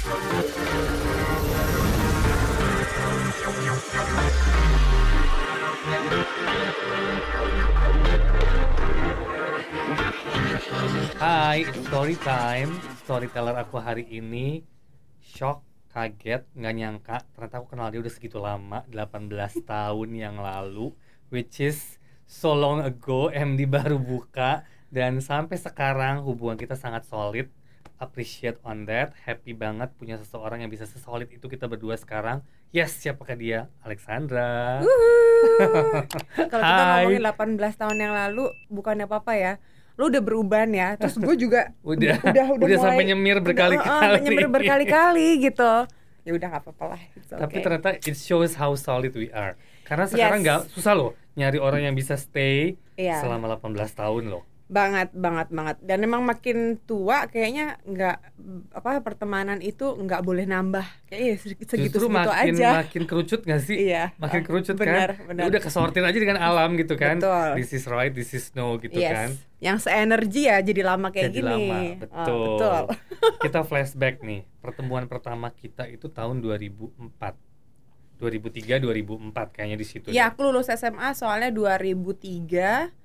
Hai, 0.00 0.08
story 11.68 12.16
time. 12.16 12.72
Storyteller 13.04 13.60
aku 13.60 13.76
hari 13.76 14.08
ini 14.08 14.64
shock, 15.20 15.60
kaget, 15.92 16.48
nggak 16.56 16.74
nyangka 16.80 17.20
ternyata 17.36 17.60
aku 17.60 17.68
kenal 17.68 17.92
dia 17.92 18.00
udah 18.00 18.08
segitu 18.08 18.40
lama, 18.40 18.88
18 18.88 19.28
tahun 19.68 20.08
yang 20.16 20.40
lalu, 20.40 20.96
which 21.28 21.60
is 21.60 22.00
so 22.24 22.56
long 22.56 22.80
ago 22.80 23.28
MD 23.28 23.68
baru 23.68 24.00
buka 24.00 24.64
dan 24.88 25.20
sampai 25.20 25.60
sekarang 25.60 26.24
hubungan 26.24 26.56
kita 26.56 26.72
sangat 26.72 27.04
solid. 27.04 27.52
Appreciate 28.00 28.56
on 28.64 28.88
that, 28.88 29.12
happy 29.28 29.52
banget 29.52 29.92
punya 30.00 30.16
seseorang 30.16 30.64
yang 30.64 30.72
bisa 30.72 30.88
sesolid 30.88 31.28
itu 31.28 31.44
kita 31.44 31.68
berdua 31.68 32.00
sekarang. 32.00 32.40
Yes, 32.72 32.96
siapakah 32.96 33.36
dia? 33.36 33.68
Alexandra. 33.84 34.80
Kalau 36.48 36.62
kita 36.64 36.82
ngomongin 36.96 37.22
18 37.60 37.76
tahun 37.76 37.96
yang 38.00 38.12
lalu 38.16 38.48
bukannya 38.72 39.04
apa-apa 39.04 39.36
ya. 39.36 39.52
Lu 40.00 40.08
udah 40.08 40.22
berubah 40.24 40.64
ya. 40.64 40.96
Terus 40.96 41.20
gue 41.20 41.36
juga 41.36 41.76
Udah, 41.84 42.16
udah 42.24 42.32
udah, 42.32 42.46
udah 42.56 42.66
mulai- 42.72 42.80
sampai 42.80 43.04
nyemir 43.04 43.38
berkali-kali. 43.44 44.16
uh, 44.16 44.22
nyemir 44.24 44.48
berkali-kali 44.48 45.28
gitu. 45.44 45.72
Ya 46.24 46.32
udah 46.32 46.46
nggak 46.56 46.62
apa-apa 46.64 46.84
lah. 46.96 47.00
Tapi 47.28 47.52
okay. 47.52 47.60
ternyata 47.60 47.88
it 48.00 48.16
shows 48.16 48.56
how 48.56 48.72
solid 48.72 49.12
we 49.12 49.28
are. 49.36 49.60
Karena 49.84 50.08
sekarang 50.08 50.40
Yes. 50.40 50.44
nggak 50.48 50.60
susah 50.72 50.96
loh 50.96 51.12
nyari 51.36 51.60
orang 51.60 51.84
yang 51.84 51.92
bisa 51.92 52.16
stay 52.16 52.80
Iya. 52.96 53.20
selama 53.20 53.60
18 53.60 53.92
tahun 53.92 54.32
loh. 54.32 54.48
Banget 54.70 55.10
banget 55.10 55.50
banget 55.50 55.76
dan 55.82 55.98
memang 55.98 56.22
makin 56.22 56.78
tua 56.80 57.26
kayaknya 57.26 57.74
nggak 57.82 58.16
apa 58.70 59.02
pertemanan 59.02 59.58
itu 59.58 59.82
nggak 59.82 60.22
boleh 60.22 60.46
nambah 60.46 60.86
kayaknya 61.04 61.34
segitu 61.36 61.62
segitu 61.66 61.96
Justru 61.98 62.06
makin 62.06 62.54
aja 62.54 62.68
makin 62.80 63.02
kerucut 63.02 63.42
nggak 63.42 63.60
sih? 63.60 63.76
iya 63.82 64.14
Makin 64.16 64.40
kerucut 64.40 64.78
benar, 64.78 65.18
kan? 65.18 65.26
benar. 65.26 65.42
Ya 65.42 65.46
udah 65.50 65.60
kesortir 65.60 66.00
aja 66.00 66.14
dengan 66.14 66.38
alam 66.38 66.78
gitu 66.78 66.94
kan. 66.94 67.18
Betul. 67.18 67.48
This 67.58 67.74
is 67.74 67.84
right, 67.84 68.08
this 68.08 68.30
is 68.30 68.54
no 68.54 68.78
gitu 68.78 68.94
yes 68.94 69.10
kan. 69.10 69.30
yang 69.58 69.76
seenergi 69.76 70.46
ya 70.46 70.62
jadi 70.62 70.86
lama 70.86 71.10
kayak 71.10 71.28
Jadi 71.28 71.36
gini 71.36 71.50
lama, 71.50 71.74
Ah, 71.74 71.84
betul. 71.98 72.38
betul 72.46 72.82
kita 73.44 73.60
flashback 73.60 74.22
nih. 74.22 74.46
Pertemuan 74.56 75.04
pertama 75.04 75.50
kita 75.50 75.84
itu 75.84 76.06
tahun 76.06 76.38
2004. 76.38 77.18
2003 78.18 78.78
2004 78.78 79.32
kayaknya 79.50 79.74
di 79.74 79.86
situ. 79.88 80.06
ya 80.08 80.28
deh. 80.28 80.30
aku 80.30 80.44
lulus 80.46 80.68
SMA 80.68 81.10
soalnya 81.12 81.48
2003 81.50 82.99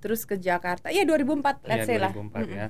terus 0.00 0.24
ke 0.24 0.34
Jakarta 0.34 0.88
iya 0.88 1.04
2004 1.04 1.62
let's 1.62 1.84
Iya, 1.84 1.86
say 1.86 1.96
lah 1.96 2.12
2004 2.12 2.48
ya. 2.50 2.66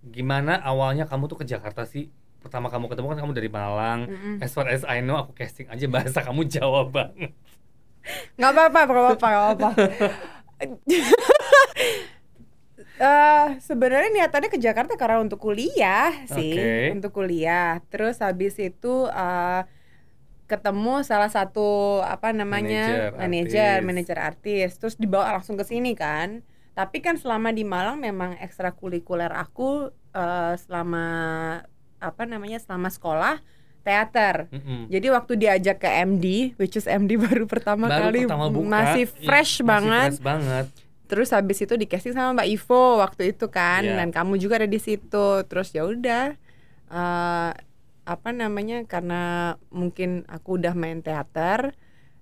Gimana 0.00 0.62
awalnya 0.62 1.04
kamu 1.04 1.26
tuh 1.26 1.42
ke 1.42 1.44
Jakarta 1.44 1.82
sih? 1.84 2.08
Pertama 2.38 2.70
kamu 2.70 2.86
ketemu 2.86 3.06
kan 3.10 3.18
kamu 3.18 3.32
dari 3.34 3.50
Malang. 3.50 4.06
Mm-mm. 4.06 4.34
As 4.38 4.54
far 4.54 4.70
as 4.70 4.86
I 4.86 5.02
know, 5.02 5.18
aku 5.18 5.34
casting 5.34 5.66
aja 5.66 5.84
bahasa 5.90 6.22
kamu 6.22 6.46
Jawa 6.46 6.86
banget. 6.86 7.34
nggak 8.38 8.50
apa-apa 8.54 8.78
nggak 8.80 8.94
apa-apa 8.96 9.26
nggak 9.26 9.44
apa-apa 9.44 9.70
Eh, 12.98 13.46
sebenarnya 13.62 14.10
niatannya 14.10 14.50
ke 14.50 14.58
Jakarta 14.58 14.98
karena 14.98 15.22
untuk 15.22 15.38
kuliah 15.38 16.10
sih 16.26 16.50
Oke. 16.50 16.98
untuk 16.98 17.14
kuliah 17.14 17.78
terus 17.94 18.18
habis 18.18 18.58
itu 18.58 19.06
eh, 19.06 19.60
ketemu 20.48 21.00
salah 21.02 21.28
satu 21.28 21.68
apa 22.00 22.32
namanya 22.32 23.12
Manajer, 23.12 23.84
manajer 23.84 24.18
artis. 24.18 24.74
terus 24.74 24.96
dibawa 24.96 25.30
langsung 25.30 25.54
ke 25.54 25.62
sini 25.62 25.92
kan 25.92 26.40
tapi 26.72 26.98
kan 26.98 27.14
selama 27.14 27.50
di 27.50 27.62
Malang 27.62 27.98
memang 27.98 28.34
ekstrakurikuler 28.34 29.28
aku 29.30 29.86
eh, 30.10 30.54
selama 30.56 31.04
apa 31.98 32.22
namanya 32.24 32.56
selama 32.56 32.88
sekolah 32.88 33.42
teater 33.78 34.48
Mm-mm. 34.48 34.86
jadi 34.86 35.06
waktu 35.10 35.32
diajak 35.34 35.76
ke 35.78 35.90
MD, 36.02 36.26
which 36.54 36.74
is 36.74 36.84
MD 36.84 37.16
baru 37.20 37.44
pertama 37.44 37.86
Baru 37.86 38.08
kali 38.08 38.20
pertama 38.24 38.46
buka, 38.48 38.68
masih 38.70 39.04
iya, 39.06 39.24
fresh 39.24 39.52
masih 39.56 39.64
banget. 39.64 40.10
fresh 40.12 40.22
banget. 40.22 40.66
Terus 41.08 41.32
habis 41.32 41.56
itu 41.58 41.72
di 41.72 41.88
casting 41.88 42.12
sama 42.12 42.36
Mbak 42.36 42.48
Ivo 42.52 43.00
waktu 43.00 43.32
itu 43.32 43.48
kan, 43.48 43.80
Iya. 43.80 43.96
dan 43.96 44.12
kamu 44.12 44.36
juga 44.36 44.60
ada 44.60 44.68
di 44.68 44.76
situ. 44.76 45.40
Terus 45.42 45.72
ya 45.72 45.82
udah, 45.82 46.36
eh, 46.86 47.50
apa 48.08 48.32
namanya? 48.32 48.80
Karena 48.84 49.22
mungkin 49.68 50.24
aku 50.26 50.56
udah 50.56 50.72
main 50.72 50.98
teater, 50.98 51.76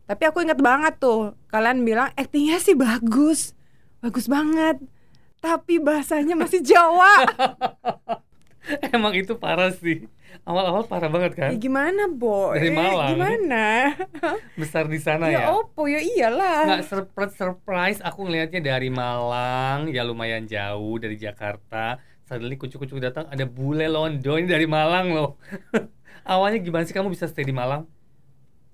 tapi 0.04 0.22
aku 0.24 0.42
inget 0.42 0.58
banget 0.58 0.98
tuh 0.98 1.38
kalian 1.46 1.80
bilang 1.80 2.10
aktingnya 2.12 2.58
sih 2.58 2.74
bagus, 2.74 3.54
bagus 3.98 4.26
banget. 4.26 4.82
Tapi 5.38 5.78
bahasanya 5.78 6.34
masih 6.34 6.58
Jawa. 6.60 7.22
Emang 8.90 9.14
itu 9.14 9.38
parah 9.38 9.70
sih. 9.70 10.10
Awal-awal 10.42 10.84
parah 10.84 11.06
banget 11.06 11.32
kan? 11.32 11.50
ya 11.50 11.56
gimana, 11.56 12.10
Bo? 12.10 12.50
Dari 12.50 12.66
Eh, 12.66 12.74
Malang. 12.74 13.10
Gimana? 13.14 13.64
Besar 14.60 14.84
di 14.84 14.98
sana 14.98 15.30
ya 15.30 15.46
ya. 15.46 15.54
opo 15.54 15.86
ya 15.86 16.02
iyalah. 16.02 16.66
Nggak 16.66 16.84
surprise 16.84 17.34
surprise 17.34 17.98
aku 18.02 18.26
ngelihatnya 18.26 18.60
dari 18.60 18.90
Malang 18.90 19.86
ya 19.88 20.02
lumayan 20.02 20.44
jauh 20.44 20.98
dari 20.98 21.14
Jakarta. 21.14 22.02
Suddenly 22.26 22.56
kucuk-kucuk 22.56 22.98
datang 22.98 23.24
ada 23.26 23.46
bule 23.46 23.86
Londo 23.86 24.34
ini 24.34 24.46
dari 24.46 24.66
Malang 24.66 25.14
loh. 25.14 25.38
Awalnya 26.26 26.58
gimana 26.58 26.82
sih 26.82 26.90
kamu 26.90 27.08
bisa 27.08 27.24
stay 27.24 27.42
di 27.42 27.54
Malang? 27.54 27.86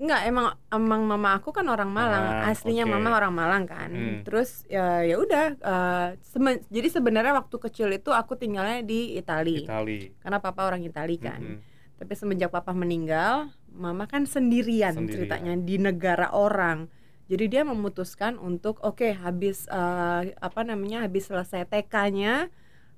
Enggak, 0.00 0.24
emang 0.24 0.46
emang 0.66 1.00
mama 1.04 1.36
aku 1.36 1.52
kan 1.52 1.68
orang 1.68 1.86
Malang, 1.86 2.42
Ah, 2.42 2.48
aslinya 2.48 2.82
oke. 2.82 2.90
mama 2.90 3.12
orang 3.12 3.30
Malang 3.30 3.64
kan. 3.66 3.90
Hmm. 3.92 4.18
Terus 4.24 4.64
ya 4.66 5.04
ya 5.04 5.14
udah 5.14 5.44
eh, 5.54 6.08
seme- 6.24 6.64
jadi 6.66 6.88
sebenarnya 6.90 7.36
waktu 7.36 7.56
kecil 7.60 7.92
itu 7.92 8.08
aku 8.10 8.34
tinggalnya 8.34 8.80
di 8.80 9.14
Itali. 9.14 9.62
Itali. 9.62 10.16
Karena 10.18 10.40
papa 10.40 10.64
orang 10.64 10.80
Itali 10.80 11.20
kan. 11.20 11.38
Mm-mm. 11.38 11.60
Tapi 12.00 12.12
semenjak 12.16 12.50
papa 12.50 12.72
meninggal, 12.72 13.52
mama 13.68 14.10
kan 14.10 14.24
sendirian, 14.24 14.90
Sendirian. 14.90 15.12
ceritanya 15.28 15.54
di 15.54 15.76
negara 15.76 16.32
orang. 16.32 16.88
Jadi 17.30 17.44
dia 17.46 17.62
memutuskan 17.62 18.40
untuk 18.40 18.80
oke 18.82 19.06
habis 19.14 19.68
eh, 19.68 20.22
apa 20.34 20.60
namanya 20.64 21.04
habis 21.04 21.28
selesai 21.28 21.62
TK-nya 21.62 22.48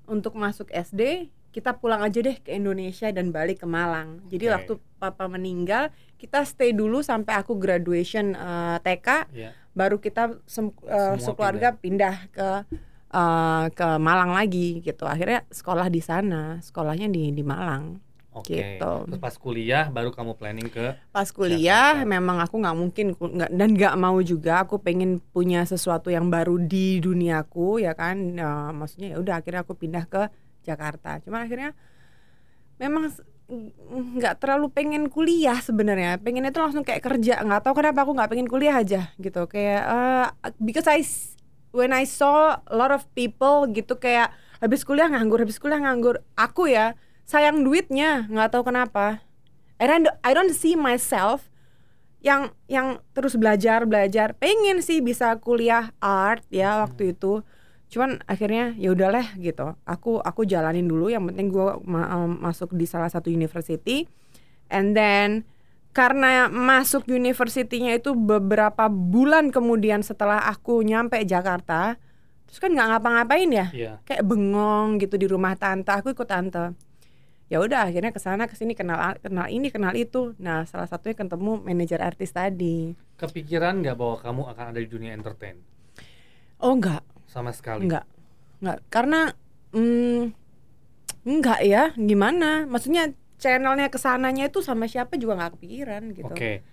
untuk 0.07 0.33
masuk 0.33 0.67
SD 0.67 1.27
kita 1.49 1.71
pulang 1.73 2.01
aja 2.01 2.19
deh 2.19 2.35
ke 2.35 2.51
Indonesia 2.51 3.07
dan 3.09 3.31
balik 3.31 3.61
ke 3.61 3.65
Malang. 3.65 4.19
Jadi 4.27 4.43
waktu 4.51 4.73
papa 4.97 5.25
meninggal 5.25 5.87
kita 6.15 6.43
stay 6.43 6.71
dulu 6.71 6.99
sampai 6.99 7.31
aku 7.33 7.55
graduation 7.55 8.33
eh, 8.33 8.77
TK 8.77 9.07
Iya. 9.31 9.49
baru 9.71 9.97
kita 9.97 10.35
sem- 10.45 10.75
eh, 10.83 11.15
sekeluarga 11.17 11.71
pindah, 11.73 12.15
ke 12.29 12.49
eh, 13.09 13.65
ke 13.71 13.87
Malang 13.97 14.31
lagi 14.31 14.81
gitu. 14.81 15.05
Akhirnya 15.05 15.47
sekolah 15.47 15.87
di 15.87 15.99
sana, 15.99 16.59
sekolahnya 16.59 17.07
di 17.07 17.31
di 17.31 17.39
Malang. 17.41 18.03
Oke. 18.35 18.59
Gitu. 18.59 18.93
Terus 19.07 19.21
pas 19.23 19.35
kuliah 19.39 19.87
baru 19.87 20.11
kamu 20.11 20.35
planning 20.35 20.67
ke 20.67 20.99
Pas 21.15 21.31
kuliah 21.31 21.95
Jakarta. 21.95 22.03
memang 22.03 22.37
aku 22.43 22.55
nggak 22.59 22.75
mungkin 22.75 23.05
nggak 23.15 23.51
dan 23.55 23.69
nggak 23.71 23.95
mau 23.95 24.19
juga 24.19 24.67
aku 24.67 24.83
pengen 24.83 25.23
punya 25.31 25.63
sesuatu 25.63 26.11
yang 26.11 26.27
baru 26.27 26.59
di 26.59 26.99
duniaku 26.99 27.79
ya 27.79 27.95
kan. 27.95 28.35
Eh, 28.35 28.69
maksudnya 28.75 29.15
ya 29.15 29.17
udah 29.23 29.39
akhirnya 29.39 29.63
aku 29.63 29.73
pindah 29.79 30.03
ke 30.11 30.27
Jakarta. 30.67 31.23
Cuma 31.23 31.47
akhirnya 31.47 31.71
memang 32.75 33.07
nggak 34.19 34.43
terlalu 34.43 34.67
pengen 34.67 35.07
kuliah 35.07 35.55
sebenarnya. 35.63 36.19
Pengennya 36.19 36.51
tuh 36.51 36.67
langsung 36.67 36.83
kayak 36.83 37.07
kerja. 37.07 37.39
Nggak 37.39 37.71
tahu 37.71 37.79
kenapa 37.79 38.03
aku 38.03 38.11
nggak 38.19 38.29
pengen 38.35 38.49
kuliah 38.51 38.75
aja 38.75 39.15
gitu. 39.15 39.47
Kayak 39.47 39.81
eh, 39.87 40.27
because 40.59 40.91
I 40.91 40.99
when 41.71 41.95
I 41.95 42.03
saw 42.03 42.59
a 42.67 42.75
lot 42.75 42.91
of 42.91 43.07
people 43.15 43.71
gitu 43.71 43.95
kayak 43.95 44.35
habis 44.59 44.83
kuliah 44.83 45.07
nganggur, 45.07 45.39
habis 45.39 45.55
kuliah 45.55 45.79
nganggur. 45.79 46.19
Aku 46.35 46.67
ya 46.67 46.99
sayang 47.25 47.65
duitnya, 47.65 48.29
nggak 48.29 48.53
tahu 48.53 48.69
kenapa. 48.69 49.25
And 49.75 49.91
I 49.91 49.97
don't, 49.99 50.17
I 50.23 50.31
don't 50.31 50.53
see 50.55 50.79
myself 50.79 51.51
yang 52.23 52.55
yang 52.65 53.03
terus 53.11 53.35
belajar 53.35 53.83
belajar. 53.83 54.33
Pengen 54.39 54.79
sih 54.81 55.03
bisa 55.03 55.35
kuliah 55.37 55.91
art 55.99 56.41
ya 56.49 56.81
waktu 56.81 57.11
itu. 57.13 57.43
Cuman 57.91 58.23
akhirnya 58.25 58.73
ya 58.79 58.95
udahlah 58.95 59.35
gitu. 59.37 59.75
Aku 59.85 60.23
aku 60.23 60.47
jalanin 60.47 60.89
dulu. 60.89 61.11
Yang 61.11 61.33
penting 61.33 61.47
gue 61.53 61.67
masuk 62.41 62.73
di 62.73 62.87
salah 62.89 63.11
satu 63.11 63.29
university. 63.29 64.09
And 64.71 64.97
then 64.97 65.45
karena 65.95 66.51
masuk 66.51 67.07
university-nya 67.07 67.95
itu 68.03 68.11
beberapa 68.17 68.91
bulan 68.91 69.47
kemudian 69.47 70.03
setelah 70.03 70.43
aku 70.43 70.83
nyampe 70.83 71.15
Jakarta, 71.23 71.95
terus 72.43 72.59
kan 72.59 72.75
nggak 72.75 72.89
ngapa-ngapain 72.91 73.47
ya, 73.47 73.71
Iya. 73.71 73.93
kayak 74.03 74.27
bengong 74.27 74.99
gitu 74.99 75.15
di 75.15 75.23
rumah 75.23 75.55
tante. 75.55 75.95
Aku 75.95 76.11
ikut 76.11 76.27
tante. 76.27 76.75
Ya 77.45 77.61
udah 77.61 77.85
akhirnya 77.89 78.09
ke 78.09 78.17
sana 78.17 78.49
ke 78.49 78.57
sini 78.57 78.73
kenal 78.73 78.97
kenal 79.21 79.47
ini 79.49 79.69
kenal 79.69 79.93
itu. 79.93 80.33
Nah 80.41 80.65
salah 80.65 80.89
satunya 80.89 81.13
ketemu 81.17 81.61
manajer 81.61 82.01
artis 82.01 82.33
tadi. 82.33 82.97
Kepikiran 83.21 83.81
nggak 83.85 83.95
bahwa 83.95 84.15
kamu 84.19 84.41
akan 84.51 84.65
ada 84.73 84.79
di 84.81 84.89
dunia 84.89 85.13
entertain 85.15 85.61
Oh 86.59 86.73
enggak, 86.75 87.03
sama 87.27 87.51
sekali? 87.51 87.83
enggak, 87.85 88.07
enggak. 88.63 88.79
Karena 88.87 89.19
hmm, 89.75 90.31
enggak 91.27 91.59
ya, 91.67 91.91
gimana? 91.99 92.63
Maksudnya 92.65 93.11
channelnya 93.37 93.91
ke 93.91 93.99
sananya 93.99 94.47
itu 94.47 94.63
sama 94.63 94.87
siapa 94.87 95.19
juga 95.19 95.35
nggak 95.35 95.59
kepikiran 95.59 96.03
gitu. 96.15 96.31
Oke. 96.31 96.63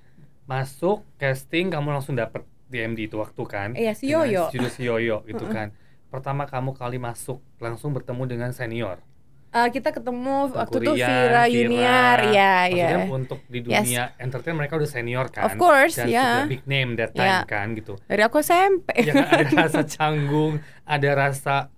Masuk 0.46 1.06
casting 1.18 1.70
kamu 1.70 1.98
langsung 1.98 2.14
dapet 2.14 2.46
DMD 2.70 3.10
itu 3.10 3.18
waktu 3.18 3.42
kan? 3.46 3.68
Iya, 3.74 3.92
si 3.92 4.10
Yoyo. 4.10 4.48
Studio 4.50 4.70
si 4.70 4.82
Yoyo 4.86 5.16
gitu 5.26 5.44
kan. 5.50 5.74
Pertama 6.08 6.46
kamu 6.46 6.72
kali 6.76 6.96
masuk 7.00 7.42
langsung 7.58 7.90
bertemu 7.92 8.22
dengan 8.28 8.50
senior. 8.54 9.02
Eh, 9.52 9.68
kita 9.68 9.92
ketemu 9.92 10.48
waktu 10.56 10.80
itu 10.80 10.92
Vira 10.96 11.44
Rian, 11.44 11.52
Yuniar, 11.52 12.18
ya, 12.32 12.54
ya. 12.66 13.04
Untuk 13.04 13.44
di 13.52 13.60
Yes. 13.60 13.84
dunia 13.84 14.02
entertain 14.16 14.56
mereka 14.56 14.80
udah 14.80 14.88
senior 14.88 15.28
kan. 15.28 15.44
Of 15.44 15.60
course, 15.60 16.00
dan 16.00 16.08
ya. 16.08 16.24
sudah 16.40 16.48
big 16.48 16.64
name 16.64 16.96
that 16.96 17.12
time 17.12 17.28
Ya. 17.28 17.44
kan 17.44 17.76
gitu. 17.76 18.00
Dari 18.08 18.24
aku 18.24 18.40
SMP. 18.40 18.88
ya 18.96 19.12
kan 19.12 19.28
ada 19.28 19.44
rasa 19.68 19.80
canggung, 19.84 20.56
ada 20.82 21.10
rasa 21.12 21.68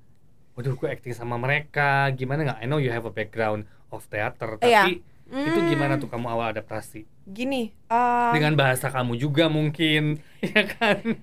waduh 0.54 0.70
gue 0.72 0.86
acting 0.86 1.10
sama 1.10 1.34
mereka, 1.34 2.14
gimana 2.14 2.46
nggak? 2.46 2.58
I 2.62 2.66
know 2.66 2.78
you 2.78 2.88
have 2.88 3.02
a 3.02 3.10
background 3.10 3.66
of 3.90 4.06
theater, 4.06 4.54
tapi 4.54 4.70
Iya. 4.70 5.02
itu 5.26 5.58
Hmm. 5.58 5.66
gimana 5.66 5.98
tuh 5.98 6.06
kamu 6.06 6.30
awal 6.30 6.54
adaptasi? 6.54 7.10
Gini, 7.26 7.74
eh, 7.90 8.30
Dengan 8.30 8.54
bahasa 8.54 8.86
kamu 8.86 9.18
juga 9.18 9.50
mungkin, 9.50 10.22
ya 10.46 10.62
kan? 10.68 11.18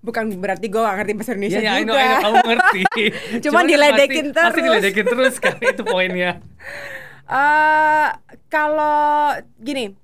Bukan 0.00 0.24
berarti 0.36 0.66
gue 0.66 0.80
gak 0.80 0.96
ngerti 0.96 1.12
bahasa 1.12 1.32
Indonesia 1.32 1.60
Iya, 1.60 1.66
ya, 1.66 1.72
I 1.76 1.82
know, 1.84 1.92
juga. 1.92 2.00
I 2.00 2.08
know, 2.08 2.20
kamu 2.20 2.38
ngerti. 2.48 2.82
Cuman 3.44 3.54
kan 3.58 3.68
diledekin 3.68 4.24
pasti, 4.26 4.36
Pasti 4.40 4.50
terus. 4.54 4.64
diledekin 4.66 5.06
terus 5.06 5.34
kan, 5.36 5.56
itu 5.70 5.82
poinnya. 5.82 6.32
Eh, 7.26 8.08
kalau 8.48 8.98
gini, 9.56 9.94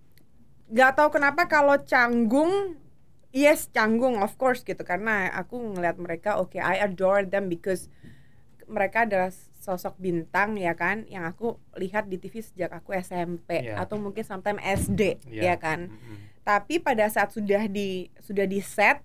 nggak 0.68 0.92
tahu 0.94 1.08
kenapa 1.10 1.46
kalau 1.46 1.74
canggung, 1.80 2.78
yes 3.30 3.66
canggung 3.68 4.16
of 4.16 4.36
course 4.36 4.62
gitu 4.62 4.80
karena 4.80 5.28
aku 5.30 5.58
ngelihat 5.74 5.96
mereka, 5.96 6.30
oke 6.36 6.54
I 6.54 6.78
adore 6.78 7.24
them 7.24 7.48
because 7.48 7.90
mereka 8.66 9.02
adalah 9.02 9.30
sosok 9.58 9.96
bintang 9.96 10.54
ya 10.54 10.74
kan, 10.74 11.02
yang 11.06 11.24
aku 11.24 11.58
lihat 11.74 12.06
di 12.06 12.16
TV 12.16 12.38
sejak 12.38 12.70
aku 12.70 12.94
SMP 12.94 13.66
Iya. 13.66 13.82
atau 13.82 13.98
mungkin 13.98 14.22
sometimes 14.22 14.62
SD 14.62 15.18
Iya. 15.26 15.42
ya 15.42 15.56
kan. 15.56 15.90
Mm-mm. 15.90 16.16
Tapi 16.42 16.78
pada 16.78 17.10
saat 17.10 17.30
sudah 17.30 17.66
di 17.66 18.06
sudah 18.22 18.46
di 18.46 18.62
set, 18.62 19.02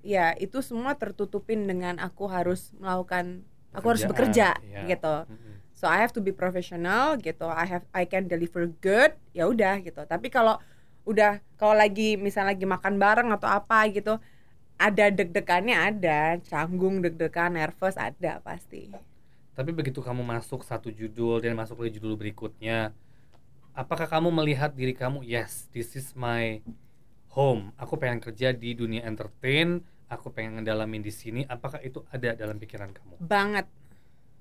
ya 0.00 0.32
itu 0.36 0.60
semua 0.64 0.96
tertutupin 0.96 1.68
dengan 1.68 2.00
aku 2.00 2.28
harus 2.28 2.72
melakukan, 2.80 3.44
aku 3.72 3.86
harus 3.96 4.04
bekerja 4.04 4.56
iya. 4.64 4.84
gitu. 4.88 5.28
So 5.76 5.88
I 5.88 6.04
have 6.04 6.12
to 6.12 6.20
be 6.20 6.32
professional 6.32 7.16
gitu. 7.16 7.48
I 7.48 7.64
have 7.64 7.84
I 7.96 8.04
can 8.04 8.28
deliver 8.28 8.68
good. 8.84 9.16
Ya 9.32 9.48
udah 9.48 9.80
gitu. 9.80 10.04
Tapi 10.04 10.28
kalau 10.28 10.60
udah 11.08 11.40
kalau 11.56 11.72
lagi 11.72 12.20
misal 12.20 12.44
lagi 12.44 12.68
makan 12.68 13.00
bareng 13.00 13.32
atau 13.32 13.48
apa 13.48 13.88
gitu, 13.88 14.20
ada 14.80 15.04
deg-degannya 15.12 15.76
ada, 15.76 16.36
canggung, 16.44 17.00
deg-degan, 17.04 17.56
nervous 17.56 17.96
ada 18.00 18.40
pasti. 18.40 18.92
Tapi 19.52 19.76
begitu 19.76 20.00
kamu 20.00 20.24
masuk 20.24 20.64
satu 20.64 20.88
judul 20.88 21.40
dan 21.44 21.52
masuk 21.52 21.84
ke 21.84 22.00
judul 22.00 22.16
berikutnya, 22.16 22.96
apakah 23.76 24.08
kamu 24.08 24.32
melihat 24.32 24.72
diri 24.72 24.96
kamu, 24.96 25.20
yes, 25.20 25.68
this 25.72 25.92
is 25.96 26.16
my 26.16 26.64
home. 27.30 27.70
Aku 27.76 27.96
pengen 27.96 28.18
kerja 28.18 28.50
di 28.50 28.74
dunia 28.74 29.02
entertain, 29.02 29.80
aku 30.06 30.30
pengen 30.30 30.58
ngedalamin 30.58 31.00
di 31.00 31.10
sini. 31.10 31.42
Apakah 31.44 31.78
itu 31.80 32.02
ada 32.10 32.34
dalam 32.34 32.56
pikiran 32.56 32.90
kamu? 32.90 33.18
Banget. 33.18 33.66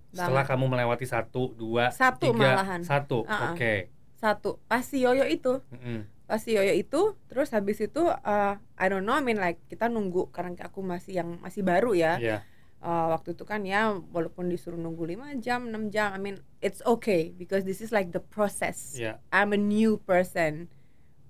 Setelah 0.10 0.42
Banget. 0.42 0.52
kamu 0.58 0.66
melewati 0.68 1.06
satu, 1.06 1.54
dua, 1.54 1.94
Satu 1.94 2.34
tiga, 2.34 2.58
malahan. 2.58 2.82
satu, 2.82 3.24
Uh-uh. 3.24 3.54
oke. 3.54 3.74
Satu, 4.18 4.58
pasti 4.66 5.06
yoyo 5.06 5.24
itu. 5.24 5.62
Mm-mm. 5.70 6.10
Pasti 6.26 6.58
yoyo 6.58 6.74
itu, 6.74 7.14
terus 7.30 7.54
habis 7.54 7.78
itu 7.78 8.06
uh, 8.06 8.54
I 8.76 8.86
don't 8.90 9.06
know, 9.06 9.14
I 9.14 9.22
mean 9.22 9.38
like 9.38 9.62
kita 9.70 9.86
nunggu 9.86 10.34
karena 10.34 10.58
aku 10.62 10.82
masih 10.82 11.22
yang 11.22 11.38
masih 11.40 11.62
baru 11.62 11.94
ya. 11.94 12.18
Iya, 12.18 12.40
Uh, 12.80 13.12
waktu 13.12 13.36
itu 13.36 13.44
kan 13.44 13.68
ya 13.68 13.92
walaupun 13.92 14.48
disuruh 14.48 14.80
nunggu 14.80 15.04
5 15.04 15.44
jam, 15.44 15.68
6 15.68 15.92
jam, 15.92 16.16
I 16.16 16.20
mean 16.24 16.40
it's 16.64 16.80
okay 16.88 17.36
because 17.36 17.68
this 17.68 17.84
is 17.84 17.92
like 17.92 18.16
the 18.16 18.24
process. 18.24 18.96
iya, 18.96 19.20
I'm 19.36 19.52
a 19.52 19.60
new 19.60 20.00
person 20.00 20.72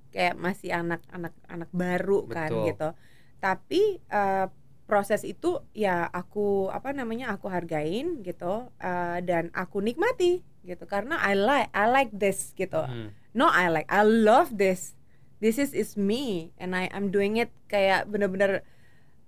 kayak 0.09 0.35
masih 0.35 0.73
anak-anak 0.73 1.33
anak 1.45 1.69
baru 1.69 2.25
kan 2.25 2.50
Betul. 2.50 2.65
gitu 2.73 2.89
tapi 3.38 3.81
eh, 4.03 4.47
proses 4.83 5.21
itu 5.21 5.61
ya 5.71 6.09
aku 6.09 6.67
apa 6.69 6.89
namanya 6.91 7.29
aku 7.31 7.45
hargain 7.47 8.19
gitu 8.21 8.67
eh, 8.77 9.17
dan 9.21 9.53
aku 9.53 9.79
nikmati 9.79 10.41
gitu 10.65 10.83
karena 10.85 11.21
I 11.21 11.33
like 11.33 11.69
I 11.71 11.85
like 11.88 12.11
this 12.11 12.51
gitu 12.53 12.83
Mm. 12.83 13.13
no 13.31 13.47
I 13.47 13.69
like 13.69 13.88
I 13.88 14.01
love 14.01 14.57
this 14.57 14.97
this 15.39 15.56
is 15.56 15.71
is 15.71 15.94
me 15.95 16.51
and 16.57 16.73
I 16.73 16.89
I'm 16.89 17.09
doing 17.09 17.38
it 17.38 17.53
kayak 17.65 18.09
bener-bener 18.09 18.65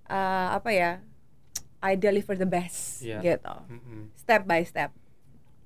eh, 0.06 0.48
apa 0.52 0.70
ya 0.70 0.90
I 1.78 1.94
deliver 1.94 2.34
the 2.34 2.46
best 2.46 3.02
Iya. 3.02 3.22
gitu 3.22 3.54
Mm-mm. 3.70 4.10
step 4.14 4.44
by 4.44 4.62
step 4.62 4.90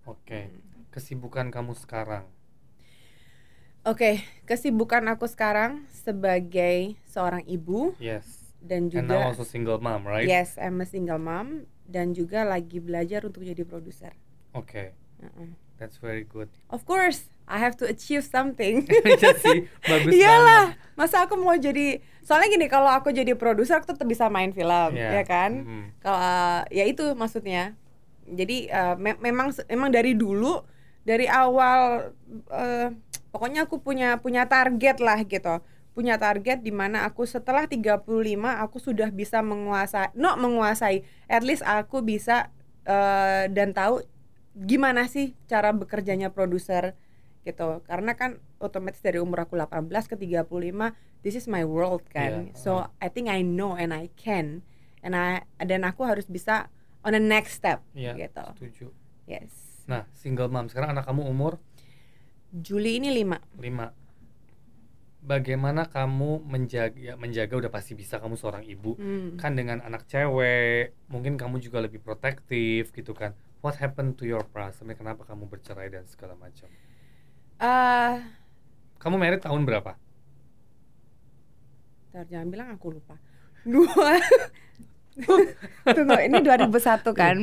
Oke, 0.06 0.54
kesibukan 0.94 1.50
kamu 1.50 1.74
sekarang. 1.74 2.30
Oke, 3.86 4.18
kesibukan 4.44 4.98
aku 5.06 5.30
sekarang 5.30 5.86
sebagai 5.94 6.98
seorang 7.06 7.46
ibu 7.46 7.94
Yes. 7.96 8.26
dan 8.58 8.90
And 8.90 9.06
now 9.06 9.22
juga 9.22 9.30
also 9.30 9.46
single 9.46 9.78
mom, 9.78 10.02
right? 10.02 10.26
yes, 10.26 10.58
I'm 10.58 10.82
a 10.82 10.86
single 10.86 11.22
mom 11.22 11.64
dan 11.86 12.10
juga 12.10 12.42
lagi 12.42 12.82
belajar 12.82 13.22
untuk 13.22 13.46
jadi 13.46 13.62
produser. 13.62 14.10
Oke, 14.50 14.90
Uh-uh. 15.22 15.54
that's 15.78 16.02
very 16.02 16.26
good. 16.26 16.50
Of 16.66 16.82
course, 16.82 17.30
I 17.46 17.62
have 17.62 17.78
to 17.78 17.86
achieve 17.86 18.26
something. 18.26 18.90
Iya 19.06 19.38
sih, 19.38 19.70
bagus 19.80 20.10
Iyalah, 20.10 20.74
banget. 20.74 20.98
masa 20.98 21.16
aku 21.22 21.38
mau 21.38 21.54
jadi 21.54 22.02
soalnya 22.26 22.50
gini 22.50 22.66
kalau 22.66 22.90
aku 22.90 23.14
jadi 23.14 23.38
produser 23.38 23.78
aku 23.78 23.94
tetap 23.94 24.02
bisa 24.02 24.26
main 24.26 24.50
film, 24.50 24.98
Iya. 24.98 25.22
ya 25.22 25.24
kan? 25.24 25.62
Mm-mm. 25.62 25.84
Kalau 26.02 26.18
ya 26.74 26.82
itu 26.82 27.14
maksudnya. 27.14 27.78
Jadi 28.26 28.66
eh, 28.66 28.94
me- 28.98 29.20
memang 29.22 29.54
memang 29.70 29.94
dari 29.94 30.18
dulu 30.18 30.58
dari 31.06 31.30
awal 31.30 32.10
eh, 32.50 32.90
pokoknya 33.36 33.68
aku 33.68 33.84
punya 33.84 34.16
punya 34.16 34.48
target 34.48 34.96
lah 35.04 35.20
gitu. 35.20 35.60
Punya 35.92 36.16
target 36.16 36.64
di 36.64 36.72
mana 36.72 37.04
aku 37.04 37.28
setelah 37.28 37.68
35 37.68 38.00
aku 38.64 38.76
sudah 38.80 39.12
bisa 39.12 39.44
menguasai 39.44 40.16
no 40.16 40.32
menguasai 40.40 41.04
at 41.28 41.44
least 41.44 41.60
aku 41.68 42.00
bisa 42.00 42.48
eh, 42.88 43.44
dan 43.52 43.76
tahu 43.76 44.00
gimana 44.56 45.04
sih 45.04 45.36
cara 45.44 45.76
bekerjanya 45.76 46.32
produser 46.32 46.96
gitu. 47.44 47.84
Karena 47.84 48.16
kan 48.16 48.40
otomatis 48.56 49.04
dari 49.04 49.20
umur 49.20 49.44
aku 49.44 49.60
18 49.60 49.92
ke 50.08 50.16
35 50.16 50.48
this 51.20 51.36
is 51.36 51.44
my 51.44 51.60
world 51.60 52.00
kan. 52.08 52.48
Iya, 52.48 52.56
So 52.56 52.88
I 53.04 53.12
think 53.12 53.28
I 53.28 53.44
know 53.44 53.76
and 53.76 53.92
I 53.92 54.08
can 54.16 54.64
and 55.04 55.12
I 55.12 55.44
dan 55.60 55.84
aku 55.84 56.08
harus 56.08 56.24
bisa 56.24 56.72
on 57.04 57.12
the 57.12 57.20
next 57.20 57.60
step 57.60 57.84
Iya, 57.92 58.16
gitu. 58.16 58.44
setuju. 58.56 58.86
Yes. 59.28 59.52
Nah, 59.86 60.02
single 60.12 60.50
mom 60.50 60.66
sekarang 60.66 60.96
anak 60.96 61.04
kamu 61.06 61.24
umur 61.28 61.62
Juli 62.56 62.96
ini 62.96 63.12
5. 63.12 63.60
5. 63.60 63.92
Bagaimana 65.20 65.90
kamu 65.90 66.46
menjaga 66.46 66.94
ya, 66.94 67.18
menjaga 67.18 67.58
udah 67.58 67.68
pasti 67.68 67.92
bisa 67.92 68.16
kamu 68.16 68.38
seorang 68.38 68.62
ibu. 68.62 68.94
Hmm. 68.94 69.34
Kan 69.34 69.58
dengan 69.58 69.82
anak 69.82 70.06
cewek, 70.06 70.94
mungkin 71.10 71.34
kamu 71.34 71.58
juga 71.58 71.82
lebih 71.82 71.98
protektif 71.98 72.94
gitu 72.94 73.10
kan. 73.10 73.34
What 73.58 73.76
happened 73.76 74.14
to 74.16 74.24
your 74.24 74.46
past? 74.46 74.78
Sampai 74.78 74.94
kenapa 74.94 75.26
kamu 75.26 75.50
bercerai 75.50 75.90
dan 75.90 76.06
segala 76.06 76.38
macam? 76.38 76.70
Eh, 77.58 78.14
Kamu 78.96 79.16
married 79.18 79.42
tahun 79.42 79.64
berapa? 79.64 79.98
ntar 82.12 82.24
jangan 82.32 82.48
bilang 82.48 82.68
aku 82.72 82.96
lupa. 82.96 83.20
Dua. 83.60 84.16
Tunggu, 85.96 86.16
ini 86.16 86.38
2001 86.40 87.12
kan? 87.12 87.36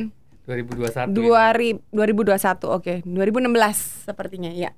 2021. 0.50 1.06
ini. 1.06 1.14
Dua 1.14 1.44
ri- 1.54 1.78
2021, 1.94 2.66
oke. 2.66 2.94
2016 3.06 4.08
sepertinya, 4.08 4.50
ya. 4.50 4.74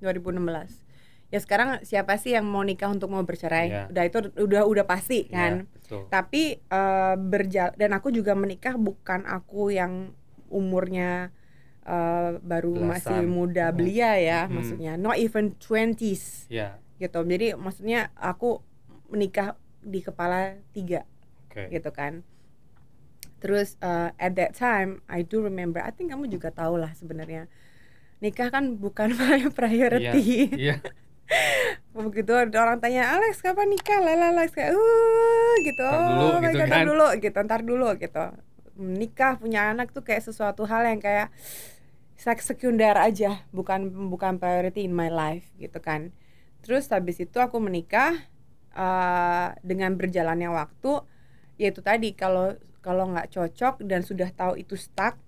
2016. 0.00 0.82
Ya 1.28 1.38
sekarang 1.38 1.84
siapa 1.84 2.16
sih 2.16 2.32
yang 2.32 2.48
mau 2.48 2.64
nikah 2.64 2.88
untuk 2.88 3.12
mau 3.12 3.20
bercerai? 3.20 3.68
Iya. 3.68 3.82
Udah 3.92 4.04
itu 4.08 4.18
udah 4.40 4.62
udah 4.64 4.84
pasti 4.88 5.28
Iya, 5.28 5.32
kan. 5.32 5.52
betul. 5.68 6.02
Tapi 6.08 6.42
eh 6.58 7.14
berjal 7.16 7.76
dan 7.76 7.92
aku 7.92 8.08
juga 8.08 8.32
menikah 8.32 8.74
bukan 8.74 9.24
aku 9.24 9.68
yang 9.70 10.16
umurnya 10.48 11.28
eh, 11.88 12.36
baru 12.44 12.76
masih 12.84 13.24
Belasan. 13.24 13.32
muda 13.32 13.66
Mhm. 13.72 13.76
belia 13.76 14.12
ya, 14.20 14.40
Mhm. 14.44 14.52
maksudnya 14.52 14.92
not 14.96 15.16
even 15.16 15.56
20s 15.56 16.44
Ya, 16.52 16.76
gitu. 17.00 17.24
Jadi 17.24 17.56
maksudnya 17.56 18.12
aku 18.12 18.60
menikah 19.08 19.56
di 19.80 20.04
kepala 20.04 20.60
tiga 20.72 21.08
oke. 21.48 21.72
gitu 21.72 21.88
kan. 21.88 22.20
Terus 23.40 23.80
uh, 23.80 24.12
at 24.18 24.36
that 24.36 24.52
time 24.52 25.00
I 25.08 25.22
do 25.22 25.40
remember, 25.40 25.78
I 25.80 25.88
think 25.94 26.10
kamu 26.12 26.28
juga 26.28 26.50
tahu 26.50 26.76
lah 26.76 26.92
sebenarnya 26.92 27.46
nikah 28.18 28.48
kan 28.50 28.78
bukan 28.78 29.14
my 29.18 29.46
priority. 29.50 30.50
Iya. 30.54 30.82
Begitu 31.98 32.30
ada 32.30 32.56
orang 32.62 32.78
tanya 32.78 33.18
Alex 33.18 33.42
kapan 33.42 33.68
nikah, 33.74 33.98
lala 34.00 34.30
Alex 34.32 34.54
kayak 34.54 34.72
uh 34.74 35.54
gitu. 35.66 35.82
Ntar 35.82 36.08
dulu 36.14 36.24
oh 36.24 36.38
gitu 36.40 36.64
ntar 36.64 36.68
kan. 36.70 36.86
dulu 36.86 37.06
gitu, 37.18 37.38
ntar 37.44 37.60
dulu 37.66 37.88
gitu. 37.98 38.24
Menikah 38.78 39.32
punya 39.42 39.74
anak 39.74 39.90
tuh 39.90 40.06
kayak 40.06 40.22
sesuatu 40.22 40.62
hal 40.70 40.86
yang 40.86 41.02
kayak 41.02 41.34
sek- 42.14 42.44
sekunder 42.44 42.94
aja, 42.94 43.42
bukan 43.50 43.90
bukan 44.08 44.38
priority 44.38 44.86
in 44.86 44.94
my 44.94 45.10
life 45.10 45.50
gitu 45.58 45.82
kan. 45.82 46.14
Terus 46.62 46.86
habis 46.94 47.18
itu 47.18 47.38
aku 47.42 47.58
menikah 47.58 48.14
eh, 48.72 49.48
dengan 49.66 49.98
berjalannya 49.98 50.50
waktu, 50.54 51.02
yaitu 51.58 51.82
tadi 51.82 52.14
kalau 52.14 52.54
kalau 52.78 53.10
nggak 53.10 53.34
cocok 53.34 53.82
dan 53.84 54.06
sudah 54.06 54.30
tahu 54.30 54.54
itu 54.56 54.78
stuck, 54.78 55.18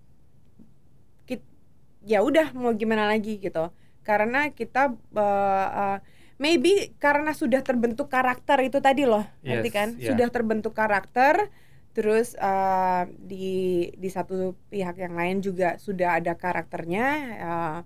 ya 2.03 2.25
udah 2.25 2.53
mau 2.57 2.73
gimana 2.75 3.07
lagi 3.07 3.39
gitu. 3.39 3.71
Karena 4.03 4.51
kita 4.51 4.93
eh, 5.15 5.69
eh, 5.81 5.99
maybe 6.41 6.97
karena 6.97 7.37
sudah 7.37 7.61
terbentuk 7.61 8.09
karakter 8.09 8.59
itu 8.65 8.81
tadi 8.81 9.05
loh, 9.05 9.25
Yes, 9.45 9.65
kan? 9.69 9.89
yeah. 9.97 10.13
Sudah 10.13 10.29
terbentuk 10.33 10.73
karakter, 10.73 11.53
terus 11.93 12.33
eh, 12.35 13.03
di 13.21 13.49
di 13.95 14.09
satu 14.09 14.57
pihak 14.69 14.97
yang 14.97 15.15
lain 15.15 15.43
juga 15.43 15.77
sudah 15.77 16.17
ada 16.19 16.33
karakternya 16.35 17.07
eh, 17.39 17.79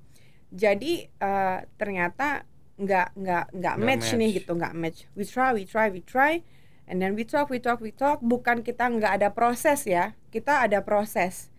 jadi 0.54 0.92
eh, 1.08 1.58
ternyata 1.74 2.46
nggak 2.74 3.08
nggak 3.14 3.44
nggak 3.54 3.74
Nggak 3.78 3.86
match, 3.86 4.06
nih 4.14 4.30
match. 4.30 4.36
gitu 4.42 4.52
nggak 4.54 4.74
match 4.74 4.98
we 5.14 5.22
try 5.24 5.50
we 5.54 5.62
try 5.62 5.86
we 5.88 6.02
try 6.02 6.42
and 6.90 6.98
then 6.98 7.14
we 7.14 7.22
talk 7.22 7.46
we 7.48 7.62
talk 7.62 7.78
we 7.78 7.94
talk 7.94 8.18
bukan 8.18 8.60
kita 8.60 8.90
nggak 8.90 9.22
ada 9.22 9.28
proses 9.30 9.86
ya 9.86 10.18
kita 10.34 10.66
ada 10.66 10.82
proses 10.82 11.53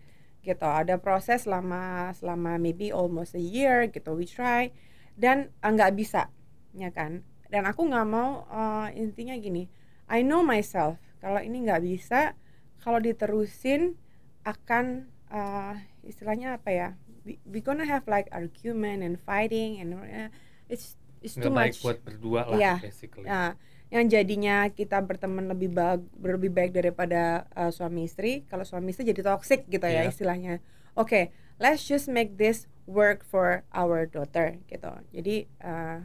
gitu. 0.46 0.62
Ada 0.64 1.02
proses 1.02 1.44
selama 1.44 2.14
selama 2.14 2.54
maybe 2.56 2.94
almost 2.94 3.34
a 3.34 3.42
year 3.42 3.90
gitu 3.90 4.14
we 4.14 4.24
try. 4.24 4.70
Dan 5.18 5.50
eh, 5.50 5.70
nggak 5.74 5.92
bisa 5.98 6.30
ya 6.72 6.94
kan? 6.94 7.26
Dan 7.50 7.66
aku 7.66 7.82
nggak 7.90 8.06
mau 8.06 8.46
eh, 8.46 8.94
intinya 8.94 9.34
gini 9.34 9.66
I 10.06 10.22
know 10.22 10.46
myself 10.46 11.02
kalau 11.18 11.42
ini 11.42 11.66
nggak 11.66 11.82
bisa 11.82 12.38
kalau 12.78 13.02
diterusin 13.02 13.98
akan 14.46 15.10
eh, 15.28 15.74
istilahnya 16.06 16.62
apa 16.62 16.70
ya? 16.70 16.88
We, 17.26 17.42
we 17.42 17.58
gonna 17.58 17.82
have 17.82 18.06
like 18.06 18.30
argument 18.30 19.02
and 19.02 19.18
fighting 19.18 19.82
and 19.82 19.98
eh, 20.06 20.30
it's 20.70 20.94
it's 21.18 21.34
too 21.34 21.50
nggak 21.50 21.58
baik 21.58 21.74
much. 21.74 21.82
buat 21.82 21.98
berdua 22.06 22.40
lah 22.46 22.58
Iya. 22.58 22.74
basically. 22.78 23.26
Nah, 23.26 23.58
yang 23.86 24.10
jadinya 24.10 24.66
kita 24.68 24.98
berteman 24.98 25.46
lebih 25.46 25.70
baik 25.70 26.02
lebih 26.18 26.50
baik 26.50 26.70
daripada 26.74 27.46
uh, 27.54 27.70
suami 27.70 28.04
istri. 28.04 28.42
Kalau 28.50 28.66
suami 28.66 28.90
istri 28.90 29.06
jadi 29.06 29.22
toxic 29.22 29.70
gitu 29.70 29.86
ya 29.86 30.02
Iya. 30.02 30.10
istilahnya. 30.10 30.54
Oke, 30.98 31.30
let's 31.56 31.86
just 31.86 32.10
make 32.10 32.34
this 32.34 32.66
work 32.84 33.22
for 33.22 33.62
our 33.70 34.06
daughter 34.06 34.58
gitu. 34.66 34.90
Jadi 35.14 35.46
uh, 35.62 36.02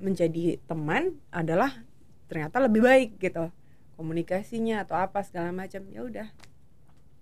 menjadi 0.00 0.58
teman 0.66 1.20
adalah 1.30 1.86
ternyata 2.26 2.58
lebih 2.58 2.82
baik 2.82 3.22
gitu. 3.22 3.54
Komunikasinya 3.94 4.82
atau 4.82 4.96
apa 4.98 5.22
segala 5.22 5.52
macam. 5.54 5.86
Ya 5.92 6.02
udah. 6.02 6.28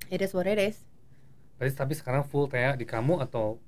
It 0.08 0.24
is 0.24 0.32
what 0.32 0.48
it 0.48 0.56
is. 0.56 0.88
Berarti 1.58 1.74
tapi 1.76 1.92
sekarang 1.92 2.24
full 2.24 2.48
Teh 2.48 2.64
di 2.78 2.86
kamu 2.86 3.20
atau 3.20 3.58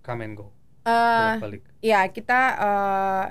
come 0.00 0.22
and 0.24 0.38
go 0.38 0.54
Eh, 0.86 1.34
balik 1.42 1.66
ya 1.82 2.06
kita 2.06 2.40
uh, 2.62 3.26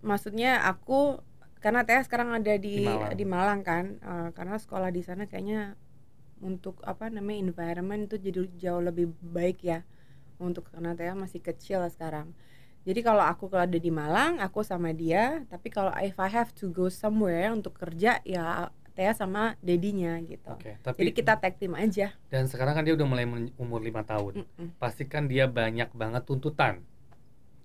maksudnya 0.00 0.64
aku 0.64 1.20
karena 1.64 1.80
Teh 1.88 1.96
sekarang 2.04 2.36
ada 2.36 2.60
di 2.60 2.84
Di 3.16 3.24
Malang. 3.24 3.64
kan 3.64 3.84
uh, 4.04 4.28
karena 4.36 4.60
sekolah 4.60 4.92
di 4.92 5.00
sana 5.00 5.24
kayaknya 5.24 5.80
untuk 6.44 6.84
apa 6.84 7.08
namanya 7.08 7.40
environment 7.40 8.04
itu 8.04 8.20
jadi 8.20 8.44
jauh 8.60 8.84
lebih 8.84 9.08
baik 9.24 9.64
ya 9.64 9.80
untuk 10.36 10.68
karena 10.68 10.92
Teh 10.92 11.08
masih 11.16 11.40
kecil 11.40 11.80
sekarang 11.88 12.36
jadi 12.84 13.00
kalau 13.00 13.24
aku 13.24 13.48
kalau 13.48 13.64
ada 13.64 13.80
di 13.80 13.88
Malang 13.88 14.44
aku 14.44 14.60
sama 14.60 14.92
dia 14.92 15.48
tapi 15.48 15.72
kalau 15.72 15.88
if 16.04 16.20
I 16.20 16.28
have 16.28 16.52
to 16.60 16.68
go 16.68 16.92
somewhere 16.92 17.48
untuk 17.48 17.80
kerja 17.80 18.20
ya 18.28 18.68
Teh 18.92 19.08
sama 19.16 19.56
dedinya 19.64 20.20
gitu 20.20 20.52
Oke, 20.52 20.76
tapi 20.84 21.00
jadi 21.00 21.10
kita 21.16 21.32
tag 21.40 21.56
team 21.56 21.72
aja 21.80 22.12
dan 22.28 22.44
sekarang 22.44 22.76
kan 22.76 22.84
dia 22.84 22.92
udah 22.92 23.08
mulai 23.08 23.24
umur 23.56 23.80
lima 23.80 24.04
tahun. 24.04 24.44
Mm-mm. 24.44 24.76
Pasti 24.78 25.08
kan 25.08 25.26
dia 25.26 25.50
banyak 25.50 25.90
banget 25.96 26.22
tuntutan. 26.28 26.84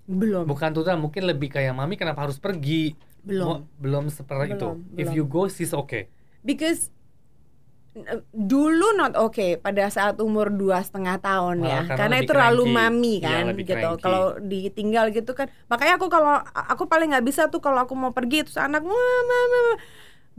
belum 0.09 0.49
Bukan 0.49 0.73
tuntutan, 0.73 0.97
mungkin 0.97 1.29
lebih 1.29 1.53
kayak 1.53 1.77
mami 1.77 2.01
kenapa 2.01 2.25
harus 2.25 2.41
pergi? 2.41 2.97
Belum. 3.21 3.45
Mo- 3.45 3.63
belum 3.77 4.03
seperti 4.07 4.55
itu. 4.55 4.69
Belum, 4.79 4.97
If 4.97 5.09
you 5.11 5.23
go, 5.23 5.47
she's 5.47 5.71
okay. 5.71 6.07
because 6.39 6.89
dulu 8.31 8.95
not 8.95 9.17
okay 9.17 9.57
pada 9.57 9.89
saat 9.89 10.21
umur 10.21 10.53
dua 10.53 10.79
setengah 10.79 11.19
tahun 11.19 11.59
Malah 11.59 11.67
ya. 11.67 11.79
karena 11.83 11.97
karena 11.99 12.15
itu 12.21 12.31
terlalu 12.31 12.63
mami 12.69 13.15
Iya, 13.19 13.27
kan 13.27 13.43
lebih 13.51 13.65
gitu. 13.65 13.89
kalau 13.99 14.25
ditinggal 14.39 15.05
gitu 15.11 15.31
kan 15.33 15.49
makanya 15.67 15.97
aku 15.99 16.07
kalau 16.07 16.39
aku 16.53 16.85
paling 16.85 17.11
nggak 17.11 17.25
bisa 17.25 17.49
tuh 17.49 17.59
kalau 17.59 17.83
aku 17.83 17.97
mau 17.97 18.13
pergi 18.13 18.45
terus 18.45 18.55
anak 18.55 18.85
"Wah, 18.85 18.93
mama, 18.93 19.37
mama." 19.51 19.73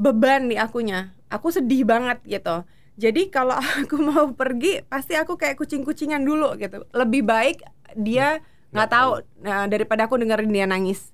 beban 0.01 0.49
di 0.49 0.57
akunya. 0.57 1.13
Aku 1.29 1.53
sedih 1.53 1.85
banget 1.85 2.25
gitu. 2.25 2.65
Jadi 2.97 3.29
kalau 3.29 3.59
aku 3.85 4.01
mau 4.01 4.33
pergi 4.33 4.81
pasti 4.89 5.13
aku 5.13 5.37
kayak 5.37 5.61
kucing-kucingan 5.61 6.25
dulu 6.25 6.57
gitu. 6.57 6.89
Lebih 6.97 7.23
baik 7.27 7.61
dia 7.99 8.41
nggak 8.71 8.71
Nggak 8.71 8.89
tahu. 8.89 9.11
Nah, 9.43 9.67
daripada 9.67 10.07
aku 10.07 10.15
dengerin 10.17 10.49
dia 10.49 10.65
nangis 10.65 11.11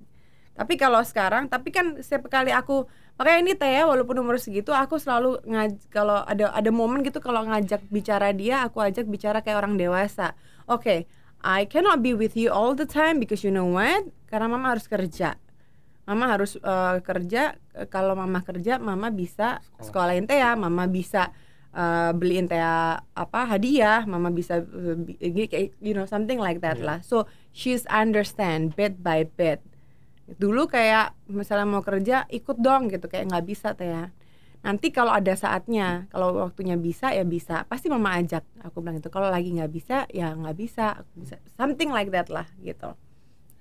tapi 0.57 0.75
kalau 0.75 1.05
sekarang 1.05 1.47
tapi 1.47 1.69
kan 1.69 2.01
setiap 2.01 2.27
kali 2.27 2.49
aku 2.49 2.89
makanya 3.15 3.39
ini 3.45 3.53
teh 3.53 3.85
walaupun 3.85 4.17
umur 4.19 4.41
segitu 4.41 4.73
aku 4.73 4.97
selalu 4.97 5.37
ngaj 5.45 5.77
kalau 5.93 6.25
ada 6.25 6.49
ada 6.51 6.71
momen 6.73 7.05
gitu 7.05 7.21
kalau 7.21 7.45
ngajak 7.45 7.85
bicara 7.89 8.33
dia 8.33 8.65
aku 8.65 8.81
ajak 8.81 9.05
bicara 9.05 9.45
kayak 9.45 9.61
orang 9.61 9.77
dewasa. 9.77 10.33
Oke 10.65 11.05
I 11.45 11.69
cannot 11.69 12.01
be 12.01 12.17
with 12.17 12.35
you 12.35 12.49
all 12.49 12.73
the 12.73 12.89
time 12.89 13.21
because 13.21 13.45
you 13.45 13.53
know 13.53 13.69
what? 13.69 14.09
Karena 14.33 14.49
mama 14.49 14.73
harus 14.73 14.89
kerja. 14.89 15.37
Mama 16.09 16.25
harus 16.27 16.57
eh, 16.57 16.97
kerja 17.05 17.61
kalau 17.93 18.17
mama 18.17 18.41
kerja 18.41 18.81
mama 18.81 19.13
bisa 19.13 19.61
Sekolah. 19.79 20.13
sekolahin 20.17 20.25
teh 20.25 20.41
mama 20.57 20.89
bisa 20.89 21.31
eh, 21.77 22.11
beliin 22.17 22.49
teh 22.49 22.59
apa 22.59 23.41
hadiah 23.45 24.09
mama 24.09 24.33
bisa 24.33 24.65
kayak 25.21 25.77
you 25.79 25.93
know 25.93 26.09
something 26.09 26.41
like 26.41 26.65
that 26.65 26.81
Iya. 26.81 26.87
lah. 26.89 26.99
So 27.05 27.29
she's 27.53 27.85
understand 27.93 28.73
bit 28.75 29.05
by 29.05 29.29
bit 29.29 29.61
dulu 30.27 30.67
kayak 30.67 31.15
misalnya 31.27 31.65
mau 31.65 31.81
kerja 31.81 32.27
ikut 32.29 32.59
dong 32.59 32.91
gitu 32.91 33.07
kayak 33.07 33.31
nggak 33.31 33.47
bisa 33.47 33.73
teh 33.73 33.87
ya. 33.87 34.11
Nanti 34.67 34.91
kalau 34.91 35.15
ada 35.15 35.31
saatnya 35.33 36.11
kalau 36.11 36.35
waktunya 36.43 36.75
bisa 36.75 37.15
ya 37.15 37.23
bisa. 37.23 37.63
Pasti 37.67 37.87
mama 37.87 38.19
ajak 38.19 38.43
aku 38.61 38.83
bilang 38.83 38.99
itu 38.99 39.07
kalau 39.07 39.31
lagi 39.31 39.55
nggak 39.55 39.71
bisa 39.71 40.11
ya 40.11 40.35
nggak 40.35 40.57
bisa. 40.59 40.99
Aku 40.99 41.23
bisa. 41.23 41.39
Something 41.55 41.95
like 41.95 42.11
that 42.11 42.27
lah 42.27 42.51
gitu. 42.59 42.99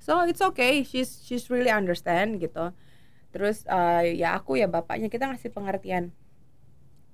So 0.01 0.25
it's 0.25 0.41
okay. 0.41 0.81
She's 0.81 1.21
she's 1.21 1.49
really 1.49 1.69
understand 1.69 2.41
gitu. 2.41 2.73
Terus 3.29 3.61
eh, 3.65 4.17
ya 4.17 4.33
aku 4.33 4.57
ya 4.57 4.65
bapaknya 4.65 5.05
kita 5.07 5.29
ngasih 5.29 5.53
pengertian. 5.53 6.09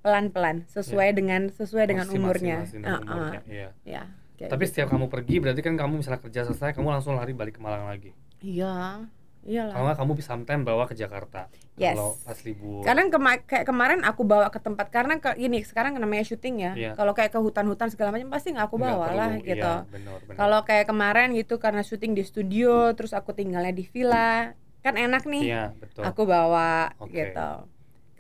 Pelan-pelan 0.02 0.66
sesuai 0.66 1.14
dengan 1.14 1.54
sesuai 1.54 1.86
dengan 1.86 2.10
Masih- 2.10 2.18
masih- 2.18 2.26
umurnya. 2.26 2.58
masih 2.66 2.78
dengan 2.82 2.94
Uh-uh. 2.98 3.06
umurnya, 3.06 3.42
iya. 3.46 3.70
ya 3.86 4.04
kayak 4.34 4.50
Tapi 4.50 4.64
gitu. 4.66 4.72
setiap 4.74 4.88
kamu 4.90 5.06
pergi 5.14 5.36
berarti 5.38 5.62
kan 5.62 5.78
kamu 5.78 5.94
misalnya 6.02 6.22
kerja 6.26 6.42
selesai 6.50 6.74
kamu 6.74 6.90
langsung 6.90 7.14
lari 7.14 7.38
balik 7.38 7.58
ke 7.58 7.62
Malang 7.62 7.86
lagi. 7.86 8.10
iya 8.42 9.06
iyalah 9.42 9.74
Kalau 9.74 9.86
nggak 9.90 9.98
kamu 9.98 10.12
bisa 10.16 10.28
sometimes 10.32 10.64
bawa 10.64 10.84
ke 10.86 10.94
Jakarta. 10.94 11.50
Yes. 11.76 11.98
Kalau 11.98 12.14
pas 12.22 12.40
libur. 12.46 12.82
Kadang 12.86 13.08
kema- 13.10 13.42
kayak 13.42 13.66
kemarin 13.66 14.00
aku 14.06 14.22
bawa 14.22 14.54
ke 14.54 14.60
tempat 14.62 14.88
karena 14.94 15.18
ke, 15.18 15.34
gini 15.34 15.66
sekarang 15.66 15.98
namanya 15.98 16.22
syuting 16.22 16.56
ya. 16.62 16.72
Iya. 16.78 16.92
Kalau 16.94 17.18
kayak 17.18 17.34
ke 17.34 17.40
hutan-hutan 17.42 17.90
segala 17.90 18.14
macam 18.14 18.30
pasti 18.30 18.54
nggak 18.54 18.68
aku 18.70 18.78
bawa 18.78 19.10
perlu, 19.10 19.18
lah 19.18 19.30
iya, 19.34 19.42
gitu. 19.42 19.74
benar, 19.90 20.18
benar. 20.30 20.36
Kalau 20.38 20.60
kayak 20.62 20.86
kemarin 20.86 21.28
gitu 21.34 21.58
karena 21.58 21.82
syuting 21.82 22.14
di 22.14 22.22
studio 22.22 22.94
terus 22.94 23.12
aku 23.12 23.34
tinggalnya 23.34 23.74
di 23.74 23.84
villa 23.84 24.54
kan 24.86 24.94
enak 24.98 25.26
nih. 25.26 25.44
Iya, 25.50 25.64
betul. 25.74 26.02
Aku 26.06 26.22
bawa 26.26 26.94
Oke. 27.02 27.14
gitu. 27.14 27.52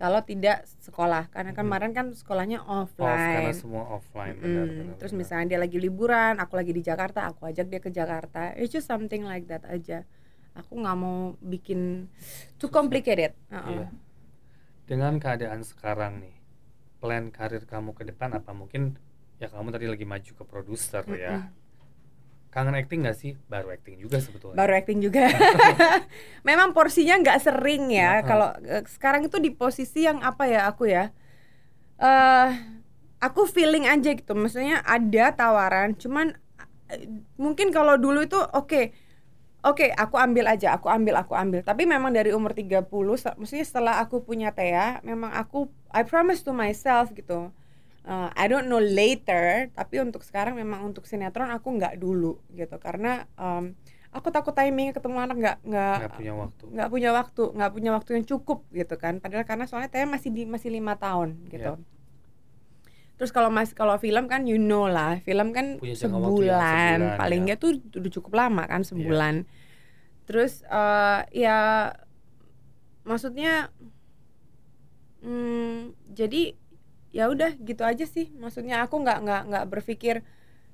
Kalau 0.01 0.17
tidak 0.25 0.65
sekolah 0.81 1.29
karena 1.29 1.53
Mhm. 1.53 1.59
kemarin 1.61 1.91
kan 1.93 2.09
sekolahnya 2.09 2.65
off 2.65 2.89
karena 2.97 3.45
offline. 3.45 3.53
semua 3.53 3.83
offline 3.85 4.33
benar, 4.41 4.65
benar, 4.65 4.95
terus 4.97 5.13
benar. 5.13 5.21
misalnya 5.21 5.45
dia 5.53 5.59
lagi 5.61 5.77
liburan, 5.77 6.41
aku 6.41 6.57
lagi 6.57 6.73
di 6.73 6.81
Jakarta, 6.81 7.29
aku 7.29 7.45
ajak 7.45 7.69
dia 7.69 7.77
ke 7.77 7.93
Jakarta. 7.93 8.57
It's 8.57 8.73
just 8.73 8.89
something 8.89 9.21
like 9.21 9.45
that 9.45 9.61
aja. 9.69 10.01
Aku 10.57 10.83
nggak 10.83 10.97
mau 10.99 11.39
bikin 11.39 12.11
too 12.59 12.67
complicated. 12.67 13.31
Uh-uh. 13.47 13.71
Iya. 13.71 13.87
Dengan 14.83 15.15
keadaan 15.23 15.63
sekarang 15.63 16.19
nih, 16.19 16.35
plan 16.99 17.31
karir 17.31 17.63
kamu 17.63 17.95
ke 17.95 18.03
depan 18.03 18.35
apa 18.35 18.51
mungkin 18.51 18.99
ya 19.39 19.47
kamu 19.47 19.71
tadi 19.73 19.87
lagi 19.87 20.05
maju 20.05 20.31
ke 20.35 20.43
produser 20.43 21.03
ya. 21.15 21.47
Mm-mm. 21.47 21.59
Kangen 22.51 22.75
acting 22.75 23.07
nggak 23.07 23.15
sih? 23.15 23.39
Baru 23.47 23.71
acting 23.71 23.95
juga 23.95 24.19
sebetulnya. 24.19 24.59
baru 24.59 24.75
acting 24.75 24.99
juga. 24.99 25.31
Memang 26.47 26.75
porsinya 26.75 27.15
nggak 27.23 27.39
sering 27.39 27.87
ya. 27.95 28.19
Heeh. 28.19 28.27
Kalau 28.27 28.49
eh, 28.67 28.83
sekarang 28.91 29.23
itu 29.25 29.39
di 29.39 29.55
posisi 29.55 30.03
yang 30.03 30.19
apa 30.19 30.45
ya 30.51 30.67
aku 30.67 30.91
ya? 30.91 31.15
eh 32.01 32.49
aku 33.23 33.47
feeling 33.47 33.87
aja 33.87 34.11
gitu. 34.11 34.35
Maksudnya 34.35 34.83
ada 34.83 35.31
tawaran, 35.31 35.95
cuman 35.95 36.35
eh, 36.91 37.07
mungkin 37.39 37.71
kalau 37.71 37.95
dulu 37.95 38.27
itu 38.27 38.37
oke. 38.37 38.91
Oke, 39.61 39.93
aku 39.93 40.17
ambil 40.17 40.49
aja, 40.49 40.73
aku 40.73 40.89
ambil, 40.89 41.21
aku 41.21 41.37
ambil. 41.37 41.61
Tapi 41.61 41.85
memang 41.85 42.09
dari 42.09 42.33
umur 42.33 42.49
30, 42.51 42.81
se- 43.13 43.35
maksudnya 43.37 43.61
setelah 43.61 43.93
aku 44.01 44.25
punya 44.25 44.49
Thea, 44.49 44.97
memang 45.01 45.29
aku 45.31 45.69
I 45.89 46.01
promise 46.01 46.41
to 46.41 46.49
myself 46.51 47.13
gitu. 47.13 47.53
Uh, 48.01 48.33
I 48.33 48.49
don't 48.49 48.65
know 48.65 48.81
later, 48.81 49.69
tapi 49.71 50.01
untuk 50.01 50.25
sekarang 50.25 50.57
memang 50.57 50.81
untuk 50.83 51.05
sinetron 51.05 51.53
aku 51.53 51.77
nggak 51.77 52.01
dulu 52.01 52.41
gitu 52.49 52.73
karena 52.81 53.29
um, 53.37 53.77
aku 54.09 54.33
takut 54.33 54.51
timingnya 54.51 54.97
ketemu 54.97 55.17
anak 55.21 55.35
nggak 55.37 55.57
nggak 55.61 55.97
punya 56.17 56.33
waktu. 56.33 56.63
nggak 56.67 56.89
punya 56.89 57.09
waktu 57.13 57.43
nggak 57.53 57.71
punya 57.71 57.89
waktu 57.93 58.09
yang 58.17 58.25
cukup 58.25 58.59
gitu 58.73 58.95
kan 58.97 59.21
padahal 59.21 59.45
karena 59.45 59.69
soalnya 59.69 59.87
Taya 59.87 60.09
masih 60.09 60.33
di 60.33 60.43
masih 60.43 60.67
lima 60.67 60.97
tahun 60.97 61.45
gitu 61.47 61.77
Iya. 61.77 62.00
Terus 63.21 63.29
kalau 63.29 63.53
mas 63.53 63.69
kalau 63.77 64.01
film 64.01 64.25
kan 64.25 64.49
you 64.49 64.57
know 64.57 64.89
lah 64.89 65.21
film 65.21 65.53
kan 65.53 65.77
Punya 65.77 65.93
sebulan, 65.93 66.57
sebulan, 66.57 67.17
paling 67.21 67.43
ya. 67.45 67.55
tuh 67.61 67.77
udah 67.77 68.09
cukup 68.17 68.33
lama 68.33 68.65
kan 68.65 68.81
sebulan 68.81 69.45
terus 70.25 70.65
eh, 70.65 71.19
ya 71.37 71.93
maksudnya 73.05 73.69
hmm, 75.21 75.93
jadi 76.17 76.57
ya 77.13 77.29
udah 77.29 77.53
gitu 77.61 77.85
aja 77.85 78.09
sih 78.09 78.33
maksudnya 78.33 78.81
aku 78.81 79.05
nggak 79.05 79.17
nggak 79.21 79.41
nggak 79.53 79.65
berpikir 79.69 80.25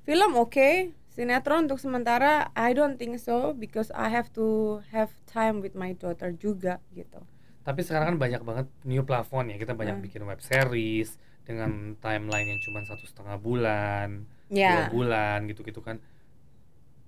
film 0.07 0.39
oke 0.39 0.95
sinetron 1.11 1.67
untuk 1.67 1.83
sementara 1.83 2.47
I 2.55 2.71
don't 2.77 2.95
think 2.95 3.17
so 3.19 3.51
because 3.51 3.89
I 3.91 4.07
have 4.07 4.29
to 4.39 4.79
have 4.93 5.11
time 5.27 5.59
with 5.59 5.75
my 5.75 5.97
daughter 5.97 6.31
juga 6.31 6.79
gitu 6.95 7.19
Tapi 7.67 7.83
sekarang 7.83 8.15
kan 8.15 8.17
banyak 8.23 8.41
banget 8.47 8.67
new 8.87 9.03
plafon 9.03 9.51
ya. 9.51 9.59
Kita 9.59 9.75
banyak 9.75 9.99
Hmm. 9.99 10.05
bikin 10.07 10.23
web 10.23 10.39
series 10.39 11.19
dengan 11.47 11.95
timeline 11.97 12.51
yang 12.51 12.59
cuma 12.59 12.83
satu 12.83 13.07
setengah 13.07 13.39
bulan, 13.39 14.27
Ya. 14.47 14.69
dua 14.69 14.83
bulan 14.91 15.47
gitu-gitu 15.47 15.79
kan. 15.79 16.03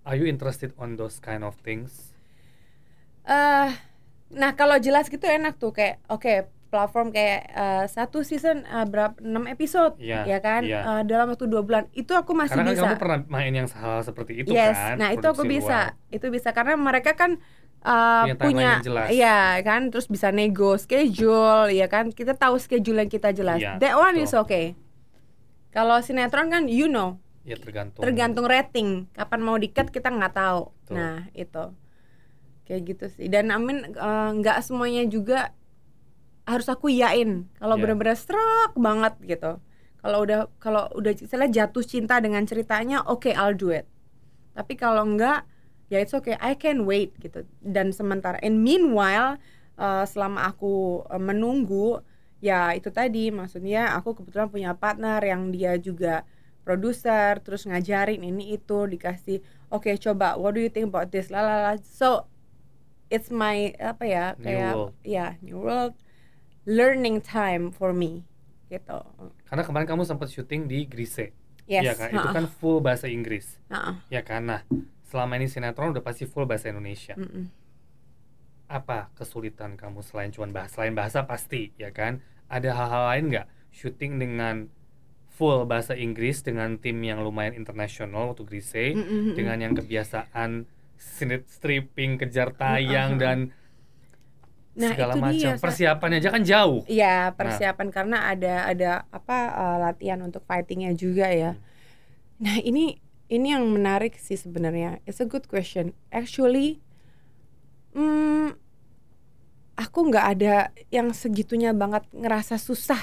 Are 0.01 0.15
you 0.15 0.25
interested 0.25 0.71
on 0.79 0.95
those 0.95 1.19
kind 1.19 1.43
of 1.43 1.59
things? 1.59 2.15
eh 3.21 3.69
nah 4.29 4.53
kalau 4.53 4.77
jelas 4.77 5.05
gitu 5.05 5.21
enak 5.21 5.57
tuh 5.57 5.69
kayak 5.69 6.01
oke 6.07 6.33
platform 6.69 7.09
kayak 7.09 7.49
eh, 7.49 7.85
satu 7.85 8.21
season 8.21 8.61
eh, 8.61 8.85
berapa 8.85 9.17
enam 9.21 9.45
episode 9.45 9.97
Iya, 9.97 10.25
ya 10.25 10.37
kan 10.39 10.61
iya. 10.61 10.81
Eh, 10.81 11.01
dalam 11.05 11.29
waktu 11.29 11.45
dua 11.45 11.61
bulan 11.61 11.89
itu 11.93 12.13
aku 12.13 12.33
masih 12.33 12.53
Karena 12.53 12.69
kan 12.69 12.73
bisa 12.73 12.85
kamu 12.85 12.97
pernah 12.97 13.19
main 13.27 13.53
yang 13.53 13.67
hal 13.69 14.01
seperti 14.01 14.33
itu 14.41 14.49
yes 14.49 14.73
kan. 14.73 14.95
nah 14.97 15.09
itu 15.09 15.25
aku 15.25 15.45
bisa 15.45 15.93
luar. 15.93 16.13
itu 16.13 16.25
bisa 16.29 16.49
karena 16.53 16.73
mereka 16.73 17.13
kan 17.13 17.37
eh, 17.79 18.23
Punya 18.25 18.35
timeline 18.35 18.39
punya 18.45 18.69
yang 18.69 18.81
jelas. 18.81 19.07
iya 19.09 19.37
kan 19.61 19.81
terus 19.87 20.05
bisa 20.05 20.29
nego 20.29 20.75
schedule 20.75 21.67
ya 21.69 21.85
kan 21.85 22.09
kita 22.09 22.33
tahu 22.33 22.55
schedule 22.55 22.97
yang 22.97 23.07
kita 23.07 23.29
jelas 23.29 23.57
Iya, 23.57 23.77
that 23.77 23.95
one 23.95 24.17
is 24.17 24.29
betul. 24.29 24.43
okay 24.43 24.65
kalau 25.69 25.99
sinetron 25.99 26.47
kan 26.47 26.65
you 26.65 26.85
know 26.85 27.17
Ya 27.41 27.55
tergantung. 27.55 28.01
tergantung 28.01 28.45
rating 28.45 28.89
kapan 29.11 29.39
mau 29.39 29.55
dikat 29.55 29.89
kita 29.89 30.07
nggak 30.07 30.33
tahu 30.33 30.69
Betul. 30.81 30.93
nah 30.93 31.17
itu 31.33 31.63
kayak 32.63 32.81
gitu 32.85 33.05
sih 33.09 33.25
dan 33.25 33.49
amin 33.49 33.87
eh, 33.87 34.29
nggak 34.35 34.59
semuanya 34.59 35.01
juga 35.05 35.55
harus 36.43 36.67
aku 36.67 36.89
yain 36.89 37.47
kalau 37.55 37.73
Iya. 37.73 37.81
benar-benar 37.83 38.13
serak 38.13 38.73
banget 38.75 39.13
gitu 39.23 39.51
kalau 39.99 40.17
udah 40.19 40.39
kalau 40.57 40.87
udah 40.93 41.11
misalnya 41.11 41.49
jatuh 41.49 41.81
cinta 41.81 42.17
dengan 42.17 42.43
ceritanya 42.43 43.01
oke 43.03 43.29
I'll 43.29 43.53
do 43.53 43.69
it 43.69 43.85
tapi 44.51 44.73
kalau 44.73 45.05
enggak 45.05 45.45
ya 45.89 45.97
it's 45.99 46.13
okay 46.13 46.37
I 46.39 46.53
can 46.55 46.85
wait 46.85 47.17
gitu 47.17 47.43
dan 47.61 47.89
sementara 47.91 48.37
and 48.41 48.61
meanwhile 48.61 49.37
eh, 49.75 50.05
selama 50.05 50.49
aku 50.49 51.03
eh, 51.09 51.21
menunggu 51.21 52.01
ya 52.39 52.71
itu 52.71 52.87
tadi 52.89 53.29
maksudnya 53.29 53.97
aku 53.97 54.15
kebetulan 54.15 54.47
punya 54.47 54.71
partner 54.73 55.19
yang 55.19 55.51
dia 55.51 55.75
juga 55.75 56.23
produser 56.63 57.41
terus 57.43 57.65
ngajarin 57.65 58.21
ini 58.21 58.53
itu 58.55 58.85
dikasih 58.85 59.41
oke 59.73 59.89
coba 59.99 60.37
what 60.39 60.55
do 60.55 60.61
you 60.61 60.71
think 60.71 60.87
about 60.87 61.09
this 61.09 61.27
lalala 61.27 61.75
so 61.81 62.29
it's 63.09 63.33
my 63.33 63.73
apa 63.81 64.03
ya 64.05 64.25
New 64.37 64.43
kayak 64.45 64.73
world. 64.77 64.91
ya 65.01 65.25
new 65.41 65.57
world 65.59 65.97
learning 66.69 67.19
time 67.19 67.73
for 67.73 67.89
me 67.91 68.21
gitu 68.69 69.01
Karena 69.49 69.65
kemarin 69.65 69.89
kamu 69.89 70.05
sempat 70.05 70.29
syuting 70.29 70.69
di 70.69 70.85
Grise. 70.85 71.33
yes 71.65 71.81
Iya 71.81 71.93
kan? 71.97 72.09
Itu 72.13 72.29
kan 72.29 72.45
full 72.45 72.85
bahasa 72.85 73.09
Inggris. 73.09 73.57
ha-ha, 73.73 73.97
Ya 74.13 74.21
kan? 74.21 74.45
Nah, 74.45 74.61
selama 75.09 75.41
ini 75.41 75.49
sinetron 75.49 75.89
udah 75.97 76.05
pasti 76.05 76.29
full 76.29 76.45
bahasa 76.45 76.69
Indonesia. 76.69 77.17
mm-mm. 77.17 77.49
Apa 78.69 79.09
kesulitan 79.17 79.73
kamu 79.73 80.05
selain 80.05 80.29
cuman 80.29 80.53
bahasa 80.53 80.77
selain 80.77 80.93
bahasa 80.93 81.25
pasti, 81.25 81.73
ya 81.81 81.89
kan? 81.89 82.21
Ada 82.45 82.77
hal-hal 82.77 83.03
lain 83.09 83.25
nggak 83.33 83.47
syuting 83.73 84.21
dengan 84.21 84.69
full 85.33 85.65
bahasa 85.65 85.97
Inggris 85.97 86.45
dengan 86.45 86.77
tim 86.77 87.01
yang 87.01 87.25
lumayan 87.25 87.57
internasional 87.57 88.29
waktu 88.33 88.45
Grise 88.45 88.93
Mm-mm, 88.93 89.01
mm-mm. 89.01 89.33
dengan 89.33 89.57
yang 89.57 89.73
kebiasaan 89.73 90.69
sinit 90.99 91.49
stripping, 91.49 92.21
kejar 92.21 92.53
tayang 92.53 93.17
Mm-mm. 93.17 93.23
dan 93.23 93.37
Nah, 94.79 94.95
segala 94.95 95.11
itu 95.11 95.19
dia, 95.19 95.27
macam. 95.27 95.51
Sa. 95.59 95.63
Persiapannya 95.67 96.17
aja 96.23 96.29
kan 96.31 96.43
jauh. 96.45 96.79
Iya 96.87 97.35
persiapan 97.35 97.87
karena 97.91 98.17
ada 98.31 98.55
ada 98.69 98.91
apa 99.11 99.37
uh, 99.51 99.77
latihan 99.89 100.19
untuk 100.23 100.45
fightingnya 100.47 100.95
juga 100.95 101.27
ya. 101.27 101.51
Hmm. 101.57 101.63
Nah 102.39 102.55
ini 102.63 102.95
ini 103.29 103.53
yang 103.53 103.63
menarik 103.69 104.17
sih 104.17 104.35
sebenarnya. 104.35 104.99
It's 105.05 105.21
a 105.21 105.27
good 105.29 105.45
question. 105.45 105.93
Actually, 106.09 106.81
hmm, 107.93 108.57
aku 109.77 109.99
nggak 110.09 110.25
ada 110.35 110.73
yang 110.89 111.13
segitunya 111.13 111.71
banget 111.71 112.03
ngerasa 112.11 112.57
susah 112.57 112.99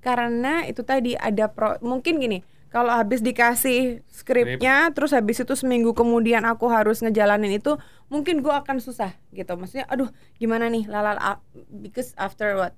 karena 0.00 0.64
itu 0.64 0.80
tadi 0.82 1.14
ada 1.14 1.52
pro 1.52 1.76
mungkin 1.84 2.18
gini. 2.18 2.40
Kalau 2.68 2.92
habis 2.92 3.24
dikasih 3.24 4.04
skripnya, 4.12 4.92
terus 4.92 5.16
habis 5.16 5.40
itu 5.40 5.56
seminggu 5.56 5.96
kemudian 5.96 6.44
aku 6.44 6.68
harus 6.68 7.00
ngejalanin 7.00 7.56
itu, 7.56 7.80
mungkin 8.12 8.44
gua 8.44 8.60
akan 8.60 8.76
susah 8.76 9.16
gitu. 9.32 9.56
Maksudnya, 9.56 9.88
aduh, 9.88 10.12
gimana 10.36 10.68
nih, 10.68 10.84
lalala, 10.84 11.16
ah, 11.16 11.38
because 11.72 12.12
after 12.20 12.60
what 12.60 12.76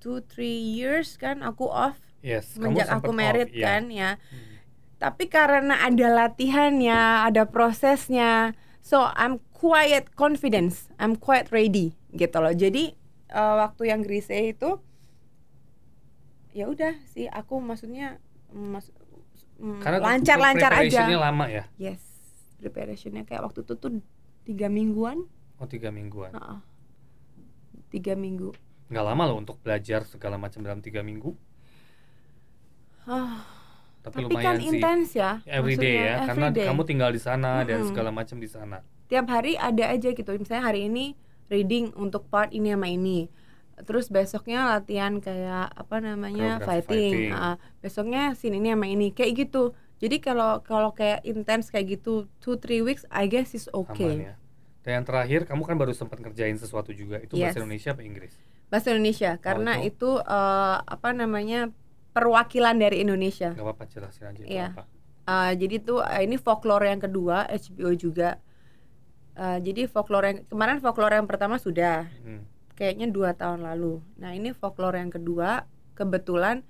two 0.00 0.24
three 0.24 0.56
years 0.56 1.20
kan 1.20 1.44
aku 1.44 1.68
off 1.68 2.00
Yes, 2.24 2.56
semenjak 2.56 2.88
aku 2.88 3.12
merit 3.12 3.52
off, 3.52 3.56
iya. 3.56 3.66
kan 3.68 3.82
ya 3.92 4.10
Hmm. 4.32 4.49
Tapi 5.00 5.32
karena 5.32 5.80
ada 5.80 6.06
latihannya 6.12 7.24
ada 7.26 7.48
prosesnya 7.48 8.52
so 8.84 9.08
I'm 9.16 9.40
quite 9.56 10.12
confidence 10.12 10.92
I'm 11.00 11.16
quite 11.16 11.48
ready 11.48 11.96
gitu 12.12 12.36
loh 12.38 12.52
jadi 12.52 12.92
eh, 13.32 13.54
waktu 13.56 13.88
yang 13.88 14.04
Grise 14.04 14.36
itu 14.54 14.78
ya 16.52 16.68
udah 16.68 16.98
sih 17.08 17.30
aku 17.30 17.62
maksudnya 17.62 18.20
mas, 18.52 18.92
mm, 19.56 19.80
lancar-lancar 19.80 20.70
aja 20.74 21.06
preparationnya 21.08 21.18
lama 21.18 21.44
ya. 21.48 21.64
yes 21.78 22.02
preparationnya 22.60 23.24
kayak 23.24 23.48
waktu 23.48 23.64
itu 23.64 23.74
tuh 23.78 24.04
tiga 24.44 24.68
mingguan 24.68 25.24
Oh 25.60 25.68
tiga 25.68 25.92
mingguan. 25.92 26.32
Heeh. 26.32 26.58
tiga 27.92 28.16
minggu 28.16 28.56
Nggak 28.88 29.04
lama 29.06 29.22
loh 29.28 29.38
untuk 29.44 29.60
belajar 29.60 30.02
segala 30.08 30.34
macam 30.34 30.66
dalam 30.66 30.82
tiga 30.82 30.98
minggu. 31.06 31.30
Ah, 33.06 33.46
Tapi, 34.04 34.16
tapi 34.16 34.24
lumayan 34.26 34.58
kan 34.60 34.64
sih. 34.64 34.84
intens 34.84 35.08
ya 35.16 35.44
Every 35.48 35.74
day 35.76 35.96
maksudnya, 35.96 36.00
ya, 36.08 36.14
karena 36.28 36.46
everyday. 36.52 36.64
kamu 36.66 36.82
tinggal 36.88 37.10
di 37.16 37.20
sana 37.22 37.64
dan 37.68 37.80
Mm-mm. 37.80 37.88
segala 37.88 38.10
macam 38.12 38.36
di 38.44 38.48
sana. 38.50 38.78
tiap 39.10 39.26
hari 39.34 39.52
ada 39.58 39.84
aja 39.94 40.08
gitu 40.18 40.30
misalnya 40.38 40.64
hari 40.70 40.80
ini 40.88 41.04
reading 41.52 41.90
untuk 41.98 42.22
part 42.32 42.50
ini 42.54 42.68
sama 42.74 42.88
ini 42.88 43.26
terus 43.88 44.06
besoknya 44.12 44.58
latihan 44.72 45.12
kayak 45.26 45.72
apa 45.82 45.96
namanya 46.04 46.60
fighting, 46.60 47.10
fighting. 47.16 47.30
Ah, 47.32 47.56
besoknya 47.82 48.20
scene 48.38 48.56
ini 48.60 48.68
sama 48.74 48.86
ini 48.94 49.06
kayak 49.16 49.32
gitu 49.48 49.72
jadi 50.02 50.16
kalau 50.26 50.60
kalau 50.62 50.90
kayak 50.98 51.20
intens 51.26 51.72
kayak 51.72 51.86
gitu 52.00 52.28
two 52.42 52.54
three 52.62 52.80
weeks 52.86 53.04
I 53.10 53.24
guess 53.32 53.50
is 53.58 53.66
Aman 53.92 54.16
okay 54.16 54.24
ya. 54.28 54.34
Dan 54.80 54.90
yang 55.04 55.06
terakhir, 55.08 55.40
kamu 55.44 55.62
kan 55.68 55.76
baru 55.76 55.92
sempat 55.92 56.18
ngerjain 56.24 56.56
sesuatu 56.56 56.90
juga. 56.96 57.16
Itu 57.20 57.34
Yes. 57.34 57.42
bahasa 57.42 57.60
Indonesia 57.60 57.90
apa 57.92 58.00
Inggris? 58.08 58.34
bahasa 58.70 58.88
Indonesia 58.94 59.30
karena 59.46 59.72
itu? 59.72 59.88
itu 59.88 60.04
eh, 60.22 60.76
apa 60.94 61.08
namanya 61.20 61.56
perwakilan 62.20 62.76
dari 62.76 63.00
Indonesia 63.00 63.50
Gak 63.50 63.60
apa-apa 63.60 63.84
jelasin 63.86 64.24
aja 64.26 64.42
Iya. 64.42 64.68
apa. 64.70 64.84
Uh, 65.22 65.52
jadi 65.54 65.76
tuh 65.78 66.00
uh, 66.00 66.20
ini 66.20 66.36
folklore 66.36 66.84
yang 66.84 66.98
kedua 66.98 67.46
HBO 67.46 67.90
juga. 67.92 68.36
Uh, 69.32 69.56
jadi 69.58 69.86
folklore 69.86 70.26
yang 70.26 70.38
kemarin 70.44 70.78
folklore 70.78 71.14
yang 71.14 71.24
pertama 71.24 71.56
sudah 71.56 72.04
Hmm. 72.20 72.44
kayaknya 72.72 73.08
dua 73.08 73.32
tahun 73.32 73.62
lalu. 73.62 74.00
Nah 74.16 74.30
ini 74.30 74.50
folklore 74.50 74.96
yang 74.96 75.08
kedua 75.08 75.64
kebetulan 75.92 76.60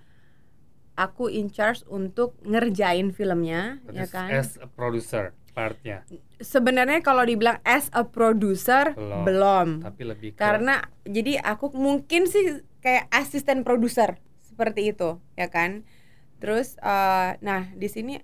aku 0.95 1.27
in 1.27 1.49
charge 1.49 1.81
untuk 1.87 2.37
ngerjain 2.43 3.11
filmnya, 3.11 3.81
Berarti 3.81 3.97
ya 3.97 4.07
kan? 4.07 4.29
As 4.31 4.55
a 4.57 4.69
producer 4.69 5.33
partnya, 5.51 6.05
Sebenarnya 6.37 7.01
kalau 7.01 7.23
dibilang 7.23 7.59
as 7.63 7.89
a 7.91 8.03
producer 8.03 8.93
Belum. 8.93 9.23
belum, 9.25 9.69
tapi 9.81 10.03
lebih 10.05 10.29
ke 10.33 10.39
karena 10.39 10.79
jadi 11.03 11.41
aku 11.43 11.73
mungkin 11.73 12.25
sih 12.25 12.43
kayak 12.79 13.09
asisten 13.11 13.61
produser 13.61 14.21
seperti 14.61 14.93
itu, 14.93 15.17
ya 15.33 15.49
kan? 15.49 15.89
Terus, 16.37 16.77
uh, 16.85 17.33
nah 17.41 17.73
di 17.73 17.89
sini 17.89 18.21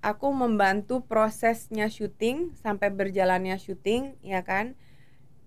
aku 0.00 0.32
membantu 0.32 1.04
prosesnya 1.04 1.92
syuting 1.92 2.56
sampai 2.56 2.88
berjalannya 2.88 3.60
syuting, 3.60 4.16
ya 4.24 4.40
kan? 4.40 4.72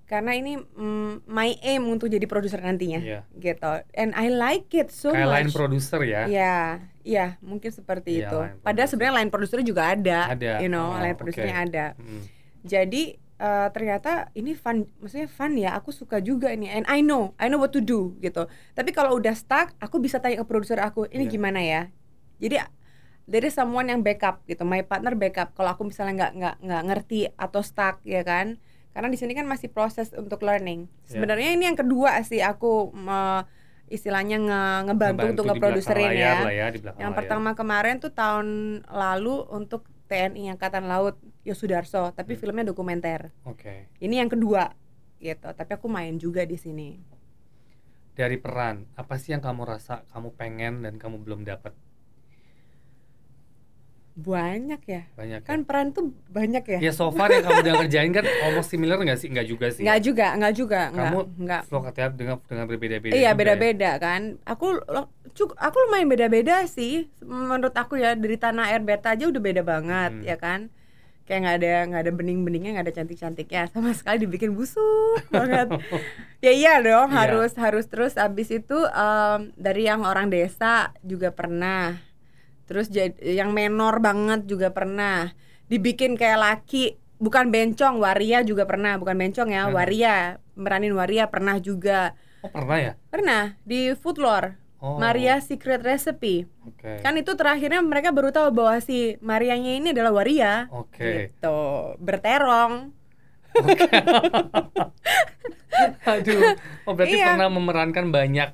Karena 0.05 0.37
ini 0.37 0.61
mm, 0.61 1.25
my 1.25 1.57
aim 1.65 1.89
untuk 1.89 2.05
jadi 2.05 2.21
produser 2.29 2.61
nantinya, 2.61 3.01
Iya. 3.01 3.19
gitu. 3.33 3.73
And 3.97 4.13
I 4.13 4.29
like 4.29 4.69
it 4.77 4.93
so 4.93 5.09
kayak 5.09 5.25
line 5.25 5.49
much. 5.49 5.57
producer 5.57 6.05
ya. 6.05 6.29
Ya, 6.29 6.57
iya 7.01 7.41
mungkin 7.41 7.73
seperti 7.73 8.21
Iya, 8.21 8.29
itu. 8.29 8.37
Padahal 8.61 8.85
sebenarnya 8.85 9.25
line 9.25 9.31
produser 9.33 9.65
juga 9.65 9.89
ada, 9.89 10.37
Ada. 10.37 10.61
you 10.61 10.69
know, 10.69 10.93
Oh, 10.93 11.01
oke. 11.01 11.17
produsernya 11.17 11.57
ada. 11.65 11.85
Hmm. 11.97 12.21
Jadi 12.61 13.17
eh, 13.43 13.67
ternyata 13.69 14.31
ini 14.33 14.55
fun, 14.55 14.87
maksudnya 14.97 15.27
fun 15.27 15.53
ya. 15.53 15.75
Aku 15.75 15.91
suka 15.91 16.23
juga 16.23 16.47
ini, 16.47 16.71
and 16.71 16.87
I 16.87 17.03
know, 17.03 17.35
I 17.35 17.51
know 17.51 17.59
what 17.59 17.75
to 17.75 17.83
do 17.83 18.15
gitu. 18.17 18.47
Tapi 18.71 18.89
kalau 18.89 19.19
udah 19.19 19.35
stuck, 19.35 19.75
aku 19.77 19.99
bisa 19.99 20.17
tanya 20.17 20.39
ke 20.39 20.47
produser 20.47 20.79
aku, 20.79 21.11
ini 21.11 21.27
Iya. 21.27 21.31
gimana 21.31 21.59
ya? 21.59 21.91
Jadi 22.39 22.57
is 23.43 23.55
someone 23.55 23.87
yang 23.87 23.99
backup 23.99 24.43
gitu, 24.43 24.63
my 24.63 24.79
partner 24.81 25.15
backup. 25.15 25.51
Kalau 25.53 25.71
aku 25.71 25.87
misalnya 25.87 26.27
nggak 26.27 26.31
nggak 26.35 26.55
nggak 26.61 26.83
ngerti 26.87 27.19
atau 27.35 27.59
stuck 27.59 27.99
ya 28.03 28.23
kan? 28.23 28.59
Karena 28.91 29.07
di 29.07 29.17
sini 29.17 29.31
kan 29.33 29.43
masih 29.43 29.67
proses 29.67 30.11
untuk 30.13 30.39
learning. 30.39 30.87
Iya. 30.87 31.07
Sebenarnya 31.09 31.49
ini 31.51 31.63
yang 31.65 31.75
kedua 31.75 32.19
sih 32.21 32.39
aku 32.39 32.91
me- 32.91 33.43
istilahnya 33.87 34.39
nge- 34.39 34.81
ngebantu 34.87 35.23
untuk 35.29 35.43
Ngebantu 35.43 35.43
di 35.43 35.47
ngeproduserin 35.51 36.09
ya. 36.09 36.15
ya, 36.15 36.33
belakang 36.71 36.99
Yang 36.99 37.11
layar. 37.11 37.11
pertama 37.15 37.49
kemarin 37.53 37.95
tuh 37.99 38.11
tahun 38.11 38.47
lalu 38.85 39.35
untuk 39.49 39.81
TNI 40.07 40.53
Angkatan 40.53 40.85
Laut 40.85 41.15
Yosudarso, 41.43 42.11
tapi 42.11 42.33
Hmm. 42.33 42.39
filmnya 42.39 42.65
dokumenter. 42.65 43.31
Oke. 43.43 43.91
Ini 43.97 44.23
yang 44.23 44.31
kedua 44.31 44.71
gitu, 45.17 45.47
tapi 45.49 45.71
aku 45.71 45.87
main 45.87 46.15
juga 46.15 46.43
di 46.43 46.55
sini. 46.55 46.99
Dari 48.13 48.37
peran, 48.37 48.85
apa 48.93 49.15
sih 49.15 49.31
yang 49.31 49.41
kamu 49.41 49.65
rasa 49.65 50.07
kamu 50.09 50.29
pengen 50.33 50.73
dan 50.81 50.95
kamu 50.95 51.19
belum 51.19 51.43
dapat? 51.43 51.73
Banyak 54.13 54.81
ya. 54.85 55.03
Banyak 55.17 55.41
ya? 55.41 55.47
Kan 55.49 55.65
peran 55.65 55.89
tuh 55.89 56.13
banyak 56.29 56.61
ya. 56.69 56.79
Ya 56.79 56.91
so 56.93 57.09
far 57.09 57.33
yang 57.33 57.41
kamu 57.41 57.65
udah 57.65 57.73
kerjain 57.81 58.13
kan 58.13 58.21
almost 58.45 58.69
similar 58.69 59.01
nggak 59.01 59.17
sih? 59.17 59.25
Nggak 59.25 59.47
juga 59.49 59.67
sih. 59.73 59.81
Nggak 59.81 59.99
juga, 60.05 60.27
nggak 60.37 60.53
juga, 60.53 60.81
Kamu 60.93 61.19
nggak. 61.41 61.61
vlog 61.65 61.83
tiap 61.91 62.11
dengan 62.13 62.37
dengan 62.39 62.65
berbeda-beda. 62.69 63.09
Iya 63.11 63.25
ya? 63.25 63.31
beda-beda 63.33 63.91
kan. 63.97 64.37
Aku 64.45 64.77
lo- 64.79 65.09
cuk 65.33 65.57
aku 65.57 65.77
lumayan 65.81 66.05
beda-beda 66.07 66.61
sih 66.69 67.09
menurut 67.19 67.73
aku 67.73 67.97
ya 67.97 68.13
dari 68.13 68.37
tanah 68.37 68.69
air 68.69 68.85
beta 68.85 69.17
aja 69.17 69.25
udah 69.25 69.41
beda 69.41 69.65
banget 69.65 70.11
Hmm. 70.13 70.21
ya 70.21 70.37
kan 70.37 70.69
kayak 71.23 71.39
nggak 71.39 71.57
ada 71.59 71.71
nggak 71.87 72.01
ada 72.03 72.11
bening-beningnya 72.11 72.71
nggak 72.75 72.85
ada 72.91 72.95
cantik-cantiknya. 72.95 73.61
Sama 73.71 73.91
sekali 73.91 74.23
dibikin 74.23 74.51
busuk 74.53 75.23
banget. 75.31 75.71
Ya 76.43 76.51
iya 76.51 76.73
dong 76.79 77.11
Iya. 77.11 77.19
harus 77.23 77.51
harus 77.55 77.85
terus. 77.87 78.15
Abis 78.15 78.51
itu 78.51 78.75
em, 78.75 79.51
dari 79.55 79.87
yang 79.87 80.03
orang 80.03 80.27
desa 80.27 80.91
juga 80.99 81.31
pernah. 81.31 81.99
Terus 82.63 82.87
yang 83.19 83.51
menor 83.51 83.99
banget 83.99 84.47
juga 84.47 84.71
pernah. 84.71 85.31
Dibikin 85.67 86.15
kayak 86.15 86.39
laki 86.39 86.95
bukan 87.19 87.51
bencong 87.51 87.99
waria 87.99 88.43
juga 88.43 88.63
pernah. 88.63 88.95
Bukan 88.95 89.15
bencong 89.15 89.49
ya 89.51 89.67
Hmm. 89.67 89.75
waria. 89.75 90.17
Meranin 90.53 90.93
waria 90.93 91.27
pernah 91.27 91.57
juga. 91.57 92.13
Oh 92.43 92.51
pernah 92.51 92.75
ya? 92.75 92.93
pernah 93.07 93.55
di 93.63 93.95
Foodlore 93.95 94.59
Oh. 94.83 94.99
Maria 94.99 95.39
Secret 95.39 95.79
Recipe 95.79 96.43
Oke. 96.61 96.99
kan 96.99 97.15
itu 97.15 97.31
terakhirnya 97.33 97.79
mereka 97.79 98.11
baru 98.11 98.29
tahu 98.29 98.51
bahwa 98.51 98.75
si 98.77 99.15
Marianya 99.17 99.79
ini 99.79 99.87
adalah 99.89 100.11
waria 100.11 100.67
Oke. 100.69 101.31
gitu 101.31 101.59
berterong 101.97 102.91
Aduh. 106.03 106.41
Oh 106.83 106.93
berarti 106.93 107.15
Iya. 107.15 107.27
pernah 107.31 107.49
memerankan 107.49 108.11
banyak 108.11 108.49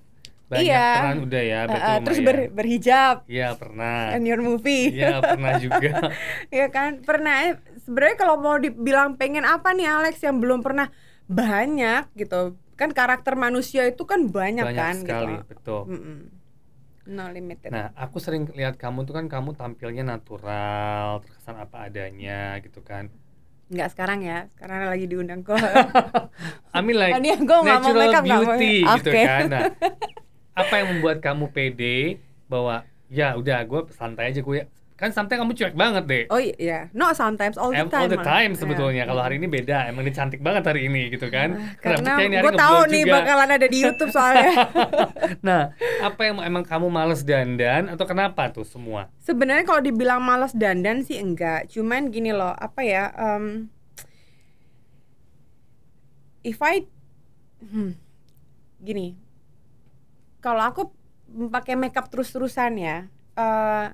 banyak 0.49 0.65
Iya. 0.65 0.87
peran 0.97 1.17
udah 1.23 1.43
ya, 1.43 1.59
Uh, 1.59 1.65
berarti 1.67 1.89
uh, 1.89 1.99
terus 2.01 2.19
ber- 2.21 2.49
berhijab 2.51 3.15
Iya 3.25 3.49
pernah. 3.53 4.13
in 4.13 4.25
your 4.25 4.37
movie 4.39 4.89
Iya 4.91 5.17
pernah 5.19 5.51
juga. 5.57 6.13
ya 6.53 6.65
kan 6.69 7.01
pernah 7.01 7.35
eh, 7.43 7.53
sebenarnya 7.79 8.17
kalau 8.17 8.35
mau 8.37 8.55
dibilang 8.55 9.13
pengen 9.13 9.45
apa 9.45 9.73
nih 9.73 9.85
Alex 9.87 10.21
yang 10.21 10.37
belum 10.37 10.61
pernah 10.61 10.89
banyak 11.25 12.09
gitu 12.15 12.53
kan 12.79 12.89
karakter 12.89 13.35
manusia 13.35 13.83
itu 13.83 14.07
kan 14.07 14.31
banyak, 14.31 14.63
Banyak 14.63 14.79
kan 14.79 14.95
sekali, 14.95 15.35
gitu 15.35 15.47
betul. 15.51 15.81
Mm-mm. 15.91 16.19
no 17.09 17.25
limited 17.27 17.69
Nah, 17.69 17.89
aku 17.97 18.17
sering 18.17 18.47
lihat 18.53 18.77
kamu 18.77 19.03
tuh 19.03 19.17
kan 19.17 19.25
kamu 19.25 19.51
tampilnya 19.53 20.05
natural, 20.05 21.19
terkesan 21.19 21.57
apa 21.57 21.89
adanya 21.89 22.55
gitu 22.61 22.79
kan. 22.81 23.11
nggak 23.69 23.89
sekarang 23.93 24.25
ya 24.25 24.49
sekarang 24.49 24.89
lagi 24.89 25.05
diundang 25.05 25.45
kok 25.45 25.53
I 26.73 26.81
mean 26.81 26.97
like 26.97 27.21
Ini 27.21 27.37
gue 27.37 27.45
nggak 27.45 27.77
mau 27.77 27.93
natural 27.93 28.01
makeup 28.01 28.23
nggak 28.25 28.41
mau 28.41 28.53
beauty 28.57 28.73
gitu 28.81 29.09
Oke. 29.13 29.21
kan. 29.21 29.41
Nah, 29.45 29.61
apa 30.65 30.73
yang 30.75 30.87
membuat 30.97 31.17
kamu 31.21 31.45
pede 31.51 31.97
bahwa 32.49 32.81
ya 33.09 33.37
udah 33.37 33.61
gue 33.61 33.81
santai 33.93 34.33
aja 34.33 34.41
gue 34.41 34.65
kan 34.99 35.15
sometimes 35.15 35.39
kamu 35.39 35.55
cuek 35.55 35.75
banget 35.79 36.03
deh. 36.12 36.23
oh 36.27 36.39
iya 36.43 36.91
no 36.91 37.15
sometimes 37.15 37.55
all 37.55 37.71
the 37.71 37.88
time 37.88 38.03
all 38.03 38.12
the 38.12 38.19
time 38.19 38.51
sebetulnya. 38.51 39.07
Kalau 39.07 39.23
hari 39.23 39.39
ini 39.39 39.47
beda, 39.47 39.88
emang 39.88 40.03
dia 40.03 40.12
cantik 40.12 40.43
banget 40.43 40.67
hari 40.67 40.91
ini 40.91 41.07
gitu 41.15 41.31
kan. 41.31 41.55
karena 41.79 42.19
ini 42.19 42.35
hari 42.35 42.45
gue 42.51 42.53
tahu 42.59 42.77
nih 42.91 43.03
juga. 43.07 43.13
bakalan 43.15 43.49
ada 43.55 43.67
di 43.71 43.77
YouTube 43.79 44.12
soalnya 44.12 44.51
Nah, 45.47 45.71
apa 46.03 46.21
yang 46.27 46.43
emang 46.43 46.67
kamu 46.67 46.91
males 46.91 47.23
dandan 47.23 47.88
atau 47.88 48.03
kenapa 48.03 48.51
tuh 48.51 48.67
semua? 48.67 49.07
Sebenarnya 49.23 49.63
kalau 49.63 49.79
dibilang 49.79 50.19
malas 50.19 50.51
dandan 50.51 51.07
sih 51.07 51.15
enggak, 51.15 51.71
cuman 51.71 52.12
gini 52.12 52.35
loh, 52.35 52.51
apa 52.51 52.81
ya? 52.83 53.13
em, 53.15 53.71
if 56.43 56.59
I, 56.59 56.88
hmm, 57.63 57.95
gini, 58.83 59.15
kalau 60.43 60.63
aku 60.65 60.91
pakai 61.51 61.75
makeup 61.79 62.07
terus-terusan 62.12 62.79
ya, 62.79 62.97
eh, 63.38 63.85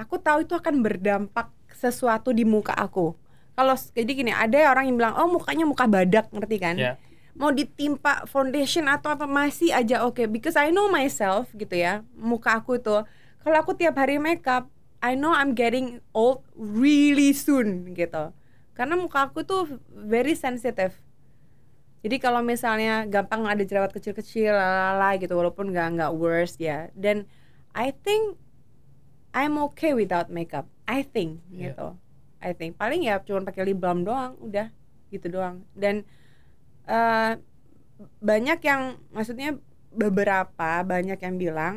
aku 0.00 0.16
tahu 0.16 0.48
itu 0.48 0.56
akan 0.56 0.80
berdampak 0.80 1.52
sesuatu 1.76 2.32
di 2.32 2.48
muka 2.48 2.72
aku. 2.72 3.12
Kalau 3.54 3.76
jadi 3.92 4.10
gini, 4.10 4.32
ada 4.32 4.72
orang 4.72 4.88
yang 4.88 4.96
bilang, 4.96 5.14
oh 5.20 5.28
mukanya 5.28 5.68
muka 5.68 5.84
badak, 5.84 6.32
ngerti 6.32 6.56
kan? 6.56 6.76
Ya. 6.80 6.94
mau 7.40 7.54
ditimpa 7.54 8.26
foundation 8.26 8.90
atau 8.90 9.14
apa 9.14 9.24
masih 9.24 9.70
aja 9.70 10.02
oke 10.04 10.26
because 10.28 10.58
I 10.58 10.74
know 10.74 10.90
myself 10.90 11.48
gitu 11.54 11.72
ya 11.72 12.02
muka 12.18 12.58
aku 12.58 12.76
tuh 12.82 13.06
kalau 13.40 13.56
aku 13.56 13.72
tiap 13.78 13.96
hari 13.96 14.20
makeup 14.20 14.68
I 15.00 15.16
know 15.16 15.32
I'm 15.32 15.56
getting 15.56 16.04
old 16.12 16.44
really 16.52 17.32
soon 17.32 17.96
gitu 17.96 18.34
karena 18.76 18.94
muka 18.98 19.30
aku 19.30 19.40
tuh 19.46 19.80
very 19.88 20.36
sensitive 20.36 20.92
jadi 22.04 22.16
kalau 22.20 22.44
misalnya 22.44 23.08
gampang 23.08 23.48
ada 23.48 23.64
jerawat 23.64 23.92
kecil-kecil 23.96 24.52
lalala 24.52 25.16
gitu 25.16 25.32
walaupun 25.32 25.72
nggak 25.72 25.96
nggak 25.96 26.12
worse 26.12 26.60
ya 26.60 26.92
dan 26.98 27.24
I 27.72 27.94
think 27.94 28.36
I'm 29.30 29.54
okay 29.62 29.92
without 29.92 30.28
makeup 30.28 30.66
I 30.84 31.02
think 31.02 31.42
Iya. 31.48 31.72
gitu 31.72 31.88
I 32.40 32.50
think 32.52 32.74
paling 32.74 33.04
ya 33.04 33.20
cuma 33.20 33.42
pakai 33.42 33.64
lip 33.64 33.78
balm 33.78 34.02
doang 34.02 34.34
udah 34.38 34.72
gitu 35.08 35.28
doang 35.28 35.62
dan 35.72 36.02
eh 36.84 37.32
banyak 38.18 38.58
yang 38.60 38.82
maksudnya 39.10 39.60
beberapa 39.90 40.80
banyak 40.80 41.18
yang 41.18 41.36
bilang 41.36 41.74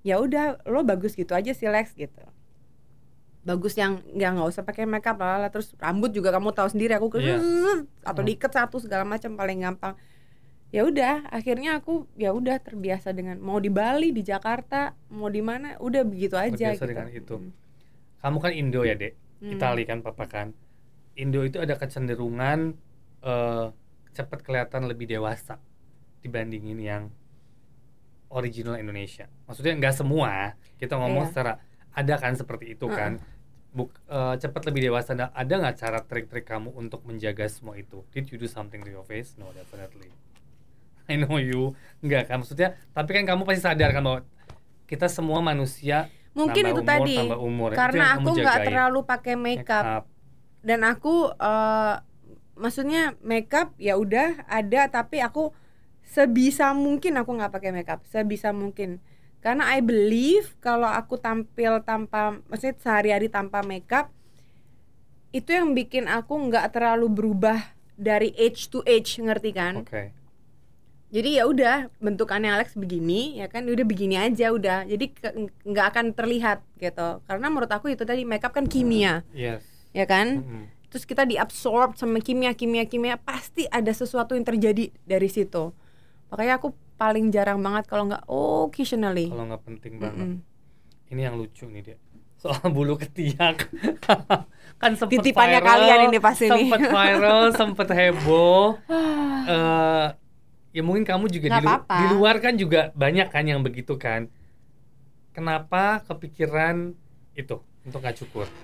ya 0.00 0.16
udah 0.16 0.64
lo 0.64 0.80
bagus 0.80 1.12
gitu 1.12 1.36
aja 1.36 1.52
sih 1.52 1.68
Lex 1.68 1.92
gitu 1.92 2.24
bagus 3.40 3.72
yang 3.72 4.00
nggak 4.06 4.30
nggak 4.36 4.48
usah 4.48 4.62
pakai 4.62 4.84
makeup 4.84 5.16
lah 5.16 5.48
terus 5.48 5.72
rambut 5.76 6.12
juga 6.12 6.28
kamu 6.30 6.52
tahu 6.52 6.68
sendiri 6.68 6.92
aku 6.94 7.08
ke 7.08 7.18
Iya. 7.20 7.36
atau 8.00 8.20
Hmm. 8.20 8.28
diikat 8.28 8.52
satu 8.52 8.76
segala 8.78 9.04
macam 9.04 9.32
paling 9.32 9.60
gampang 9.60 9.96
ya 10.70 10.86
udah 10.86 11.26
akhirnya 11.34 11.82
aku 11.82 12.06
ya 12.14 12.30
udah 12.30 12.62
terbiasa 12.62 13.10
dengan 13.10 13.42
mau 13.42 13.58
di 13.58 13.70
Bali 13.70 14.14
di 14.14 14.22
Jakarta 14.22 14.94
mau 15.10 15.26
di 15.26 15.42
mana 15.42 15.74
udah 15.82 16.02
begitu 16.06 16.38
aja 16.38 16.70
Terbiasa 16.70 16.78
gitu 16.78 16.86
dengan 16.86 17.08
itu. 17.10 17.34
Hmm. 17.36 17.52
Kamu 18.22 18.38
kan 18.38 18.52
Indo 18.54 18.80
ya, 18.86 18.94
Dek. 18.94 19.14
Hmm. 19.42 19.56
Itali 19.56 19.82
kan 19.88 19.98
papa 20.04 20.28
kan. 20.30 20.54
Indo 21.18 21.42
itu 21.42 21.58
ada 21.58 21.74
kecenderungan 21.74 22.74
eh 23.20 23.66
cepat 24.10 24.40
kelihatan 24.42 24.90
lebih 24.90 25.06
dewasa 25.10 25.58
dibandingin 26.22 26.78
yang 26.78 27.02
original 28.30 28.78
Indonesia. 28.78 29.26
Maksudnya 29.50 29.74
nggak 29.74 29.94
semua. 29.94 30.54
Kita 30.78 30.94
ngomong 30.96 31.26
Iya. 31.26 31.30
secara 31.34 31.52
ada 31.90 32.14
kan 32.18 32.38
seperti 32.38 32.78
itu 32.78 32.86
kan. 32.86 33.18
Buk, 33.70 33.94
eh, 34.10 34.34
cepat 34.38 34.66
lebih 34.66 34.90
dewasa. 34.90 35.14
Nah, 35.14 35.30
ada 35.30 35.54
nggak 35.54 35.76
cara 35.78 35.98
trik-trik 36.02 36.42
kamu 36.42 36.74
untuk 36.74 37.06
menjaga 37.06 37.46
semua 37.46 37.78
itu? 37.78 38.02
Did 38.10 38.26
you 38.34 38.38
do 38.38 38.50
something 38.50 38.82
to 38.82 38.90
your 38.90 39.06
face? 39.06 39.38
No, 39.38 39.46
definitely. 39.54 40.10
I 41.10 41.18
know 41.18 41.36
you. 41.36 41.74
Nggak 42.00 42.30
kan 42.30 42.40
maksudnya. 42.40 42.78
Tapi 42.94 43.10
kan 43.10 43.24
kamu 43.26 43.42
pasti 43.42 43.62
sadar 43.66 43.90
kan 43.90 44.02
bahwa 44.06 44.20
kita 44.86 45.06
semua 45.10 45.42
manusia 45.42 46.06
mungkin 46.30 46.62
tambah 46.62 46.78
itu 46.78 46.82
umur, 46.82 46.90
tadi 46.90 47.14
tambah 47.18 47.40
umur. 47.42 47.68
Itu 47.74 47.78
karena 47.78 48.06
kamu 48.14 48.22
aku 48.22 48.30
nggak 48.38 48.58
terlalu 48.66 49.00
pakai 49.02 49.34
makeup 49.34 49.84
Makeup. 49.86 50.04
dan 50.62 50.80
aku 50.86 51.14
eh 51.34 51.94
maksudnya 52.60 53.16
makeup 53.24 53.72
ya 53.80 53.96
udah 53.96 54.44
ada 54.44 54.86
tapi 54.92 55.24
aku 55.24 55.50
sebisa 56.04 56.76
mungkin 56.76 57.16
aku 57.16 57.32
nggak 57.40 57.52
pakai 57.56 57.72
makeup 57.72 58.04
sebisa 58.04 58.52
mungkin 58.52 59.00
karena 59.40 59.72
I 59.72 59.80
believe 59.80 60.52
kalau 60.60 60.86
aku 60.86 61.16
tampil 61.16 61.80
tanpa 61.80 62.36
maksudnya 62.52 62.76
sehari-hari 62.76 63.32
tanpa 63.32 63.64
makeup 63.64 64.12
itu 65.32 65.48
yang 65.56 65.72
bikin 65.72 66.04
aku 66.10 66.36
nggak 66.36 66.76
terlalu 66.76 67.08
berubah 67.08 67.72
dari 67.96 68.36
age 68.36 68.68
to 68.68 68.84
age 68.84 69.16
ngerti 69.16 69.50
kan 69.56 69.80
Oke. 69.80 70.12
Jadi 71.10 71.42
ya 71.42 71.44
udah 71.44 71.76
bentukannya 71.98 72.50
Alex 72.50 72.74
begini 72.74 73.36
ya 73.36 73.46
kan 73.46 73.66
udah 73.66 73.82
begini 73.82 74.14
aja 74.14 74.50
udah 74.50 74.86
jadi 74.86 75.10
nggak 75.62 75.86
akan 75.90 76.04
terlihat 76.14 76.62
gitu 76.76 77.18
karena 77.24 77.46
menurut 77.46 77.68
aku 77.68 77.90
itu 77.90 78.02
tadi 78.02 78.22
makeup 78.22 78.50
kan 78.50 78.64
kimia 78.64 79.26
Yes. 79.30 79.66
ya 79.90 80.06
kan 80.06 80.40
Mm-mm. 80.40 80.64
terus 80.86 81.02
kita 81.02 81.22
diabsorb 81.22 81.94
sama 81.94 82.18
kimia 82.18 82.54
kimia 82.54 82.86
kimia 82.86 83.18
pasti 83.18 83.66
ada 83.66 83.90
sesuatu 83.90 84.32
yang 84.32 84.46
terjadi 84.46 84.94
dari 85.02 85.26
situ 85.26 85.74
makanya 86.30 86.56
aku 86.56 86.70
paling 86.94 87.28
jarang 87.28 87.58
banget 87.58 87.84
kalau 87.84 88.06
nggak 88.06 88.22
occasionally 88.26 89.26
Kalau 89.28 89.48
nggak 89.48 89.62
penting 89.64 89.94
banget. 89.96 90.26
Mm-mm. 90.36 90.38
Ini 91.10 91.20
yang 91.26 91.34
lucu 91.34 91.66
nih 91.66 91.82
dia. 91.82 91.96
Soal 92.36 92.70
bulu 92.76 92.94
ketiak. 92.94 93.66
kan 94.76 94.92
sempet 94.94 95.18
Titipannya 95.18 95.58
viral, 95.58 95.68
kalian 95.74 96.00
ini 96.06 96.18
pasti 96.20 96.46
nih. 96.46 96.68
Sempet 96.68 96.80
viral, 96.86 97.42
sempet 97.50 97.88
heboh. 97.90 98.78
Eh 99.50 100.06
ya 100.70 100.82
mungkin 100.86 101.02
kamu 101.02 101.26
juga 101.30 101.58
di, 101.58 102.04
luar 102.14 102.38
kan 102.38 102.54
juga 102.54 102.94
banyak 102.94 103.28
kan 103.30 103.44
yang 103.46 103.60
begitu 103.62 103.98
kan. 103.98 104.30
Kenapa 105.34 106.02
kepikiran 106.06 106.94
itu 107.34 107.62
untuk 107.86 107.98
nggak 108.02 108.16
cukur? 108.22 108.46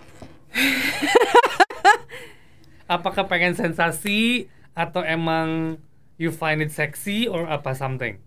Apakah 2.87 3.27
pengen 3.27 3.59
sensasi 3.59 4.47
atau 4.75 5.03
emang 5.03 5.79
you 6.19 6.31
find 6.31 6.63
it 6.63 6.71
sexy 6.71 7.27
or 7.27 7.47
apa 7.51 7.75
something? 7.75 8.23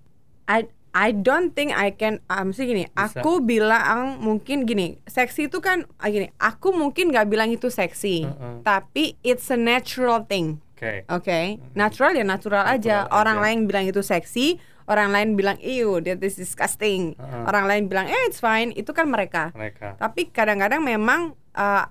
I 0.50 0.68
I 0.89 1.13
don't 1.13 1.54
think 1.54 1.70
I 1.78 1.94
can 1.94 2.26
um, 2.34 2.50
sih 2.50 2.65
gini 2.65 2.89
Bisa. 2.89 3.22
aku 3.22 3.46
bilang 3.46 4.18
mungkin 4.18 4.65
gini 4.65 4.98
seksi 5.06 5.46
itu 5.46 5.62
kan 5.62 5.86
ah, 6.02 6.10
gini 6.10 6.34
aku 6.42 6.74
mungkin 6.74 7.13
nggak 7.13 7.30
bilang 7.30 7.54
itu 7.54 7.70
seksi 7.70 8.26
Heeh. 8.26 8.56
tapi 8.65 9.13
it's 9.22 9.54
a 9.54 9.60
natural 9.60 10.26
thing 10.26 10.58
Oke. 10.80 11.04
Oke, 11.12 11.39
natural 11.76 12.15
ya 12.15 12.24
natural, 12.24 12.63
aja. 12.63 13.04
Natural 13.04 13.20
Orang 13.20 13.38
aja. 13.38 13.46
lain 13.52 13.60
bilang 13.68 13.84
itu 13.84 14.00
seksi, 14.00 14.56
orang 14.88 15.12
lain 15.12 15.36
bilang 15.36 15.60
ew, 15.60 16.00
that 16.00 16.24
is 16.24 16.39
disgusting. 16.39 17.20
Heeh. 17.20 17.44
Orang 17.44 17.68
lain 17.68 17.92
bilang 17.92 18.08
eh 18.08 18.32
it's 18.32 18.39
fine, 18.39 18.72
itu 18.72 18.96
kan 18.96 19.12
mereka. 19.12 19.52
Mereka. 19.52 20.00
Tapi 20.00 20.32
kadang-kadang 20.32 20.80
memang 20.80 21.36
uh, 21.52 21.84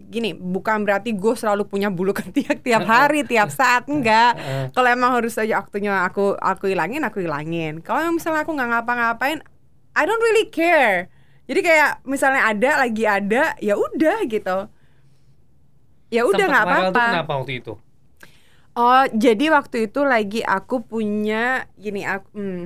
gini 0.00 0.32
bukan 0.32 0.88
berarti 0.88 1.12
gue 1.12 1.34
selalu 1.36 1.68
punya 1.68 1.92
bulu 1.92 2.16
ketiak 2.16 2.62
tiap 2.66 2.88
hari 2.88 3.20
tiap 3.28 3.52
saat 3.52 3.84
enggak 3.84 4.32
kalau 4.72 4.88
emang 4.88 5.12
harus 5.12 5.36
aja 5.36 5.60
waktunya 5.60 5.92
aku 6.08 6.40
aku 6.40 6.72
hilangin 6.72 7.04
aku 7.04 7.20
hilangin 7.20 7.84
kalau 7.84 8.08
misalnya 8.08 8.48
aku 8.48 8.56
nggak 8.56 8.80
ngapa-ngapain 8.80 9.44
I 9.92 10.02
don't 10.08 10.24
really 10.24 10.48
care 10.48 11.12
jadi 11.44 11.60
kayak 11.60 11.90
misalnya 12.08 12.48
ada 12.48 12.70
lagi 12.80 13.04
ada 13.04 13.52
ya 13.60 13.76
udah 13.76 14.24
gitu 14.24 14.72
ya 16.08 16.22
udah 16.24 16.46
nggak 16.48 16.64
apa-apa 16.64 17.04
kenapa 17.20 17.32
waktu 17.36 17.60
itu 17.60 17.76
oh 18.74 19.04
jadi 19.10 19.50
waktu 19.50 19.86
itu 19.86 20.00
lagi 20.02 20.40
aku 20.40 20.82
punya 20.82 21.66
gini 21.74 22.06
aku 22.06 22.28
hmm, 22.34 22.64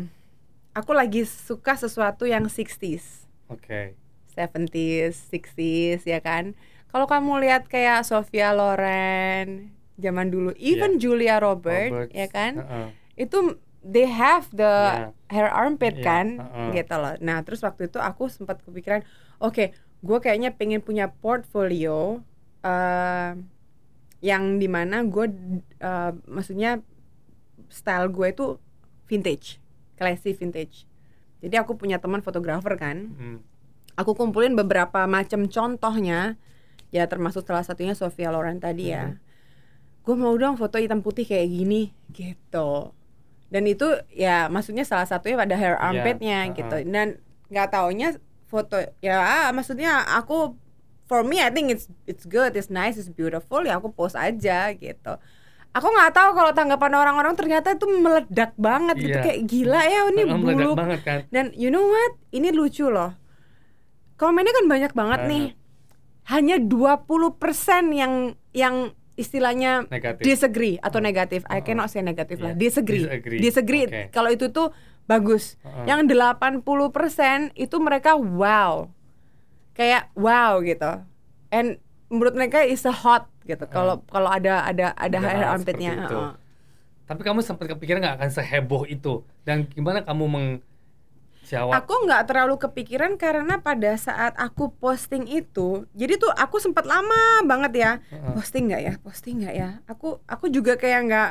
aku 0.73 0.91
lagi 0.93 1.23
suka 1.25 1.75
sesuatu 1.75 2.25
yang 2.25 2.45
60s 2.45 3.25
oke 3.49 3.95
70s, 4.35 5.31
60s 5.31 6.03
ya 6.05 6.19
kan. 6.19 6.59
Kalau 6.91 7.07
kamu 7.07 7.39
lihat 7.39 7.71
kayak 7.71 8.03
Sofia 8.03 8.51
Loren 8.51 9.71
zaman 9.95 10.27
dulu, 10.27 10.51
even 10.59 10.99
Julia 10.99 11.39
Roberts, 11.39 11.95
Roberts. 11.95 12.11
ya 12.11 12.27
kan, 12.27 12.59
Heeh. 12.59 12.87
itu 13.15 13.55
they 13.87 14.11
have 14.11 14.51
the 14.51 14.67
Yeah. 14.67 15.11
hair 15.31 15.47
armpit 15.47 16.03
Iya, 16.03 16.03
kan, 16.03 16.27
heeh. 16.43 16.83
gitu 16.83 16.95
loh. 16.99 17.15
Nah 17.23 17.47
terus 17.47 17.63
waktu 17.63 17.87
itu 17.87 18.03
aku 18.03 18.27
sempat 18.27 18.59
kepikiran, 18.59 19.07
oke, 19.39 19.71
gue 20.03 20.19
kayaknya 20.19 20.51
pengen 20.51 20.83
punya 20.83 21.07
portfolio 21.15 22.19
eh, 22.67 23.39
yang 24.25 24.57
di 24.57 24.67
mana 24.67 25.05
gue, 25.05 25.27
eh, 25.79 26.13
maksudnya 26.25 26.81
style 27.69 28.09
gue 28.09 28.33
itu 28.33 28.47
vintage, 29.05 29.61
classy 29.95 30.33
vintage. 30.33 30.89
Jadi 31.39 31.61
aku 31.61 31.77
punya 31.77 32.01
teman 32.01 32.25
fotografer 32.25 32.73
kan, 32.75 33.13
Hmm. 33.13 33.39
aku 33.95 34.17
kumpulin 34.17 34.57
beberapa 34.57 35.05
macam 35.05 35.45
contohnya 35.45 36.41
ya 36.89 37.05
termasuk 37.05 37.45
salah 37.45 37.63
satunya 37.63 37.93
Sofia 37.93 38.31
Loren 38.31 38.59
tadi 38.59 38.91
ya 38.91 39.19
gue 40.03 40.15
mau 40.15 40.31
dong 40.35 40.55
foto 40.55 40.79
hitam 40.79 41.01
putih 41.01 41.25
kayak 41.25 41.47
gini 41.47 41.91
gitu 42.11 42.95
dan 43.51 43.63
itu 43.65 43.87
ya 44.11 44.47
maksudnya 44.47 44.87
salah 44.87 45.07
satunya 45.07 45.35
pada 45.35 45.55
hair 45.55 45.75
Iya, 45.75 45.83
armpitnya 45.83 46.39
uh-uh. 46.45 46.55
gitu 46.55 46.77
dan 46.87 47.19
nggak 47.51 47.69
taunya 47.71 48.09
foto 48.47 48.79
ya 48.99 49.17
ah, 49.19 49.49
maksudnya 49.51 50.07
aku 50.07 50.55
for 51.05 51.21
me 51.21 51.39
I 51.39 51.49
think 51.49 51.69
it's 51.69 51.87
it's 52.05 52.25
good 52.25 52.55
it's 52.55 52.69
nice 52.69 52.97
it's 52.97 53.09
beautiful 53.09 53.61
ya 53.61 53.77
aku 53.77 53.89
post 53.89 54.15
aja 54.15 54.73
gitu 54.73 55.13
aku 55.71 55.87
nggak 55.87 56.13
tahu 56.13 56.31
kalau 56.33 56.51
tanggapan 56.51 56.93
orang-orang 56.95 57.35
ternyata 57.35 57.75
itu 57.75 57.83
meledak 57.91 58.55
banget 58.55 58.95
gitu 58.97 59.19
Iya. 59.19 59.25
kayak 59.27 59.41
gila 59.45 59.81
ya 59.83 60.01
ini 60.09 60.23
bulu 60.31 60.71
banget 60.73 61.01
kan 61.03 61.19
dan 61.29 61.51
you 61.53 61.67
know 61.67 61.83
what? 61.85 62.15
Ini 62.31 62.51
lucu 62.51 62.87
loh. 62.87 63.11
Komennya 64.15 64.55
kan 64.55 64.67
banyak 64.67 64.93
banget 64.95 65.21
nih. 65.27 65.47
Hanya 66.25 66.63
20% 66.63 67.35
yang 67.91 68.13
yang 68.55 68.95
istilahnya 69.15 69.87
negatif 69.87 70.23
disagree 70.23 70.79
atau 70.79 70.99
negatif. 70.99 71.43
I 71.47 71.59
Oh. 71.59 71.63
cannot 71.63 71.91
say 71.91 72.01
negatif 72.01 72.39
lah. 72.39 72.55
Iya, 72.55 72.59
Disagree. 72.63 73.03
disagree. 73.03 73.39
Disagree. 73.43 73.85
Oke. 73.87 74.03
Kalau 74.11 74.31
itu 74.31 74.47
tuh 74.51 74.71
bagus. 75.05 75.59
Heeh. 75.61 75.91
Yang 75.91 76.15
80% 76.15 77.51
itu 77.55 77.77
mereka 77.79 78.15
wow. 78.15 78.94
Kayak 79.75 80.09
wow 80.15 80.63
gitu. 80.63 81.03
And 81.51 81.77
menurut 82.07 82.35
mereka 82.35 82.63
is 82.63 82.87
a 82.87 82.95
hot 82.95 83.27
gitu. 83.43 83.67
Kalau 83.67 84.07
kalau 84.09 84.31
ada 84.31 84.65
ada 84.65 84.95
ada 84.95 85.19
Ada 85.19 85.19
hair 85.21 85.45
armpitnya. 85.45 85.93
heeh. 86.09 86.31
tapi 87.05 87.21
kamu 87.21 87.45
sempat 87.45 87.69
kepikiran 87.69 88.01
nggak 88.01 88.17
akan 88.17 88.31
seheboh 88.33 88.89
itu 88.89 89.21
dan 89.45 89.69
gimana 89.69 90.01
kamu 90.01 90.25
menjawab 90.25 91.85
Aku 91.85 92.09
nggak 92.09 92.25
terlalu 92.25 92.57
kepikiran 92.57 93.21
karena 93.21 93.61
pada 93.61 93.93
saat 94.01 94.33
aku 94.41 94.73
posting 94.81 95.29
itu, 95.29 95.85
jadi 95.93 96.17
tuh 96.17 96.33
aku 96.33 96.57
sempat 96.65 96.89
lama 96.89 97.45
banget 97.45 97.73
ya 97.77 97.91
posting 98.33 98.73
nggak 98.73 98.83
ya, 98.83 98.95
posting 99.05 99.45
nggak 99.45 99.53
ya. 99.53 99.69
Aku 99.85 100.25
aku 100.25 100.49
juga 100.49 100.81
kayak 100.81 101.01
nggak 101.05 101.31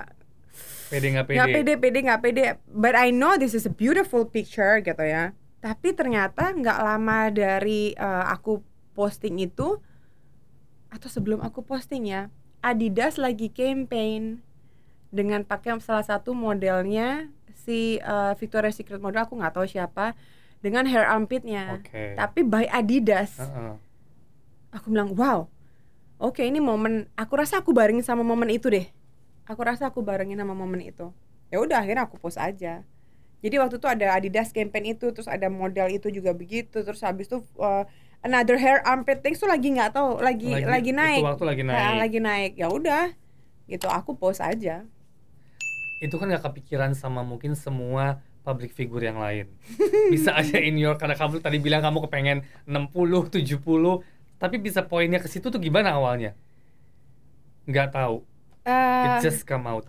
pede 0.93 1.08
nggak 1.10 1.25
pede, 1.25 1.38
nggak 1.41 1.49
pede 1.49 1.73
pede 1.82 1.99
nggak 2.06 2.21
pede. 2.21 2.43
But 2.69 2.93
I 2.93 3.10
know 3.10 3.34
this 3.34 3.58
is 3.58 3.65
a 3.65 3.73
beautiful 3.73 4.29
picture 4.29 4.77
gitu 4.77 5.01
ya. 5.01 5.34
Tapi 5.63 5.95
ternyata 5.95 6.52
nggak 6.52 6.80
lama 6.84 7.32
dari 7.32 7.95
eh, 7.95 8.26
aku 8.28 8.60
posting 8.91 9.39
itu 9.39 9.80
atau 10.91 11.08
sebelum 11.10 11.39
aku 11.39 11.63
posting 11.63 12.12
ya, 12.12 12.28
Adidas 12.60 13.15
lagi 13.15 13.47
campaign 13.47 14.43
dengan 15.10 15.47
pakai 15.47 15.80
salah 15.80 16.04
satu 16.04 16.36
modelnya 16.36 17.32
si 17.56 17.95
eh, 18.04 18.34
Victoria's 18.36 18.76
Secret 18.76 18.99
model 18.99 19.23
aku 19.23 19.39
nggak 19.39 19.56
tahu 19.56 19.63
siapa 19.63 20.19
dengan 20.60 20.84
hair 20.84 21.08
armpitnya. 21.08 21.80
oke 21.80 22.19
Tapi 22.19 22.39
by 22.43 22.67
Adidas. 22.67 23.39
Heeh. 23.39 23.80
Aku 24.76 24.91
bilang, 24.91 25.15
"Wow. 25.15 25.47
Oke, 26.19 26.43
ini 26.43 26.60
momen 26.60 27.08
aku 27.15 27.39
rasa 27.39 27.63
aku 27.63 27.71
barengin 27.71 28.04
sama 28.04 28.23
momen 28.23 28.52
itu 28.52 28.67
deh. 28.67 28.88
Aku 29.47 29.63
rasa 29.63 29.88
aku 29.91 30.04
barengin 30.04 30.39
sama 30.39 30.52
momen 30.52 30.84
itu." 30.84 31.12
Ya 31.54 31.62
udah 31.62 31.84
akhirnya 31.84 32.04
aku 32.10 32.19
post 32.19 32.36
aja. 32.36 32.84
Jadi 33.43 33.56
waktu 33.60 33.75
itu 33.75 33.88
ada 33.88 34.15
Adidas 34.15 34.49
campaign 34.49 34.95
itu, 34.95 35.12
terus 35.12 35.27
ada 35.27 35.51
model 35.51 35.91
itu 35.91 36.08
juga 36.08 36.32
begitu, 36.32 36.79
terus 36.79 37.03
habis 37.03 37.27
itu 37.27 37.43
uh, 37.60 37.84
another 38.21 38.56
hair 38.56 38.79
armpit 38.88 39.19
things 39.19 39.38
tuh 39.38 39.51
lagi 39.51 39.67
nggak 39.69 39.91
tahu, 39.91 40.23
lagi 40.23 40.47
lagi, 40.63 40.89
itu 40.89 40.95
naik. 40.95 41.21
waktu 41.21 41.43
lagi 41.43 41.63
naik 41.63 41.75
Nah, 41.75 41.93
lagi 41.99 42.19
naik. 42.19 42.51
Ya 42.56 42.67
udah. 42.71 43.12
Gitu 43.67 43.88
aku 43.88 44.15
post 44.15 44.39
aja. 44.39 44.88
itu 45.99 46.15
kan 46.19 46.27
nggak 46.27 46.43
kepikiran 46.43 46.91
sama 46.93 47.23
mungkin 47.23 47.56
semua 47.56 48.19
public 48.43 48.75
figure 48.75 48.99
yang 48.99 49.15
lain 49.15 49.47
bisa 50.13 50.36
aja 50.36 50.60
in 50.60 50.75
your 50.75 50.99
karena 50.99 51.15
kamu 51.15 51.39
tadi 51.39 51.63
bilang 51.63 51.79
kamu 51.79 52.03
kepengen 52.03 52.43
60 52.67 53.32
70 53.32 54.03
tapi 54.36 54.60
bisa 54.60 54.84
poinnya 54.84 55.23
ke 55.23 55.32
situ 55.32 55.47
tuh 55.47 55.63
gimana 55.63 55.95
awalnya 55.95 56.36
nggak 57.65 57.89
tahu 57.91 58.27
Eh, 58.63 59.03
it 59.19 59.23
just 59.23 59.43
come 59.43 59.67
out 59.67 59.88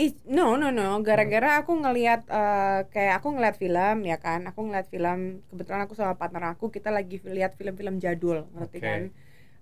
It, 0.00 0.16
no 0.24 0.56
no 0.56 0.72
no. 0.72 0.96
Gara-gara 1.04 1.60
aku 1.60 1.76
ngelihat 1.76 2.24
eh, 2.24 2.80
kayak 2.88 3.20
aku 3.20 3.36
ngeliat 3.36 3.56
film 3.60 3.96
ya 4.08 4.16
kan? 4.16 4.40
Aku 4.48 4.64
ngeliat 4.64 4.88
film 4.88 5.44
kebetulan 5.52 5.84
aku 5.84 5.92
sama 5.92 6.16
partner 6.16 6.56
aku 6.56 6.72
kita 6.72 6.88
lagi 6.88 7.20
lihat 7.20 7.52
film-film 7.60 8.00
jadul 8.00 8.48
ngerti 8.56 8.78
Oke. 8.80 8.88
kan? 8.88 9.02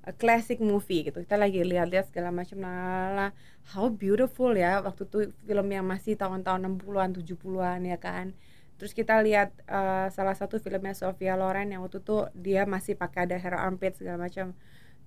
A 0.06 0.14
classic 0.14 0.62
movie 0.62 1.10
gitu. 1.10 1.18
Kita 1.26 1.34
lagi 1.34 1.66
lihat-lihat 1.66 2.14
segala 2.14 2.30
macam 2.30 2.62
lala 2.62 3.34
how 3.74 3.90
beautiful 3.90 4.54
ya. 4.54 4.78
Waktu 4.78 5.10
itu 5.10 5.18
film 5.42 5.68
yang 5.74 5.86
masih 5.90 6.14
tahun-tahun 6.14 6.60
60-an 6.78 7.10
70-an 7.18 7.80
ya 7.82 7.98
kan? 7.98 8.26
Terus 8.78 8.94
kita 8.94 9.18
lihat 9.26 9.50
eh, 9.66 10.06
salah 10.14 10.38
satu 10.38 10.62
filmnya 10.62 10.94
Sofia 10.94 11.34
Loren 11.34 11.74
yang 11.74 11.82
waktu 11.82 11.98
itu 11.98 12.30
dia 12.38 12.62
masih 12.62 12.94
pakai 12.94 13.26
ada 13.26 13.34
hair 13.42 13.58
armpit 13.58 13.98
segala 13.98 14.30
macam 14.30 14.54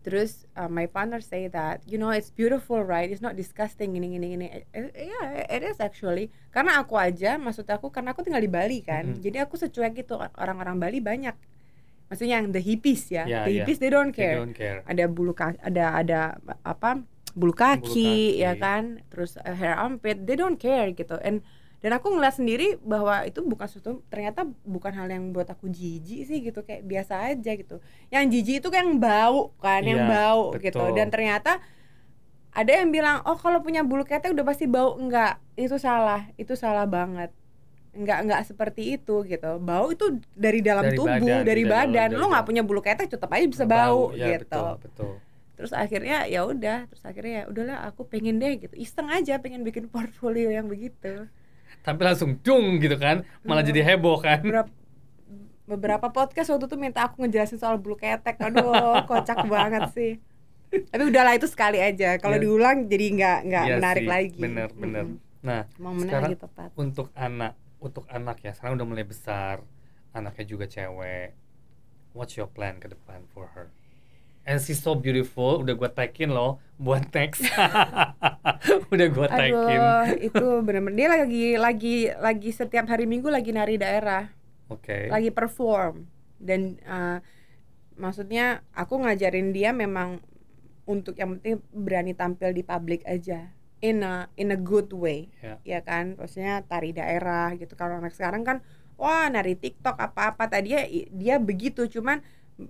Terus 0.02 0.50
uh, 0.58 0.66
my 0.66 0.90
partner 0.90 1.22
say 1.22 1.46
that 1.54 1.86
you 1.86 2.02
know 2.02 2.10
it's 2.10 2.34
beautiful 2.34 2.82
right? 2.82 3.06
It's 3.06 3.22
not 3.22 3.38
disgusting 3.38 3.94
gini 3.94 4.18
gini 4.18 4.28
gini. 4.34 4.48
Eh, 4.50 4.66
eh, 4.74 5.10
yeah 5.14 5.46
it 5.46 5.62
is 5.62 5.78
actually. 5.78 6.34
Karena 6.50 6.82
aku 6.82 6.98
aja 6.98 7.38
maksud 7.38 7.70
aku 7.70 7.94
karena 7.94 8.18
aku 8.18 8.26
tinggal 8.26 8.42
di 8.42 8.50
Bali 8.50 8.82
kan. 8.82 9.14
Mhm. 9.14 9.22
jadi 9.22 9.46
aku 9.46 9.62
secuek 9.62 10.02
itu 10.02 10.18
orang-orang 10.18 10.82
Bali 10.82 10.98
banyak. 10.98 11.38
Maksudnya 12.10 12.42
yang 12.42 12.50
the 12.50 12.60
hippies 12.60 13.08
ya. 13.08 13.24
Ya, 13.24 13.46
the 13.46 13.54
ya. 13.54 13.64
hippies 13.64 13.78
they 13.78 13.94
don't 13.94 14.10
They 14.10 14.26
care. 14.26 14.38
don't 14.42 14.58
care. 14.58 14.82
Ada 14.90 15.06
bulu 15.06 15.32
kaki 15.32 15.62
ada 15.62 15.86
ada 15.96 16.20
apa 16.66 17.06
bulu 17.32 17.54
kaki, 17.54 17.86
kaki. 17.86 18.42
ya 18.42 18.58
kan. 18.58 19.06
Terus 19.14 19.38
uh, 19.38 19.54
hair 19.54 19.78
armpit 19.78 20.26
they 20.26 20.34
don't 20.34 20.58
care 20.58 20.90
gitu. 20.92 21.22
And 21.22 21.46
dan 21.82 21.98
aku 21.98 22.13
ngeliat 22.13 22.38
sendiri 22.38 22.78
bahwa 22.78 23.26
itu 23.26 23.41
bukan 23.41 23.65
sesuatu 23.65 24.06
ternyata 24.13 24.46
bukan 24.62 24.94
hal 24.94 25.10
yang 25.10 25.34
buat 25.34 25.50
aku 25.50 25.65
jijik 25.65 26.30
sih 26.30 26.38
gitu 26.46 26.62
kayak 26.62 26.86
biasa 26.86 27.34
aja 27.34 27.52
gitu. 27.58 27.82
Yang 28.13 28.24
jijik 28.38 28.56
itu 28.62 28.70
kan 28.70 28.86
yang 28.86 29.02
bau 29.02 29.50
kan 29.58 29.82
yang 29.82 30.06
Iya, 30.06 30.13
bau 30.13 30.54
betul. 30.54 30.70
gitu 30.70 30.86
dan 30.94 31.10
ternyata 31.10 31.58
ada 32.54 32.70
yang 32.70 32.94
bilang 32.94 33.26
oh 33.26 33.34
kalau 33.34 33.65
punya 33.65 33.82
bulu 33.82 34.06
ketek 34.06 34.30
udah 34.30 34.46
pasti 34.46 34.70
bau. 34.70 34.94
Enggak 34.94 35.41
itu 35.58 35.74
salah 35.82 36.30
itu 36.38 36.54
salah 36.54 36.86
banget. 36.86 37.34
Enggak 37.98 38.30
enggak 38.30 38.41
seperti 38.46 39.02
itu 39.02 39.26
gitu. 39.26 39.58
Bau 39.58 39.89
itu 39.89 40.22
dari 40.38 40.62
dalam 40.62 40.86
Dari 40.86 40.98
tubuh 41.02 41.17
badan, 41.17 41.50
dari 41.50 41.63
badan. 41.65 42.13
dari 42.13 42.13
lo 42.13 42.30
nggak 42.30 42.46
punya 42.46 42.62
bulu 42.62 42.86
ketek 42.86 43.10
tetap 43.10 43.34
aja 43.34 43.50
bisa 43.50 43.65
bau, 43.65 44.13
ya, 44.13 44.38
gitu. 44.38 44.46
betul 44.46 44.72
betul. 44.86 45.13
Terus 45.58 45.74
akhirnya 45.74 46.30
ya 46.30 46.46
udah 46.46 46.86
terus 46.94 47.02
akhirnya 47.10 47.34
ya 47.41 47.44
udahlah 47.50 47.89
aku 47.89 48.06
pengen 48.06 48.38
deh 48.38 48.54
gitu. 48.62 48.74
Iseng 48.78 49.10
aja 49.10 49.41
pengen 49.41 49.65
bikin 49.65 49.89
portfolio 49.89 50.54
yang 50.54 50.70
begitu 50.70 51.26
tapi 51.82 52.02
langsung 52.02 52.38
dung 52.39 52.78
gitu 52.78 52.96
kan 52.96 53.22
malah 53.41 53.62
Iya. 53.62 53.70
jadi 53.70 53.82
heboh 53.88 54.17
kan. 54.17 54.39
Beberapa 54.41 54.70
beberapa 55.63 56.08
podcast 56.08 56.50
waktu 56.50 56.65
itu 56.65 56.76
minta 56.76 57.06
aku 57.06 57.22
ngejelasin 57.22 57.56
soal 57.56 57.78
bulu 57.78 57.96
ketek. 57.96 58.38
Aduh 58.38 58.72
kocak 59.06 59.46
banget 59.46 59.89
sih. 59.91 60.13
Tapi 60.72 61.04
udahlah 61.04 61.34
itu 61.34 61.46
sekali 61.46 61.78
aja. 61.78 62.15
Kalau 62.17 62.36
Iya. 62.36 62.44
diulang 62.44 62.78
jadi 62.86 63.06
nggak 63.12 63.39
nggak 63.44 63.63
Iya 63.65 63.76
menarik 63.78 64.04
sih, 64.04 64.10
lagi. 64.10 64.39
bener 64.39 64.70
bener. 64.72 65.04
Mm-mm. 65.06 65.30
nah 65.41 65.65
momennya 65.76 66.06
sekarang 66.13 66.32
tepat 66.38 66.70
untuk 66.76 67.08
anak 67.12 67.54
untuk 67.78 68.06
anak 68.08 68.38
ya 68.39 68.54
sekarang 68.54 68.78
udah 68.78 68.88
mulai 68.88 69.04
besar. 69.04 69.65
Anaknya 70.12 70.46
juga 70.46 70.65
cewek. 70.65 71.34
What's 72.12 72.36
your 72.36 72.46
plan 72.46 72.78
ke 72.78 72.86
depan 72.88 73.24
for 73.28 73.48
her 73.52 73.72
and 74.46 74.58
she's 74.62 74.82
so 74.82 74.98
beautiful. 74.98 75.62
Udah 75.62 75.74
gua 75.78 75.90
tagin 75.92 76.34
loh 76.34 76.62
buat 76.82 77.06
next. 77.14 77.46
Udah 78.94 79.08
gua 79.14 79.28
tagin. 79.30 79.78
aduh 79.78 80.06
itu 80.18 80.46
bener-bener. 80.66 80.98
Dia 80.98 81.08
lagi 81.10 81.46
lagi 81.58 81.96
lagi 82.18 82.50
setiap 82.50 82.90
hari 82.90 83.06
minggu 83.06 83.30
lagi 83.30 83.54
nari 83.54 83.78
daerah. 83.78 84.30
Oke. 84.72 85.12
Lagi 85.12 85.30
perform. 85.30 86.08
Dan 86.42 86.82
uh, 86.88 87.22
maksudnya 88.00 88.66
aku 88.74 88.98
ngajarin 89.04 89.54
dia 89.54 89.76
memang 89.76 90.24
untuk 90.90 91.14
yang 91.16 91.38
penting 91.38 91.62
berani 91.70 92.18
tampil 92.18 92.52
di 92.52 92.66
publik 92.66 93.06
aja. 93.06 93.54
In 93.82 94.06
a 94.06 94.30
in 94.38 94.54
a 94.54 94.60
good 94.60 94.94
way. 94.94 95.34
Ya. 95.42 95.58
ya 95.66 95.80
kan? 95.82 96.18
Maksudnya 96.18 96.66
tari 96.66 96.94
daerah 96.94 97.54
gitu. 97.58 97.74
Kalau 97.74 97.98
anak 97.98 98.14
sekarang 98.14 98.46
kan 98.46 98.62
wah 98.98 99.26
nari 99.30 99.58
TikTok 99.58 99.98
apa-apa. 99.98 100.50
Tadi 100.50 100.70
dia 100.70 100.82
dia 101.10 101.36
begitu. 101.42 101.86
Cuman 101.90 102.22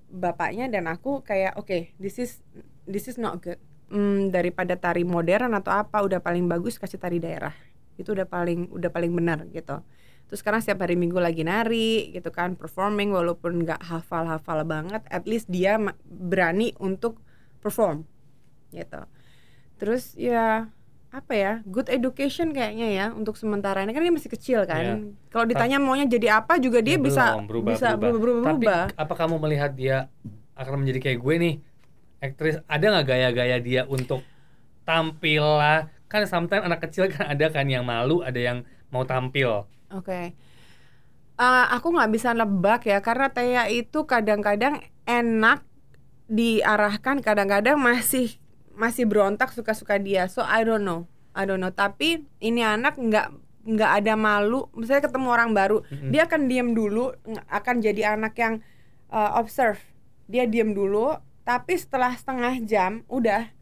bapaknya 0.07 0.69
dan 0.71 0.87
aku 0.87 1.23
kayak 1.25 1.57
oke 1.59 1.95
this 1.97 2.19
is 2.21 2.43
this 2.87 3.07
is 3.07 3.17
not 3.17 3.41
good. 3.41 3.59
Hmm, 3.91 4.31
daripada 4.31 4.79
tari 4.79 5.03
modern 5.03 5.51
atau 5.51 5.75
apa 5.75 5.99
udah 5.99 6.23
paling 6.23 6.47
bagus 6.47 6.79
kasih 6.79 6.95
tari 6.95 7.19
daerah. 7.19 7.51
Itu 7.99 8.15
udah 8.15 8.23
paling 8.23 8.71
udah 8.71 8.87
paling 8.87 9.11
benar 9.11 9.43
gitu. 9.51 9.83
Terus 10.31 10.39
sekarang 10.39 10.63
setiap 10.63 10.87
hari 10.87 10.95
minggu 10.95 11.19
lagi 11.19 11.43
nari 11.43 12.15
gitu 12.15 12.31
kan 12.31 12.55
performing 12.55 13.11
walaupun 13.11 13.67
nggak 13.67 13.83
hafal-hafal 13.83 14.63
banget 14.63 15.03
at 15.11 15.27
least 15.27 15.51
dia 15.51 15.75
berani 16.07 16.71
untuk 16.79 17.19
perform 17.59 18.07
gitu. 18.71 19.03
Terus 19.75 20.15
ya 20.15 20.71
apa 21.11 21.33
ya 21.35 21.51
good 21.67 21.91
education 21.91 22.55
kayaknya 22.55 22.87
ya 22.89 23.05
untuk 23.11 23.35
sementara 23.35 23.83
ini 23.83 23.91
kan 23.91 23.99
dia 23.99 24.15
masih 24.15 24.31
kecil 24.31 24.63
kan 24.63 24.83
kalau 25.27 25.43
ditanya 25.43 25.75
maunya 25.75 26.07
jadi 26.07 26.39
apa 26.39 26.55
juga 26.55 26.79
dia 26.79 26.95
Ya, 26.95 27.03
bisa 27.07 27.23
belum, 27.35 27.47
berubah, 27.51 27.69
bisa 27.75 27.87
berubah. 27.99 28.19
berubah, 28.23 28.53
Tapi 28.55 28.65
berubah. 28.65 28.83
apa 28.95 29.13
kamu 29.19 29.35
melihat 29.37 29.71
dia 29.75 29.97
akan 30.55 30.83
menjadi 30.83 30.99
kayak 31.03 31.19
gue 31.19 31.35
nih? 31.37 31.55
Aktris 32.21 32.55
ada 32.65 32.85
nggak 32.91 33.07
gaya-gaya 33.07 33.57
dia 33.59 33.81
untuk 33.87 34.21
tampil 34.83 35.43
lah? 35.43 35.89
Kan 36.11 36.23
sometimes 36.27 36.63
anak 36.67 36.79
kecil 36.85 37.07
kan 37.11 37.31
ada 37.33 37.45
kan 37.51 37.67
yang 37.67 37.83
malu, 37.83 38.21
ada 38.21 38.37
yang 38.39 38.57
mau 38.93 39.03
tampil. 39.03 39.67
Oke. 39.89 40.35
Eh, 41.41 41.65
aku 41.73 41.87
nggak 41.89 42.11
bisa 42.13 42.29
nebak 42.37 42.85
ya 42.85 43.01
karena 43.01 43.27
Tea 43.33 43.65
itu 43.73 44.05
kadang-kadang 44.05 44.79
enak 45.03 45.65
diarahkan, 46.29 47.21
kadang-kadang 47.21 47.77
masih 47.77 48.40
masih 48.81 49.05
berontak 49.05 49.53
suka-suka 49.53 50.01
dia. 50.01 50.25
So 50.25 50.41
I 50.41 50.65
don't 50.65 50.81
know, 50.81 51.05
I 51.37 51.45
don't 51.45 51.61
know. 51.61 51.69
Tapi 51.69 52.25
ini 52.41 52.65
anak 52.65 52.97
nggak 52.97 53.27
nggak 53.61 53.91
ada 54.01 54.13
malu. 54.17 54.65
Misalnya 54.73 55.05
ketemu 55.05 55.27
orang 55.29 55.53
baru, 55.53 55.85
Mm-mm. 55.85 56.09
dia 56.09 56.25
akan 56.25 56.49
diam 56.49 56.73
dulu, 56.73 57.13
akan 57.45 57.75
jadi 57.79 58.17
anak 58.17 58.33
yang 58.41 58.53
eh, 59.13 59.31
observe. 59.37 59.77
Dia 60.25 60.49
diam 60.49 60.73
dulu, 60.73 61.13
tapi 61.43 61.77
setelah 61.77 62.17
setengah 62.17 62.57
jam 62.65 63.05
udah 63.05 63.53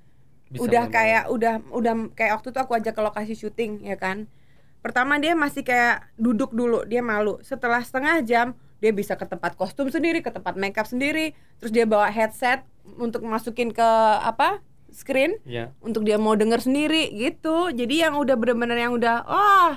Bisa 0.47 0.62
udah 0.65 0.84
ngomong. 0.88 0.95
kayak 0.95 1.23
udah 1.29 1.53
udah 1.69 1.93
kayak 2.15 2.32
waktu 2.39 2.49
itu 2.49 2.60
aku 2.60 2.73
ajak 2.73 2.93
ke 2.95 3.01
lokasi 3.03 3.34
syuting 3.38 3.86
ya 3.86 3.93
kan 3.95 4.25
pertama 4.82 5.21
dia 5.21 5.38
masih 5.38 5.62
kayak 5.62 6.10
duduk 6.17 6.49
dulu 6.49 6.88
dia 6.89 7.05
malu 7.05 7.38
setelah 7.45 7.84
setengah 7.84 8.17
jam 8.25 8.47
dia 8.82 8.89
bisa 8.89 9.13
ke 9.13 9.27
tempat 9.27 9.53
kostum 9.53 9.91
sendiri 9.93 10.23
ke 10.23 10.32
tempat 10.34 10.58
makeup 10.58 10.89
sendiri 10.89 11.38
terus 11.62 11.69
dia 11.69 11.86
bawa 11.86 12.10
headset 12.10 12.65
untuk 12.97 13.21
masukin 13.27 13.69
ke 13.69 13.89
apa 14.25 14.63
screen 14.91 15.38
ya 15.43 15.71
untuk 15.80 16.02
dia 16.02 16.15
mau 16.15 16.34
denger 16.34 16.60
sendiri 16.60 17.10
gitu 17.12 17.69
jadi 17.69 18.08
yang 18.08 18.15
udah 18.15 18.36
bener-bener 18.36 18.78
yang 18.80 18.91
udah 18.91 19.23
oh 19.23 19.71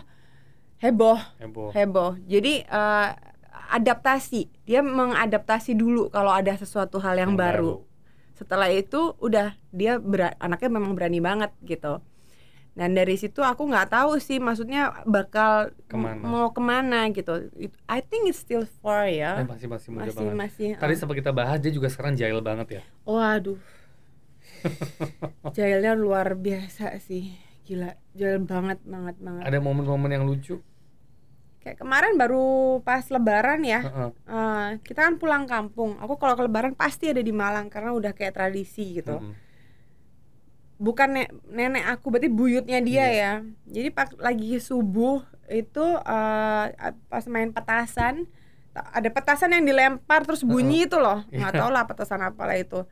heboh 0.79 1.19
heboh. 1.39 1.71
heboh 1.71 2.11
jadi 2.23 2.63
eh, 2.63 3.09
adaptasi 3.71 4.47
dia 4.63 4.81
mengadaptasi 4.81 5.73
dulu 5.73 6.09
kalau 6.09 6.31
ada 6.31 6.53
sesuatu 6.53 6.99
hal 6.99 7.17
yang, 7.17 7.33
Yang 7.33 7.41
baru. 7.41 7.73
baru. 7.75 7.89
setelah 8.35 8.69
itu 8.69 9.01
udah 9.17 9.55
dia 9.71 9.97
bera- 9.97 10.37
anaknya 10.37 10.71
memang 10.71 10.93
berani 10.93 11.19
banget 11.19 11.53
gitu 11.63 12.03
dan 12.73 12.91
dari 12.91 13.15
situ 13.15 13.39
aku 13.39 13.69
nggak 13.69 13.89
tahu 13.91 14.17
sih 14.17 14.37
maksudnya 14.39 15.05
bakal 15.05 15.77
Ke 15.85 15.95
mana? 15.95 16.19
mau 16.19 16.49
ke 16.49 16.59
mana 16.59 17.05
gitu 17.09 17.53
It- 17.55 17.77
I 17.87 18.01
think 18.01 18.27
it's 18.27 18.41
still 18.41 18.65
far 18.79 19.05
Eh, 19.05 19.21
ya 19.21 19.45
masih 19.45 19.69
masih 19.69 19.89
muda 19.91 20.09
masih 20.09 20.17
banget. 20.19 20.35
masih 20.35 20.69
Tadi 20.75 20.91
ah. 20.91 20.99
sempat 20.99 21.15
kita 21.15 21.31
bahas 21.31 21.57
dia 21.59 21.69
juga 21.69 21.87
sekarang 21.87 22.13
jahil 22.15 22.41
banget 22.41 22.69
ya. 22.71 22.83
waduh 23.05 23.61
jailnya 25.51 25.93
luar 25.93 26.35
biasa 26.35 26.99
sih 26.99 27.33
gila 27.63 27.91
jail 28.13 28.41
banget 28.41 28.83
banget 28.83 29.17
banget 29.17 29.43
Ada 29.45 29.59
momen-momen 29.59 30.11
yang 30.11 30.25
lucu. 30.25 30.59
kayak 31.59 31.79
kemarin 31.79 32.15
baru 32.15 32.43
pas 32.81 33.07
lebaran 33.07 33.63
ya 33.63 33.81
Heeh. 33.81 34.11
Eh, 34.25 34.69
kita 34.83 35.07
kan 35.07 35.15
pulang 35.15 35.47
kampung. 35.47 35.95
Aku 35.97 36.17
kalau 36.17 36.35
ke 36.35 36.43
lebaran 36.43 36.75
pasti 36.75 37.07
ada 37.07 37.19
di 37.19 37.31
Malang 37.31 37.71
karena 37.71 37.95
udah 37.95 38.11
kayak 38.11 38.35
tradisi 38.35 38.99
gitu. 38.99 39.15
Mm-mm. 39.15 39.31
Bukan 40.77 41.09
ne- 41.13 41.31
nenek 41.47 41.87
aku, 41.89 42.11
berarti 42.11 42.27
buyutnya 42.27 42.83
dia 42.83 43.07
Iya. 43.07 43.15
ya. 43.15 43.33
Jadi 43.71 43.89
pas 43.89 44.11
lagi 44.19 44.59
subuh 44.59 45.23
itu 45.47 45.87
eh, 46.03 46.67
pas 47.07 47.25
main 47.27 47.55
petasan, 47.55 48.27
ta- 48.73 48.91
ada 48.91 49.07
petasan 49.07 49.55
yang 49.55 49.63
dilempar 49.63 50.27
terus 50.27 50.43
bunyi 50.43 50.91
itu 50.91 50.99
loh. 50.99 51.23
Nggak 51.31 51.53
Iya. 51.55 51.61
tahu 51.63 51.71
lah 51.71 51.87
petasan 51.87 52.27
apalah 52.27 52.59
itu. 52.59 52.83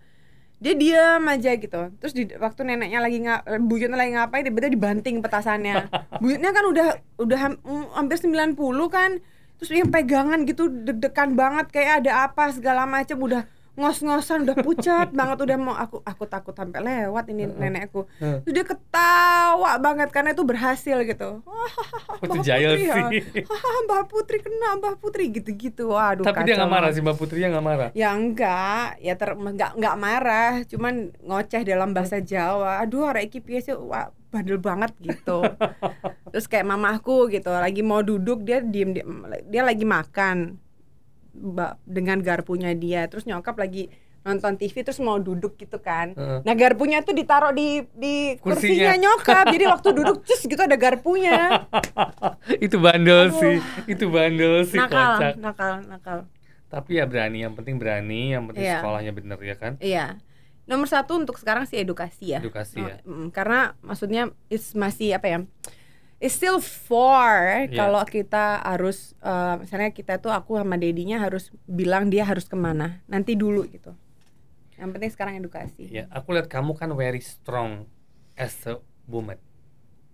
Dia 0.61 0.77
diam 0.77 1.25
aja 1.25 1.57
gitu. 1.57 1.81
Terus 1.99 2.13
di 2.13 2.29
waktu 2.37 2.69
neneknya 2.69 3.01
lagi 3.01 3.19
nggak 3.25 3.49
buyutnya 3.65 3.97
lagi 3.97 4.13
ngapain 4.13 4.45
tiba-tiba 4.45 4.77
dibanting 4.77 5.25
petasannya. 5.25 5.89
buyutnya 6.23 6.53
kan 6.53 6.65
udah 6.69 6.89
udah 7.17 7.41
mm, 7.65 7.87
hampir 7.97 8.21
90 8.21 8.57
kan. 8.93 9.11
Terus 9.57 9.71
dia 9.73 9.85
pegangan 9.89 10.45
gitu 10.45 10.69
deg-degan 10.69 11.37
banget 11.37 11.69
kayak 11.73 12.05
ada 12.05 12.29
apa 12.29 12.53
segala 12.53 12.85
macam 12.85 13.21
udah 13.21 13.45
ngos-ngosan 13.79 14.43
udah 14.49 14.57
pucat 14.61 15.09
banget 15.19 15.39
udah 15.47 15.57
mau 15.61 15.75
aku 15.75 16.03
aku 16.03 16.25
takut 16.27 16.55
sampai 16.55 16.83
lewat 16.83 17.31
ini 17.31 17.47
Heeh. 17.47 17.59
nenekku. 17.59 18.07
Heeh. 18.19 18.43
Terus 18.43 18.53
dia 18.55 18.65
ketawa 18.67 19.79
banget 19.79 20.09
karena 20.11 20.35
itu 20.35 20.43
berhasil 20.43 20.97
gitu. 21.07 21.31
Oh, 22.21 22.27
itu 22.29 22.37
Mbak 22.37 22.45
jahil 22.45 22.71
Putri 22.77 22.85
ya. 22.85 22.95
sih. 23.01 23.21
Hahaha, 23.49 23.79
Mbak 23.89 24.03
Putri 24.13 24.37
kena 24.45 24.69
Mbak 24.77 24.95
Putri 25.01 25.25
gitu-gitu. 25.33 25.89
Waduh 25.89 26.21
Tapi 26.21 26.45
dia 26.45 26.53
kacau 26.53 26.59
nggak 26.61 26.73
marah 26.77 26.91
sih 26.93 27.01
Mbak 27.01 27.17
Putri 27.17 27.39
nggak 27.41 27.65
marah. 27.65 27.89
Ya 27.97 28.13
enggak, 28.13 29.01
ya 29.01 29.15
ter 29.17 29.33
enggak 29.33 29.73
enggak 29.73 29.97
marah, 29.97 30.53
cuman 30.69 31.17
ngoceh 31.25 31.63
dalam 31.65 31.97
bahasa 31.97 32.21
Jawa. 32.21 32.85
Aduh, 32.85 33.09
arek 33.09 33.33
iki 33.33 33.41
piye 33.41 33.65
sih? 33.65 33.73
Wah, 33.73 34.13
bandel 34.29 34.61
banget 34.61 34.93
gitu. 35.01 35.41
Terus 36.29 36.45
kayak 36.45 36.69
mamahku 36.69 37.33
gitu, 37.33 37.49
lagi 37.49 37.81
mau 37.81 38.05
duduk 38.05 38.45
dia 38.45 38.61
diem, 38.61 38.93
diem 38.93 39.25
dia 39.49 39.63
lagi 39.65 39.89
makan 39.89 40.61
dengan 41.83 42.21
garpunya 42.21 42.71
dia. 42.73 43.09
Terus 43.09 43.25
nyokap 43.25 43.57
lagi 43.57 43.89
nonton 44.21 44.53
TV 44.55 44.85
terus 44.85 45.01
mau 45.01 45.17
duduk 45.17 45.57
gitu 45.57 45.81
kan. 45.81 46.13
Heeh. 46.13 46.45
Nah, 46.45 46.53
garpunya 46.53 47.01
tuh 47.01 47.17
ditaruh 47.17 47.51
di 47.51 47.89
di 47.97 48.37
kursinya, 48.37 48.93
Kursinya. 48.93 48.95
nyokap. 49.01 49.45
Jadi 49.49 49.65
waktu 49.65 49.89
duduk 49.97 50.17
cus 50.29 50.43
gitu 50.45 50.61
ada 50.61 50.77
garpunya. 50.77 51.65
itu 52.61 52.77
bandel 52.77 53.33
Aduh. 53.33 53.41
sih. 53.41 53.57
Itu 53.89 54.13
bandel 54.13 54.69
sih 54.69 54.77
nakal, 54.77 55.17
kocak. 55.17 55.35
nakal, 55.41 55.75
nakal. 55.89 56.19
Tapi 56.71 57.01
ya 57.01 57.05
berani, 57.05 57.43
yang 57.43 57.57
penting 57.57 57.81
berani, 57.81 58.31
yang 58.31 58.45
penting 58.47 58.63
Iya. 58.63 58.79
sekolahnya 58.79 59.11
bener 59.11 59.39
ya 59.41 59.57
kan. 59.57 59.73
Iya. 59.81 60.07
Nomor 60.69 60.87
satu 60.87 61.19
untuk 61.19 61.35
sekarang 61.35 61.67
sih 61.67 61.81
edukasi 61.81 62.37
ya. 62.37 62.39
Edukasi 62.39 62.79
ya. 62.79 63.03
Mm, 63.03 63.35
karena 63.35 63.75
maksudnya 63.83 64.31
it's 64.47 64.77
masih 64.79 65.17
apa 65.17 65.27
ya? 65.27 65.39
It's 66.21 66.37
still 66.37 66.61
far 66.61 67.65
Iya. 67.65 67.81
kalau 67.81 68.05
kita 68.05 68.61
harus 68.61 69.17
eh, 69.19 69.55
misalnya 69.57 69.89
kita 69.89 70.21
tuh 70.21 70.29
aku 70.29 70.61
sama 70.61 70.77
dedinya 70.77 71.17
harus 71.17 71.49
bilang 71.65 72.13
dia 72.13 72.29
harus 72.29 72.45
ke 72.45 72.55
mana. 72.55 73.01
Nanti 73.09 73.33
dulu 73.35 73.65
gitu. 73.67 73.97
Yang 74.77 74.91
penting 74.93 75.11
sekarang 75.13 75.35
edukasi. 75.41 75.89
Ya, 75.89 76.05
aku 76.13 76.37
lihat 76.37 76.49
kamu 76.49 76.77
kan 76.77 76.93
very 76.93 77.21
strong 77.21 77.89
as 78.37 78.53
a 78.69 78.77
woman. 79.09 79.41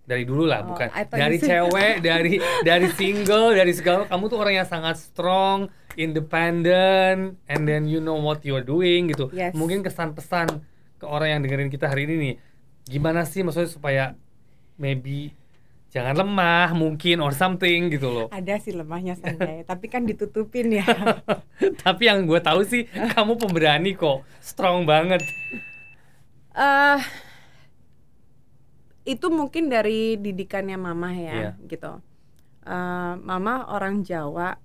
Dari 0.07 0.23
dulu 0.23 0.47
lah, 0.47 0.63
Oh, 0.63 0.71
bukan 0.71 0.87
dari 1.11 1.35
cewek, 1.35 1.99
dari 1.99 2.39
dari 2.63 2.87
single, 2.95 3.51
dari 3.51 3.75
segala. 3.75 4.07
Kamu 4.07 4.31
tuh 4.31 4.39
orang 4.39 4.63
yang 4.63 4.67
sangat 4.67 4.95
strong, 4.95 5.67
independent, 5.99 7.35
and 7.47 7.61
then 7.67 7.87
you 7.87 7.99
know 7.99 8.15
what 8.15 8.39
you're 8.43 8.63
doing 8.63 9.11
gitu. 9.11 9.27
Yes. 9.35 9.51
Mungkin 9.51 9.83
kesan-pesan 9.83 10.63
ke 10.95 11.05
orang 11.05 11.35
yang 11.35 11.41
dengerin 11.43 11.67
kita 11.67 11.91
hari 11.91 12.07
ini 12.07 12.15
nih, 12.15 12.35
gimana 12.87 13.27
sih 13.27 13.43
maksudnya 13.43 13.67
supaya 13.67 14.03
maybe 14.75 15.35
jangan 15.87 16.15
lemah 16.17 16.71
mungkin 16.73 17.19
or 17.19 17.31
something 17.31 17.87
gitu 17.89 18.07
loh. 18.07 18.27
Ada 18.29 18.59
sih 18.59 18.75
lemahnya 18.75 19.15
Sanjay, 19.15 19.63
tapi 19.63 19.87
kan 19.87 20.03
ditutupin 20.03 20.71
ya. 20.71 20.85
Tapi 21.83 22.03
yang 22.05 22.27
gue 22.27 22.37
tahu 22.37 22.61
sih 22.61 22.85
kamu 22.87 23.39
pemberani 23.39 23.93
kok, 23.93 24.21
strong 24.39 24.83
banget. 24.83 25.23
eh 26.53 27.01
itu 29.07 29.27
mungkin 29.31 29.71
dari 29.71 30.19
didikannya 30.19 30.75
mama 30.75 31.09
ya 31.15 31.33
Iya. 31.33 31.51
gitu 31.65 32.03
Eh, 32.67 33.13
mama 33.23 33.63
orang 33.71 34.03
Jawa 34.03 34.59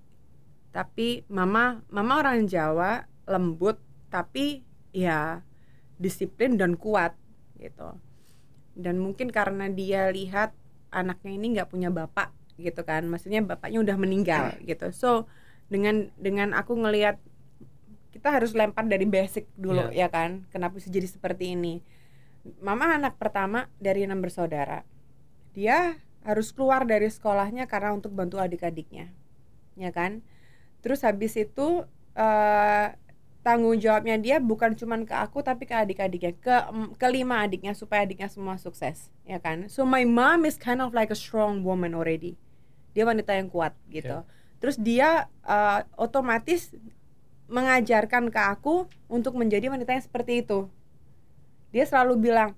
tapi 0.74 1.22
mama 1.30 1.86
mama 1.86 2.18
orang 2.18 2.50
Jawa 2.50 3.06
lembut 3.30 3.78
tapi 4.10 4.66
ya 4.90 5.38
disiplin 5.94 6.58
dan 6.58 6.74
kuat 6.74 7.14
gitu 7.62 7.94
dan 8.74 8.98
mungkin 8.98 9.30
karena 9.30 9.70
dia 9.70 10.10
lihat 10.10 10.50
anaknya 10.92 11.32
ini 11.32 11.46
nggak 11.58 11.72
punya 11.72 11.88
bapak 11.88 12.30
gitu 12.60 12.84
kan. 12.84 13.08
Maksudnya 13.08 13.40
bapaknya 13.42 13.80
udah 13.80 13.96
meninggal 13.96 14.54
gitu. 14.62 14.92
So 14.92 15.26
dengan 15.72 16.12
dengan 16.20 16.52
aku 16.52 16.76
ngelihat 16.76 17.16
kita 18.12 18.28
harus 18.28 18.52
lempar 18.52 18.84
dari 18.86 19.08
basic 19.08 19.48
dulu 19.56 19.88
ya 19.90 20.12
kan. 20.12 20.44
Kenapa 20.52 20.76
bisa 20.78 20.92
jadi 20.92 21.08
seperti 21.08 21.56
ini? 21.56 21.80
Mama 22.60 22.94
anak 22.94 23.16
pertama 23.16 23.72
dari 23.80 24.04
enam 24.04 24.20
bersaudara. 24.20 24.84
Dia 25.56 25.96
harus 26.22 26.54
keluar 26.54 26.86
dari 26.86 27.10
sekolahnya 27.10 27.66
karena 27.66 27.96
untuk 27.96 28.14
bantu 28.14 28.38
adik-adiknya 28.38 29.10
ya 29.74 29.90
kan. 29.90 30.20
Terus 30.84 31.02
habis 31.02 31.34
itu 31.40 31.88
eh 32.12 32.86
tanggung 33.42 33.74
jawabnya 33.78 34.16
dia 34.22 34.38
bukan 34.38 34.78
cuman 34.78 35.02
ke 35.02 35.14
aku 35.18 35.42
tapi 35.42 35.66
ke 35.66 35.74
adik-adiknya 35.74 36.32
ke 36.38 36.54
em, 36.70 36.94
kelima 36.94 37.42
adiknya 37.42 37.74
supaya 37.74 38.06
adiknya 38.06 38.30
semua 38.30 38.54
sukses 38.56 39.10
ya 39.26 39.42
kan? 39.42 39.66
So 39.66 39.82
my 39.82 40.06
mom 40.06 40.46
is 40.46 40.54
kind 40.54 40.78
of 40.78 40.94
like 40.94 41.10
a 41.10 41.18
strong 41.18 41.66
woman 41.66 41.92
already. 41.92 42.38
Dia 42.94 43.02
wanita 43.02 43.34
yang 43.34 43.50
kuat 43.50 43.74
gitu. 43.90 44.22
Terus 44.62 44.78
dia 44.78 45.26
uh, 45.42 45.82
otomatis 45.98 46.70
mengajarkan 47.50 48.30
ke 48.30 48.40
aku 48.40 48.86
untuk 49.10 49.34
menjadi 49.34 49.68
wanita 49.68 49.92
yang 49.92 50.04
seperti 50.06 50.46
itu. 50.46 50.70
Dia 51.74 51.84
selalu 51.84 52.30
bilang 52.30 52.54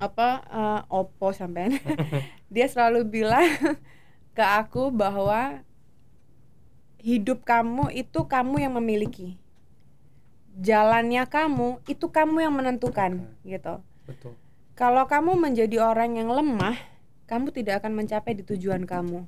apa 0.00 0.40
uh, 0.48 0.80
opo 0.88 1.34
sampean? 1.36 1.76
Dia 2.54 2.66
selalu 2.66 3.04
bilang 3.04 3.46
ke 4.32 4.44
aku 4.44 4.88
bahwa 4.88 5.60
hidup 7.00 7.42
kamu 7.44 7.88
itu 7.92 8.28
kamu 8.28 8.62
yang 8.62 8.76
memiliki. 8.76 9.40
Jalannya 10.60 11.24
kamu 11.30 11.80
itu 11.88 12.06
kamu 12.12 12.44
yang 12.44 12.54
menentukan 12.54 13.24
gitu. 13.46 13.80
Betul. 14.04 14.34
Kalau 14.76 15.04
kamu 15.08 15.36
menjadi 15.36 15.80
orang 15.80 16.16
yang 16.20 16.28
lemah 16.28 16.76
kamu 17.24 17.54
tidak 17.54 17.84
akan 17.84 17.94
mencapai 17.94 18.34
di 18.34 18.42
tujuan 18.44 18.84
kamu. 18.84 19.24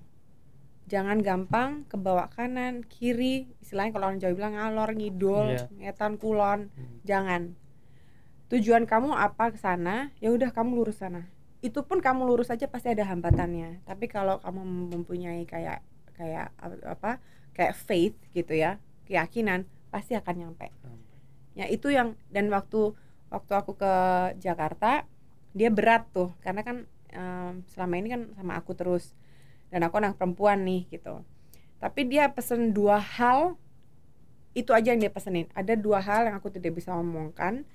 Jangan 0.91 1.23
gampang 1.23 1.87
ke 1.87 1.95
bawah 1.97 2.27
kanan 2.29 2.83
kiri 2.85 3.49
istilahnya 3.63 3.95
kalau 3.97 4.11
orang 4.11 4.21
Jawa 4.21 4.35
bilang 4.35 4.55
ngalor 4.59 4.91
ngidul 4.93 5.47
Iya. 5.57 5.67
ngetan 5.79 6.19
kulon. 6.19 6.69
Hmm. 6.75 6.99
jangan. 7.07 7.43
Tujuan 8.53 8.85
kamu 8.85 9.17
apa 9.17 9.55
ke 9.55 9.59
sana 9.63 10.13
ya 10.21 10.29
udah 10.35 10.53
kamu 10.53 10.83
lurus 10.83 11.01
sana. 11.01 11.31
Itu 11.63 11.87
pun 11.87 12.03
kamu 12.03 12.27
lurus 12.29 12.51
aja 12.51 12.67
pasti 12.69 12.91
ada 12.93 13.07
hambatannya. 13.09 13.87
Tapi 13.89 14.11
kalau 14.11 14.43
kamu 14.43 14.93
mempunyai 14.93 15.47
kayak 15.49 15.81
kayak 16.19 16.53
apa 16.85 17.23
kayak 17.53 17.77
faith 17.77 18.17
gitu 18.33 18.57
ya 18.57 18.81
keyakinan 19.07 19.69
pasti 19.93 20.17
akan 20.17 20.35
nyampe. 20.35 20.73
Ya 21.53 21.69
itu 21.69 21.93
yang 21.93 22.17
dan 22.33 22.49
waktu 22.49 22.97
waktu 23.29 23.53
aku 23.53 23.77
ke 23.77 23.95
Jakarta 24.41 25.05
dia 25.53 25.69
berat 25.69 26.09
tuh 26.17 26.33
karena 26.41 26.65
kan 26.65 26.77
em, 27.13 27.61
selama 27.69 27.95
ini 28.01 28.09
kan 28.09 28.23
sama 28.33 28.57
aku 28.57 28.73
terus 28.73 29.13
dan 29.69 29.85
aku 29.85 30.01
anak 30.01 30.17
perempuan 30.17 30.65
nih 30.65 30.89
gitu. 30.89 31.21
Tapi 31.77 32.09
dia 32.09 32.33
pesen 32.33 32.73
dua 32.73 32.97
hal 32.97 33.61
itu 34.57 34.73
aja 34.73 34.97
yang 34.97 35.01
dia 35.01 35.13
pesenin. 35.13 35.49
Ada 35.53 35.77
dua 35.77 36.01
hal 36.01 36.29
yang 36.33 36.37
aku 36.41 36.49
tidak 36.49 36.73
bisa 36.77 36.97
omongkan 36.97 37.69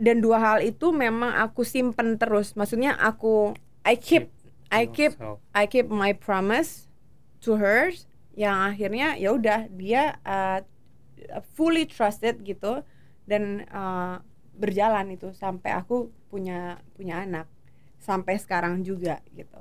dan 0.00 0.18
dua 0.18 0.42
hal 0.42 0.58
itu 0.64 0.90
memang 0.90 1.38
aku 1.38 1.62
simpen 1.62 2.18
terus. 2.18 2.58
Maksudnya 2.58 2.98
aku 2.98 3.54
I 3.86 3.94
keep 3.94 4.34
I 4.74 4.90
keep. 4.90 5.14
I 5.54 5.66
keep 5.66 5.86
my 5.90 6.14
promise 6.14 6.90
to 7.42 7.58
her 7.58 7.90
yang 8.34 8.56
akhirnya 8.64 9.14
ya 9.14 9.32
udah 9.32 9.66
dia 9.70 10.18
uh, 10.22 10.60
fully 11.54 11.84
trusted 11.84 12.40
gitu 12.42 12.80
dan 13.26 13.66
uh, 13.68 14.22
berjalan 14.54 15.12
itu 15.12 15.32
sampai 15.32 15.72
aku 15.72 16.08
punya 16.28 16.78
punya 16.94 17.22
anak 17.22 17.46
sampai 17.98 18.38
sekarang 18.38 18.80
juga 18.80 19.18
gitu 19.30 19.60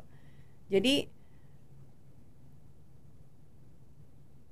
jadi 0.68 1.10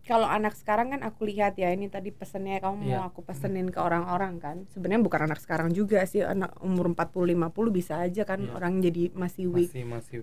kalau 0.07 0.23
anak 0.23 0.55
sekarang 0.55 0.95
kan 0.95 1.03
aku 1.03 1.27
lihat 1.27 1.59
ya 1.59 1.67
ini 1.67 1.91
tadi 1.91 2.15
pesennya 2.15 2.63
kamu 2.63 2.79
mau 2.79 2.87
Iya. 2.87 3.11
aku 3.11 3.19
pesenin 3.21 3.67
ke 3.67 3.75
orang-orang 3.77 4.39
kan 4.39 4.63
sebenarnya 4.71 5.03
bukan 5.03 5.27
anak 5.27 5.39
sekarang 5.43 5.75
juga 5.75 5.99
sih 6.07 6.23
anak 6.23 6.55
umur 6.63 6.95
40 6.95 7.35
50 7.35 7.51
bisa 7.75 7.99
aja 7.99 8.23
kan 8.23 8.39
Iya. 8.39 8.55
orang 8.55 8.79
jadi 8.79 9.11
masih 9.11 9.51
weak 9.51 9.67
masih 9.75 9.83
masih 9.85 10.17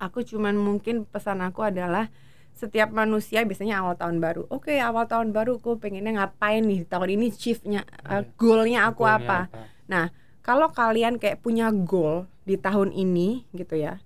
aku 0.00 0.24
cuman 0.24 0.56
mungkin 0.56 1.04
pesan 1.04 1.44
aku 1.44 1.60
adalah 1.62 2.08
setiap 2.52 2.92
manusia 2.92 3.42
biasanya 3.42 3.82
awal 3.82 3.96
tahun 3.96 4.22
baru. 4.22 4.46
Oke 4.48 4.78
awal 4.78 5.08
tahun 5.08 5.34
baru 5.34 5.58
aku 5.58 5.76
pengennya 5.76 6.14
ngapain 6.14 6.62
nih? 6.62 6.86
Tahun 6.86 7.08
ini 7.08 7.32
chiefnya 7.32 7.82
uh, 8.04 8.22
Iya. 8.22 8.30
goalnya 8.36 8.80
aku 8.86 9.02
Goalnya 9.02 9.26
apa? 9.26 9.38
kalau 10.42 10.68
kalian 10.68 11.22
kayak 11.22 11.38
punya 11.38 11.70
goal 11.70 12.26
di 12.42 12.58
tahun 12.58 12.90
ini 12.90 13.46
gitu 13.52 13.78
ya 13.78 14.02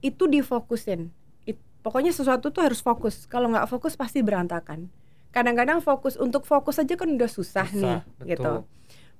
itu 0.00 0.24
difokusin. 0.24 1.10
It- 1.44 1.60
pokoknya 1.82 2.14
sesuatu 2.14 2.48
tuh 2.48 2.62
harus 2.64 2.78
fokus. 2.78 3.26
Kalau 3.26 3.50
nggak 3.50 3.66
fokus 3.66 3.92
pasti 3.92 4.22
berantakan. 4.22 4.88
Kadang-kadang 5.28 5.80
fokus 5.80 6.16
untuk 6.16 6.48
fokus 6.48 6.78
aja 6.78 6.96
kan 6.96 7.10
udah 7.10 7.28
susah, 7.28 7.68
nih 7.70 8.00
Susah, 8.00 8.24
gitu. 8.24 8.42
Betul. 8.42 8.56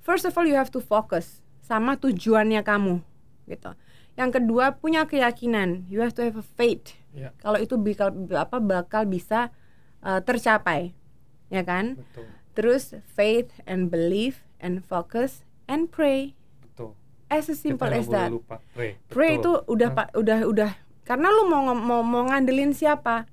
first 0.01 0.25
of 0.25 0.33
all 0.35 0.47
you 0.47 0.57
have 0.57 0.73
to 0.73 0.81
focus 0.81 1.45
sama 1.61 1.95
tujuannya 1.95 2.65
kamu 2.65 3.05
gitu. 3.45 3.77
Yang 4.17 4.41
kedua 4.43 4.75
punya 4.75 5.05
keyakinan. 5.05 5.87
You 5.87 6.01
have 6.01 6.11
to 6.17 6.27
have 6.27 6.35
a 6.35 6.47
faith 6.57 6.98
Ya. 7.17 7.33
kalau 7.41 7.59
itu 7.59 7.75
bakal 7.81 8.13
apa 8.37 8.61
bakal 8.61 9.03
bisa 9.09 9.51
uh, 10.05 10.21
tercapai 10.21 10.93
ya 11.49 11.65
kan? 11.65 11.99
Betul. 11.99 12.27
Terus 12.53 12.85
faith 13.07 13.55
and 13.65 13.89
belief 13.89 14.45
and 14.59 14.85
focus 14.85 15.47
and 15.71 15.89
pray. 15.89 16.35
Betul. 16.61 16.99
As 17.31 17.49
simple 17.49 17.89
Kita 17.89 17.99
as 17.99 18.09
that. 18.11 18.31
lupa. 18.35 18.61
Pray. 18.75 18.99
Pray 19.09 19.39
Betul. 19.39 19.43
itu 19.43 19.53
udah 19.73 19.89
pak 19.95 20.09
udah 20.15 20.39
udah. 20.49 20.73
Karena 21.05 21.33
lu 21.33 21.49
mau 21.49 21.73
mau 21.73 22.03
mau 22.05 22.25
ngandelin 22.29 22.77
siapa? 22.77 23.25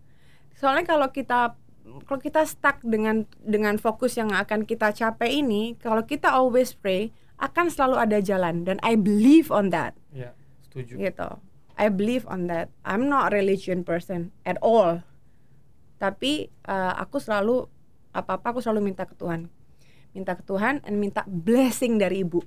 Soalnya 0.55 0.87
kalau 0.87 1.11
kita 1.11 1.59
kalau 2.07 2.19
kita 2.21 2.47
stuck 2.47 2.81
dengan 2.81 3.27
dengan 3.43 3.75
fokus 3.77 4.15
yang 4.15 4.31
akan 4.31 4.63
kita 4.63 4.95
capai 4.95 5.43
ini 5.43 5.75
kalau 5.77 6.01
kita 6.07 6.31
always 6.31 6.71
pray 6.73 7.11
akan 7.35 7.67
selalu 7.67 7.99
ada 7.99 8.17
jalan. 8.23 8.63
Dan 8.63 8.79
I 8.79 8.95
believe 8.95 9.51
on 9.51 9.75
that. 9.75 9.99
Ya 10.15 10.31
setuju. 10.63 10.95
Gitu 10.99 11.29
I 11.75 11.91
believe 11.91 12.23
on 12.27 12.47
that. 12.47 12.71
I'm 12.87 13.11
not 13.11 13.31
a 13.31 13.35
religion 13.35 13.83
person 13.83 14.31
at 14.47 14.55
all. 14.63 15.03
Tapi 15.99 16.51
uh, 16.67 16.93
aku 16.99 17.19
selalu 17.19 17.67
apa 18.15 18.39
apa 18.39 18.55
aku 18.55 18.63
selalu 18.63 18.91
minta 18.91 19.03
ke 19.03 19.15
Tuhan. 19.15 19.51
Minta 20.15 20.39
ke 20.39 20.43
Tuhan 20.47 20.79
dan 20.83 20.95
minta 20.95 21.27
blessing 21.27 21.99
dari 21.99 22.23
ibu. 22.23 22.39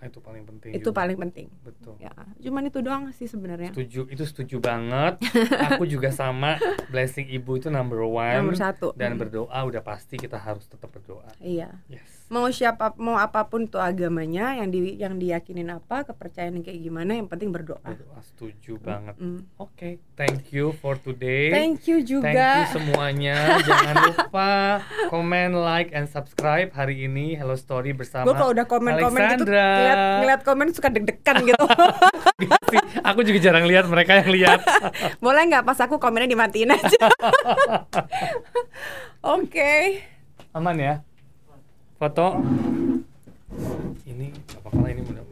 Ah, 0.00 0.08
itu 0.08 0.16
paling 0.16 0.48
penting 0.48 0.72
itu 0.72 0.88
juga. 0.88 0.96
paling 0.96 1.16
penting. 1.28 1.52
Betul. 1.60 2.00
Ya 2.00 2.08
cuman 2.40 2.72
itu 2.72 2.80
doang 2.80 3.12
sih 3.12 3.28
sebenarnya. 3.28 3.76
Setuju 3.76 4.08
itu 4.08 4.24
setuju 4.24 4.56
banget. 4.56 5.20
Aku 5.68 5.84
juga 5.84 6.08
sama 6.08 6.56
blessing 6.88 7.28
ibu 7.28 7.60
itu 7.60 7.68
number 7.68 8.00
one. 8.00 8.40
Nomor 8.40 8.56
satu. 8.56 8.96
Dan 8.96 9.20
berdoa 9.20 9.60
udah 9.68 9.84
pasti 9.84 10.16
kita 10.16 10.40
harus 10.40 10.64
tetap 10.64 10.88
berdoa. 10.88 11.28
Iya. 11.36 11.84
Yes 11.92 12.19
mau 12.30 12.46
siapa 12.48 12.94
mau 12.94 13.18
apa 13.18 13.44
pun 13.44 13.66
tuh 13.66 13.78
agamanya 13.78 14.54
yang 14.54 14.70
di 14.70 14.94
yang 14.94 15.18
diyakinin 15.18 15.66
apa 15.68 16.06
kepercayaan 16.06 16.54
yang 16.54 16.64
kayak 16.64 16.78
gimana 16.78 17.12
yang 17.12 17.26
penting 17.26 17.50
berdoa 17.50 17.82
berdoa 17.82 18.22
setuju 18.22 18.78
banget 18.78 19.18
Mm. 19.18 19.42
oke 19.58 19.88
thank 20.14 20.48
you 20.48 20.70
for 20.72 20.94
today 20.94 21.50
thank 21.50 21.82
you 21.84 21.90
Thank 21.90 22.06
you 22.06 22.22
juga 22.22 22.70
semuanya. 22.70 23.34
Jangan 23.66 23.94
lupa 24.06 24.50
komen, 25.08 25.58
like, 25.58 25.90
and 25.90 26.06
subscribe 26.06 26.70
hari 26.70 27.02
ini 27.04 27.34
Hello 27.34 27.58
Story 27.58 27.90
bersama 27.90 28.24
gue 28.24 28.34
kalau 28.34 28.54
udah 28.54 28.62
komen-komen 28.64 29.18
gitu 29.34 29.44
ngeliat, 29.44 29.98
ngeliat 30.22 30.40
komen 30.46 30.70
suka 30.70 30.86
deg-degan 30.86 31.42
gitu 31.50 31.64
sih? 32.70 32.78
Aku 33.02 33.26
juga 33.26 33.38
jarang 33.40 33.66
lihat 33.66 33.90
mereka 33.90 34.22
yang 34.22 34.30
lihat. 34.30 34.60
boleh 35.24 35.42
nggak 35.46 35.64
pas 35.64 35.78
aku 35.80 35.98
komennya 35.98 36.30
dimatiin 36.30 36.70
aja 36.70 37.06
oke 39.20 39.74
Aman 40.50 40.76
ya? 40.78 40.94
Foto. 42.00 42.32
Ini 44.08 44.32
apa 44.56 44.68
kalah 44.72 44.88
ini 44.88 45.04
mudah. 45.04 45.29